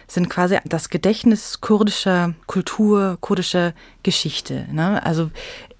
sind 0.07 0.29
quasi 0.29 0.57
das 0.65 0.89
Gedächtnis 0.89 1.61
kurdischer 1.61 2.33
Kultur, 2.45 3.17
kurdischer 3.21 3.73
Geschichte. 4.03 4.67
Ne? 4.71 5.03
Also 5.05 5.31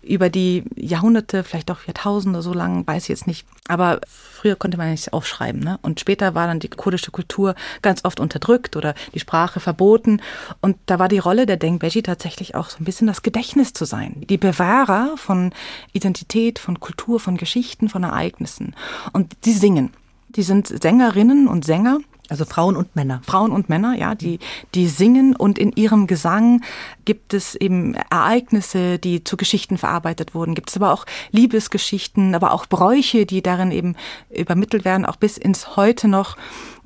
über 0.08 0.30
die 0.30 0.64
Jahrhunderte, 0.76 1.44
vielleicht 1.44 1.70
auch 1.70 1.84
Jahrtausende 1.86 2.42
so 2.42 2.54
lang, 2.54 2.88
weiß 2.88 3.04
ich 3.04 3.10
jetzt 3.10 3.28
nicht. 3.28 3.46
Aber 3.68 4.00
früher 4.08 4.56
konnte 4.56 4.78
man 4.78 4.90
nichts 4.90 5.12
aufschreiben. 5.12 5.62
Ne? 5.62 5.78
Und 5.82 6.00
später 6.00 6.34
war 6.34 6.48
dann 6.48 6.60
die 6.60 6.70
kurdische 6.70 7.12
Kultur 7.12 7.56
ganz 7.82 8.06
oft 8.06 8.20
unterdrückt 8.20 8.76
oder 8.76 8.96
die 9.14 9.20
Sprache 9.20 9.60
verboten. 9.60 10.22
Und 10.62 10.78
da 10.86 11.00
war 11.00 11.10
die 11.10 11.20
Rolle 11.20 11.46
der 11.46 11.58
Dengbeji 11.58 12.02
tatsächlich 12.02 12.56
auch 12.56 12.70
so 12.70 12.78
ein 12.80 12.86
bisschen 12.86 13.08
das 13.08 13.22
Gedächtnis 13.22 13.74
zu 13.74 13.86
sein. 13.86 14.24
Die 14.30 14.38
Bewahrer 14.38 15.07
von 15.16 15.54
Identität, 15.94 16.60
von 16.60 16.80
Kultur, 16.80 17.20
von 17.20 17.38
Geschichten, 17.38 17.88
von 17.88 18.04
Ereignissen. 18.04 18.76
Und 19.14 19.34
die 19.46 19.54
singen. 19.54 19.94
Die 20.30 20.44
sind 20.44 20.68
Sängerinnen 20.68 21.48
und 21.48 21.64
Sänger, 21.64 22.00
also 22.30 22.46
Frauen 22.46 22.76
und 22.76 22.96
Männer. 22.96 23.22
Frauen 23.26 23.52
und 23.52 23.70
Männer, 23.70 23.96
ja, 23.96 24.16
die, 24.16 24.40
die 24.76 24.88
singen 24.88 25.36
und 25.36 25.58
in 25.58 25.72
ihrem 25.72 26.08
Gesang 26.08 26.62
gibt 27.06 27.34
es 27.34 27.56
eben 27.56 27.96
Ereignisse, 28.10 29.00
die 29.00 29.24
zu 29.24 29.38
Geschichten 29.38 29.78
verarbeitet 29.78 30.36
wurden. 30.36 30.56
Gibt 30.56 30.70
es 30.70 30.76
aber 30.76 30.92
auch 30.92 31.06
Liebesgeschichten, 31.32 32.36
aber 32.36 32.52
auch 32.52 32.66
Bräuche, 32.66 33.26
die 33.26 33.42
darin 33.42 33.72
eben 33.72 33.96
übermittelt 34.30 34.84
werden, 34.84 35.06
auch 35.06 35.16
bis 35.16 35.38
ins 35.38 35.78
Heute 35.78 36.08
noch. 36.08 36.36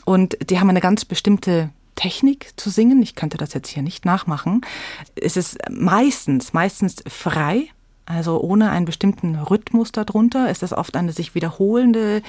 Und 0.05 0.37
die 0.49 0.59
haben 0.59 0.69
eine 0.69 0.81
ganz 0.81 1.05
bestimmte 1.05 1.71
Technik 1.95 2.53
zu 2.55 2.69
singen. 2.69 3.01
Ich 3.01 3.15
könnte 3.15 3.37
das 3.37 3.53
jetzt 3.53 3.69
hier 3.69 3.83
nicht 3.83 4.05
nachmachen. 4.05 4.61
Es 5.15 5.37
ist 5.37 5.57
meistens, 5.69 6.53
meistens 6.53 7.03
frei. 7.07 7.67
Also 8.11 8.41
ohne 8.41 8.69
einen 8.71 8.85
bestimmten 8.85 9.35
Rhythmus 9.35 9.91
darunter 9.91 10.49
ist 10.49 10.63
es 10.63 10.73
oft 10.73 10.95
eine 10.95 11.13
sich 11.13 11.33
wiederholende 11.33 12.21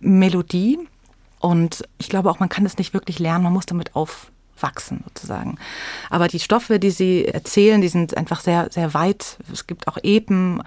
Melodie. 0.00 0.78
Und 1.40 1.84
ich 1.98 2.08
glaube 2.08 2.30
auch, 2.30 2.40
man 2.40 2.48
kann 2.48 2.64
es 2.66 2.78
nicht 2.78 2.94
wirklich 2.94 3.18
lernen, 3.18 3.44
man 3.44 3.52
muss 3.52 3.66
damit 3.66 3.94
aufwachsen 3.94 5.04
sozusagen. 5.04 5.58
Aber 6.08 6.28
die 6.28 6.40
Stoffe, 6.40 6.78
die 6.78 6.90
sie 6.90 7.26
erzählen, 7.26 7.80
die 7.80 7.88
sind 7.88 8.16
einfach 8.16 8.40
sehr, 8.40 8.68
sehr 8.70 8.94
weit. 8.94 9.38
Es 9.52 9.66
gibt 9.66 9.86
auch 9.88 9.98
Epen. 10.02 10.62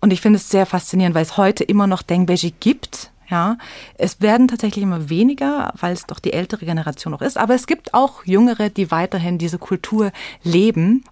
Und 0.00 0.12
ich 0.12 0.20
finde 0.20 0.36
es 0.36 0.48
sehr 0.48 0.66
faszinierend, 0.66 1.14
weil 1.14 1.22
es 1.22 1.36
heute 1.36 1.64
immer 1.64 1.86
noch 1.86 2.02
Dengbeji 2.02 2.54
gibt. 2.60 3.10
Ja, 3.30 3.56
es 3.96 4.20
werden 4.20 4.48
tatsächlich 4.48 4.82
immer 4.82 5.08
weniger, 5.08 5.72
weil 5.80 5.92
es 5.94 6.06
doch 6.06 6.18
die 6.18 6.32
ältere 6.32 6.66
Generation 6.66 7.12
noch 7.12 7.22
ist. 7.22 7.38
Aber 7.38 7.54
es 7.54 7.66
gibt 7.66 7.94
auch 7.94 8.24
Jüngere, 8.24 8.68
die 8.68 8.90
weiterhin 8.90 9.38
diese 9.38 9.58
Kultur 9.58 10.12
leben 10.42 11.04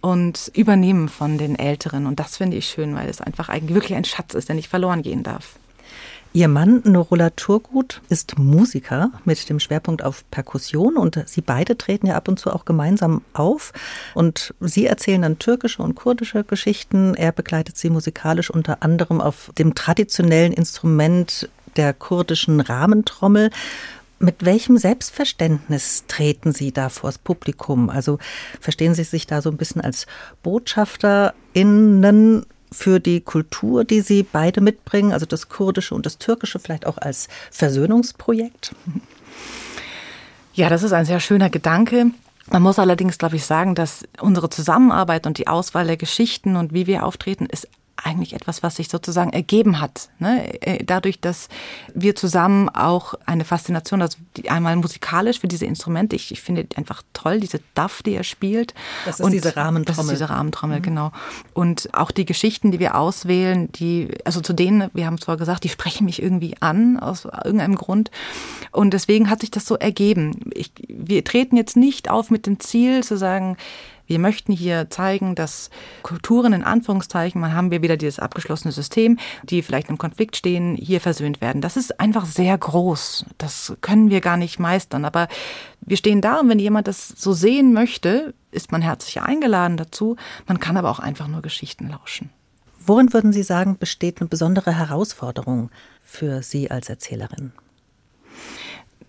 und 0.00 0.50
übernehmen 0.54 1.08
von 1.08 1.38
den 1.38 1.58
Älteren. 1.58 2.06
Und 2.06 2.20
das 2.20 2.36
finde 2.36 2.56
ich 2.56 2.68
schön, 2.68 2.94
weil 2.94 3.08
es 3.08 3.20
einfach 3.20 3.48
eigentlich 3.48 3.74
wirklich 3.74 3.96
ein 3.96 4.04
Schatz 4.04 4.34
ist, 4.34 4.48
der 4.48 4.54
nicht 4.54 4.68
verloren 4.68 5.02
gehen 5.02 5.22
darf. 5.22 5.58
Ihr 6.36 6.48
Mann 6.48 6.82
Norola 6.84 7.30
Turgut 7.30 8.02
ist 8.10 8.38
Musiker 8.38 9.10
mit 9.24 9.48
dem 9.48 9.58
Schwerpunkt 9.58 10.04
auf 10.04 10.22
Perkussion 10.30 10.98
und 10.98 11.26
Sie 11.26 11.40
beide 11.40 11.78
treten 11.78 12.08
ja 12.08 12.14
ab 12.14 12.28
und 12.28 12.38
zu 12.38 12.52
auch 12.52 12.66
gemeinsam 12.66 13.22
auf 13.32 13.72
und 14.12 14.52
Sie 14.60 14.84
erzählen 14.84 15.22
dann 15.22 15.38
türkische 15.38 15.82
und 15.82 15.94
kurdische 15.94 16.44
Geschichten. 16.44 17.14
Er 17.14 17.32
begleitet 17.32 17.78
Sie 17.78 17.88
musikalisch 17.88 18.50
unter 18.50 18.82
anderem 18.82 19.22
auf 19.22 19.50
dem 19.56 19.74
traditionellen 19.74 20.52
Instrument 20.52 21.48
der 21.76 21.94
kurdischen 21.94 22.60
Rahmentrommel. 22.60 23.48
Mit 24.18 24.44
welchem 24.44 24.76
Selbstverständnis 24.76 26.04
treten 26.06 26.52
Sie 26.52 26.70
da 26.70 26.90
vors 26.90 27.16
Publikum? 27.16 27.88
Also 27.88 28.18
verstehen 28.60 28.94
Sie 28.94 29.04
sich 29.04 29.26
da 29.26 29.40
so 29.40 29.48
ein 29.48 29.56
bisschen 29.56 29.80
als 29.80 30.06
BotschafterInnen 30.42 32.44
für 32.76 33.00
die 33.00 33.20
Kultur, 33.20 33.84
die 33.84 34.00
Sie 34.00 34.22
beide 34.22 34.60
mitbringen, 34.60 35.12
also 35.12 35.26
das 35.26 35.48
Kurdische 35.48 35.94
und 35.94 36.06
das 36.06 36.18
Türkische, 36.18 36.58
vielleicht 36.58 36.86
auch 36.86 36.98
als 36.98 37.28
Versöhnungsprojekt? 37.50 38.74
Ja, 40.54 40.68
das 40.68 40.82
ist 40.82 40.92
ein 40.92 41.04
sehr 41.04 41.20
schöner 41.20 41.50
Gedanke. 41.50 42.06
Man 42.48 42.62
muss 42.62 42.78
allerdings, 42.78 43.18
glaube 43.18 43.36
ich, 43.36 43.44
sagen, 43.44 43.74
dass 43.74 44.04
unsere 44.20 44.48
Zusammenarbeit 44.48 45.26
und 45.26 45.38
die 45.38 45.48
Auswahl 45.48 45.86
der 45.86 45.96
Geschichten 45.96 46.56
und 46.56 46.72
wie 46.72 46.86
wir 46.86 47.04
auftreten, 47.04 47.46
ist 47.46 47.68
eigentlich 48.06 48.34
etwas, 48.34 48.62
was 48.62 48.76
sich 48.76 48.88
sozusagen 48.88 49.30
ergeben 49.30 49.80
hat. 49.80 50.08
Ne? 50.18 50.62
Äh, 50.62 50.84
dadurch, 50.84 51.20
dass 51.20 51.48
wir 51.92 52.14
zusammen 52.14 52.68
auch 52.68 53.14
eine 53.26 53.44
Faszination, 53.44 54.00
also 54.00 54.18
einmal 54.48 54.76
musikalisch 54.76 55.40
für 55.40 55.48
diese 55.48 55.66
Instrumente, 55.66 56.14
ich, 56.14 56.30
ich 56.30 56.40
finde 56.40 56.66
einfach 56.76 57.02
toll, 57.12 57.40
diese 57.40 57.60
Duff, 57.74 58.02
die 58.02 58.14
er 58.14 58.22
spielt. 58.22 58.74
Das 59.04 59.18
ist 59.18 59.26
und 59.26 59.32
diese 59.32 59.56
Rahmentrommel. 59.56 59.96
Das 59.96 59.98
ist 59.98 60.10
diese 60.10 60.30
Rahmentrommel, 60.30 60.78
mhm. 60.78 60.82
genau. 60.82 61.12
Und 61.52 61.92
auch 61.94 62.12
die 62.12 62.24
Geschichten, 62.24 62.70
die 62.70 62.78
wir 62.78 62.94
auswählen, 62.94 63.70
die, 63.72 64.08
also 64.24 64.40
zu 64.40 64.52
denen, 64.52 64.88
wir 64.94 65.06
haben 65.06 65.14
es 65.14 65.24
vorher 65.24 65.38
gesagt, 65.38 65.64
die 65.64 65.68
sprechen 65.68 66.04
mich 66.04 66.22
irgendwie 66.22 66.54
an, 66.60 66.98
aus 67.00 67.24
irgendeinem 67.24 67.74
Grund. 67.74 68.10
Und 68.70 68.92
deswegen 68.92 69.28
hat 69.28 69.40
sich 69.40 69.50
das 69.50 69.66
so 69.66 69.76
ergeben. 69.76 70.50
Ich, 70.54 70.70
wir 70.88 71.24
treten 71.24 71.56
jetzt 71.56 71.76
nicht 71.76 72.08
auf 72.08 72.30
mit 72.30 72.46
dem 72.46 72.60
Ziel 72.60 73.02
zu 73.02 73.18
sagen, 73.18 73.56
wir 74.06 74.18
möchten 74.18 74.52
hier 74.52 74.88
zeigen, 74.90 75.34
dass 75.34 75.70
Kulturen 76.02 76.52
in 76.52 76.62
Anführungszeichen, 76.62 77.40
man 77.40 77.54
haben 77.54 77.70
wir 77.70 77.82
wieder 77.82 77.96
dieses 77.96 78.18
abgeschlossene 78.18 78.72
System, 78.72 79.18
die 79.42 79.62
vielleicht 79.62 79.88
im 79.88 79.98
Konflikt 79.98 80.36
stehen, 80.36 80.76
hier 80.76 81.00
versöhnt 81.00 81.40
werden. 81.40 81.60
Das 81.60 81.76
ist 81.76 81.98
einfach 82.00 82.24
sehr 82.24 82.56
groß. 82.56 83.26
Das 83.38 83.76
können 83.80 84.10
wir 84.10 84.20
gar 84.20 84.36
nicht 84.36 84.58
meistern. 84.58 85.04
Aber 85.04 85.28
wir 85.80 85.96
stehen 85.96 86.20
da 86.20 86.40
und 86.40 86.48
wenn 86.48 86.58
jemand 86.58 86.88
das 86.88 87.08
so 87.08 87.32
sehen 87.32 87.72
möchte, 87.72 88.34
ist 88.50 88.72
man 88.72 88.82
herzlich 88.82 89.20
eingeladen 89.20 89.76
dazu. 89.76 90.16
Man 90.46 90.60
kann 90.60 90.76
aber 90.76 90.90
auch 90.90 91.00
einfach 91.00 91.28
nur 91.28 91.42
Geschichten 91.42 91.88
lauschen. 91.88 92.30
Worin 92.86 93.12
würden 93.12 93.32
Sie 93.32 93.42
sagen, 93.42 93.78
besteht 93.78 94.20
eine 94.20 94.28
besondere 94.28 94.72
Herausforderung 94.72 95.70
für 96.04 96.42
Sie 96.42 96.70
als 96.70 96.88
Erzählerin? 96.88 97.52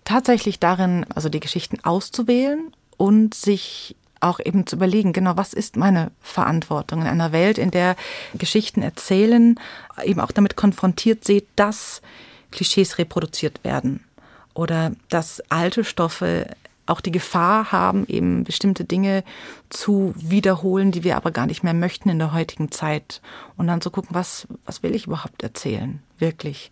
Tatsächlich 0.04 0.58
darin, 0.58 1.06
also 1.14 1.28
die 1.28 1.38
Geschichten 1.38 1.78
auszuwählen 1.84 2.72
und 2.96 3.34
sich 3.34 3.94
auch 4.20 4.40
eben 4.40 4.66
zu 4.66 4.76
überlegen, 4.76 5.12
genau, 5.12 5.36
was 5.36 5.52
ist 5.52 5.76
meine 5.76 6.10
Verantwortung 6.20 7.02
in 7.02 7.06
einer 7.06 7.32
Welt, 7.32 7.58
in 7.58 7.70
der 7.70 7.96
Geschichten 8.34 8.82
erzählen, 8.82 9.58
eben 10.04 10.20
auch 10.20 10.32
damit 10.32 10.56
konfrontiert 10.56 11.24
seht, 11.24 11.46
dass 11.56 12.02
Klischees 12.50 12.98
reproduziert 12.98 13.62
werden 13.64 14.04
oder 14.54 14.92
dass 15.08 15.42
alte 15.50 15.84
Stoffe 15.84 16.46
auch 16.88 17.00
die 17.00 17.12
Gefahr 17.12 17.70
haben, 17.70 18.06
eben 18.06 18.44
bestimmte 18.44 18.84
Dinge 18.84 19.22
zu 19.68 20.14
wiederholen, 20.16 20.90
die 20.90 21.04
wir 21.04 21.16
aber 21.16 21.30
gar 21.30 21.46
nicht 21.46 21.62
mehr 21.62 21.74
möchten 21.74 22.08
in 22.08 22.18
der 22.18 22.32
heutigen 22.32 22.70
Zeit. 22.70 23.20
Und 23.56 23.66
dann 23.66 23.80
zu 23.80 23.90
gucken, 23.90 24.10
was, 24.12 24.48
was 24.64 24.82
will 24.82 24.94
ich 24.94 25.06
überhaupt 25.06 25.42
erzählen, 25.42 26.00
wirklich. 26.18 26.70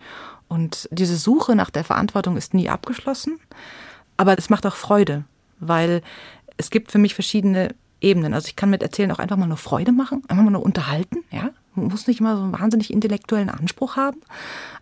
Und 0.49 0.89
diese 0.91 1.17
Suche 1.17 1.55
nach 1.55 1.71
der 1.71 1.85
Verantwortung 1.85 2.37
ist 2.37 2.55
nie 2.55 2.69
abgeschlossen, 2.69 3.39
aber 4.17 4.39
es 4.39 4.49
macht 4.49 4.65
auch 4.67 4.77
Freude, 4.77 5.25
weil 5.59 6.03
es 6.57 6.71
gibt 6.71 6.93
für 6.93 6.99
mich 6.99 7.15
verschiedene 7.15 7.75
Ebenen. 8.01 8.35
Also 8.35 8.49
ich 8.49 8.57
kann 8.57 8.71
mit 8.71 8.83
Erzählen 8.83 9.11
auch 9.13 9.19
einfach 9.19 9.37
mal 9.37 9.47
nur 9.47 9.57
Freude 9.57 9.93
machen, 9.93 10.23
einfach 10.29 10.45
mal 10.45 10.51
nur 10.51 10.65
unterhalten, 10.65 11.25
ja. 11.31 11.51
Man 11.75 11.89
muss 11.89 12.07
nicht 12.07 12.21
immer 12.21 12.37
so 12.37 12.43
einen 12.43 12.59
wahnsinnig 12.59 12.91
intellektuellen 12.91 13.51
Anspruch 13.51 13.97
haben. 13.97 14.17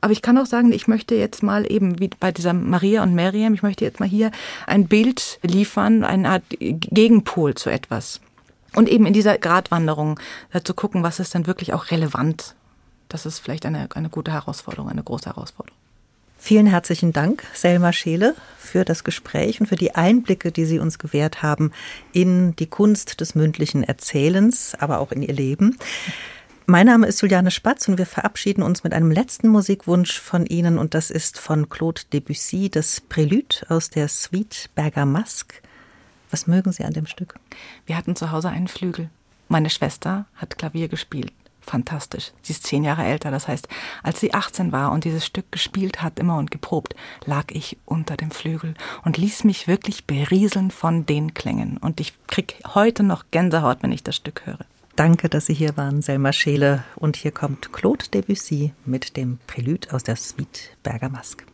Aber 0.00 0.12
ich 0.12 0.22
kann 0.22 0.38
auch 0.38 0.46
sagen, 0.46 0.70
ich 0.70 0.86
möchte 0.86 1.16
jetzt 1.16 1.42
mal 1.42 1.70
eben, 1.70 1.98
wie 1.98 2.08
bei 2.08 2.30
dieser 2.30 2.52
Maria 2.52 3.02
und 3.02 3.16
Miriam, 3.16 3.52
ich 3.52 3.64
möchte 3.64 3.84
jetzt 3.84 3.98
mal 3.98 4.08
hier 4.08 4.30
ein 4.68 4.86
Bild 4.86 5.40
liefern, 5.42 6.04
eine 6.04 6.28
Art 6.28 6.44
Gegenpol 6.60 7.54
zu 7.56 7.68
etwas. 7.68 8.20
Und 8.76 8.88
eben 8.88 9.06
in 9.06 9.12
dieser 9.12 9.38
Gratwanderung 9.38 10.20
zu 10.62 10.72
gucken, 10.72 11.02
was 11.02 11.18
ist 11.18 11.34
denn 11.34 11.48
wirklich 11.48 11.72
auch 11.72 11.90
relevant. 11.90 12.54
Das 13.08 13.26
ist 13.26 13.40
vielleicht 13.40 13.66
eine, 13.66 13.88
eine 13.94 14.08
gute 14.08 14.32
Herausforderung, 14.32 14.88
eine 14.88 15.02
große 15.02 15.26
Herausforderung. 15.26 15.76
Vielen 16.46 16.66
herzlichen 16.66 17.14
Dank, 17.14 17.42
Selma 17.54 17.90
Scheele, 17.94 18.34
für 18.58 18.84
das 18.84 19.02
Gespräch 19.02 19.62
und 19.62 19.66
für 19.66 19.76
die 19.76 19.94
Einblicke, 19.94 20.52
die 20.52 20.66
Sie 20.66 20.78
uns 20.78 20.98
gewährt 20.98 21.42
haben 21.42 21.72
in 22.12 22.54
die 22.56 22.66
Kunst 22.66 23.22
des 23.22 23.34
mündlichen 23.34 23.82
Erzählens, 23.82 24.74
aber 24.78 24.98
auch 24.98 25.10
in 25.10 25.22
Ihr 25.22 25.32
Leben. 25.32 25.78
Mein 26.66 26.84
Name 26.84 27.06
ist 27.06 27.22
Juliane 27.22 27.50
Spatz 27.50 27.88
und 27.88 27.96
wir 27.96 28.04
verabschieden 28.04 28.62
uns 28.62 28.84
mit 28.84 28.92
einem 28.92 29.10
letzten 29.10 29.48
Musikwunsch 29.48 30.20
von 30.20 30.44
Ihnen 30.44 30.76
und 30.76 30.92
das 30.92 31.10
ist 31.10 31.38
von 31.38 31.70
Claude 31.70 32.02
Debussy, 32.12 32.68
das 32.68 33.00
Prélude 33.08 33.64
aus 33.70 33.88
der 33.88 34.08
Suite 34.08 34.68
Bergamasque. 34.74 35.62
Was 36.30 36.46
mögen 36.46 36.72
Sie 36.72 36.84
an 36.84 36.92
dem 36.92 37.06
Stück? 37.06 37.36
Wir 37.86 37.96
hatten 37.96 38.16
zu 38.16 38.32
Hause 38.32 38.50
einen 38.50 38.68
Flügel. 38.68 39.08
Meine 39.48 39.70
Schwester 39.70 40.26
hat 40.36 40.58
Klavier 40.58 40.88
gespielt 40.88 41.32
fantastisch. 41.64 42.32
Sie 42.42 42.52
ist 42.52 42.66
zehn 42.66 42.84
Jahre 42.84 43.04
älter, 43.04 43.30
das 43.30 43.48
heißt, 43.48 43.68
als 44.02 44.20
sie 44.20 44.34
18 44.34 44.72
war 44.72 44.92
und 44.92 45.04
dieses 45.04 45.24
Stück 45.26 45.50
gespielt 45.50 46.02
hat, 46.02 46.18
immer 46.18 46.38
und 46.38 46.50
geprobt, 46.50 46.94
lag 47.24 47.46
ich 47.50 47.78
unter 47.84 48.16
dem 48.16 48.30
Flügel 48.30 48.74
und 49.04 49.16
ließ 49.16 49.44
mich 49.44 49.66
wirklich 49.68 50.06
berieseln 50.06 50.70
von 50.70 51.06
den 51.06 51.34
Klängen. 51.34 51.78
Und 51.78 52.00
ich 52.00 52.14
krieg 52.26 52.56
heute 52.74 53.02
noch 53.02 53.24
Gänsehaut, 53.30 53.78
wenn 53.82 53.92
ich 53.92 54.02
das 54.02 54.16
Stück 54.16 54.46
höre. 54.46 54.64
Danke, 54.96 55.28
dass 55.28 55.46
Sie 55.46 55.54
hier 55.54 55.76
waren, 55.76 56.02
Selma 56.02 56.32
Scheele. 56.32 56.84
Und 56.94 57.16
hier 57.16 57.32
kommt 57.32 57.72
Claude 57.72 58.04
Debussy 58.08 58.72
mit 58.84 59.16
dem 59.16 59.38
Prélude 59.48 59.92
aus 59.92 60.04
der 60.04 60.16
Suite 60.16 60.76
Bergamasque. 60.84 61.44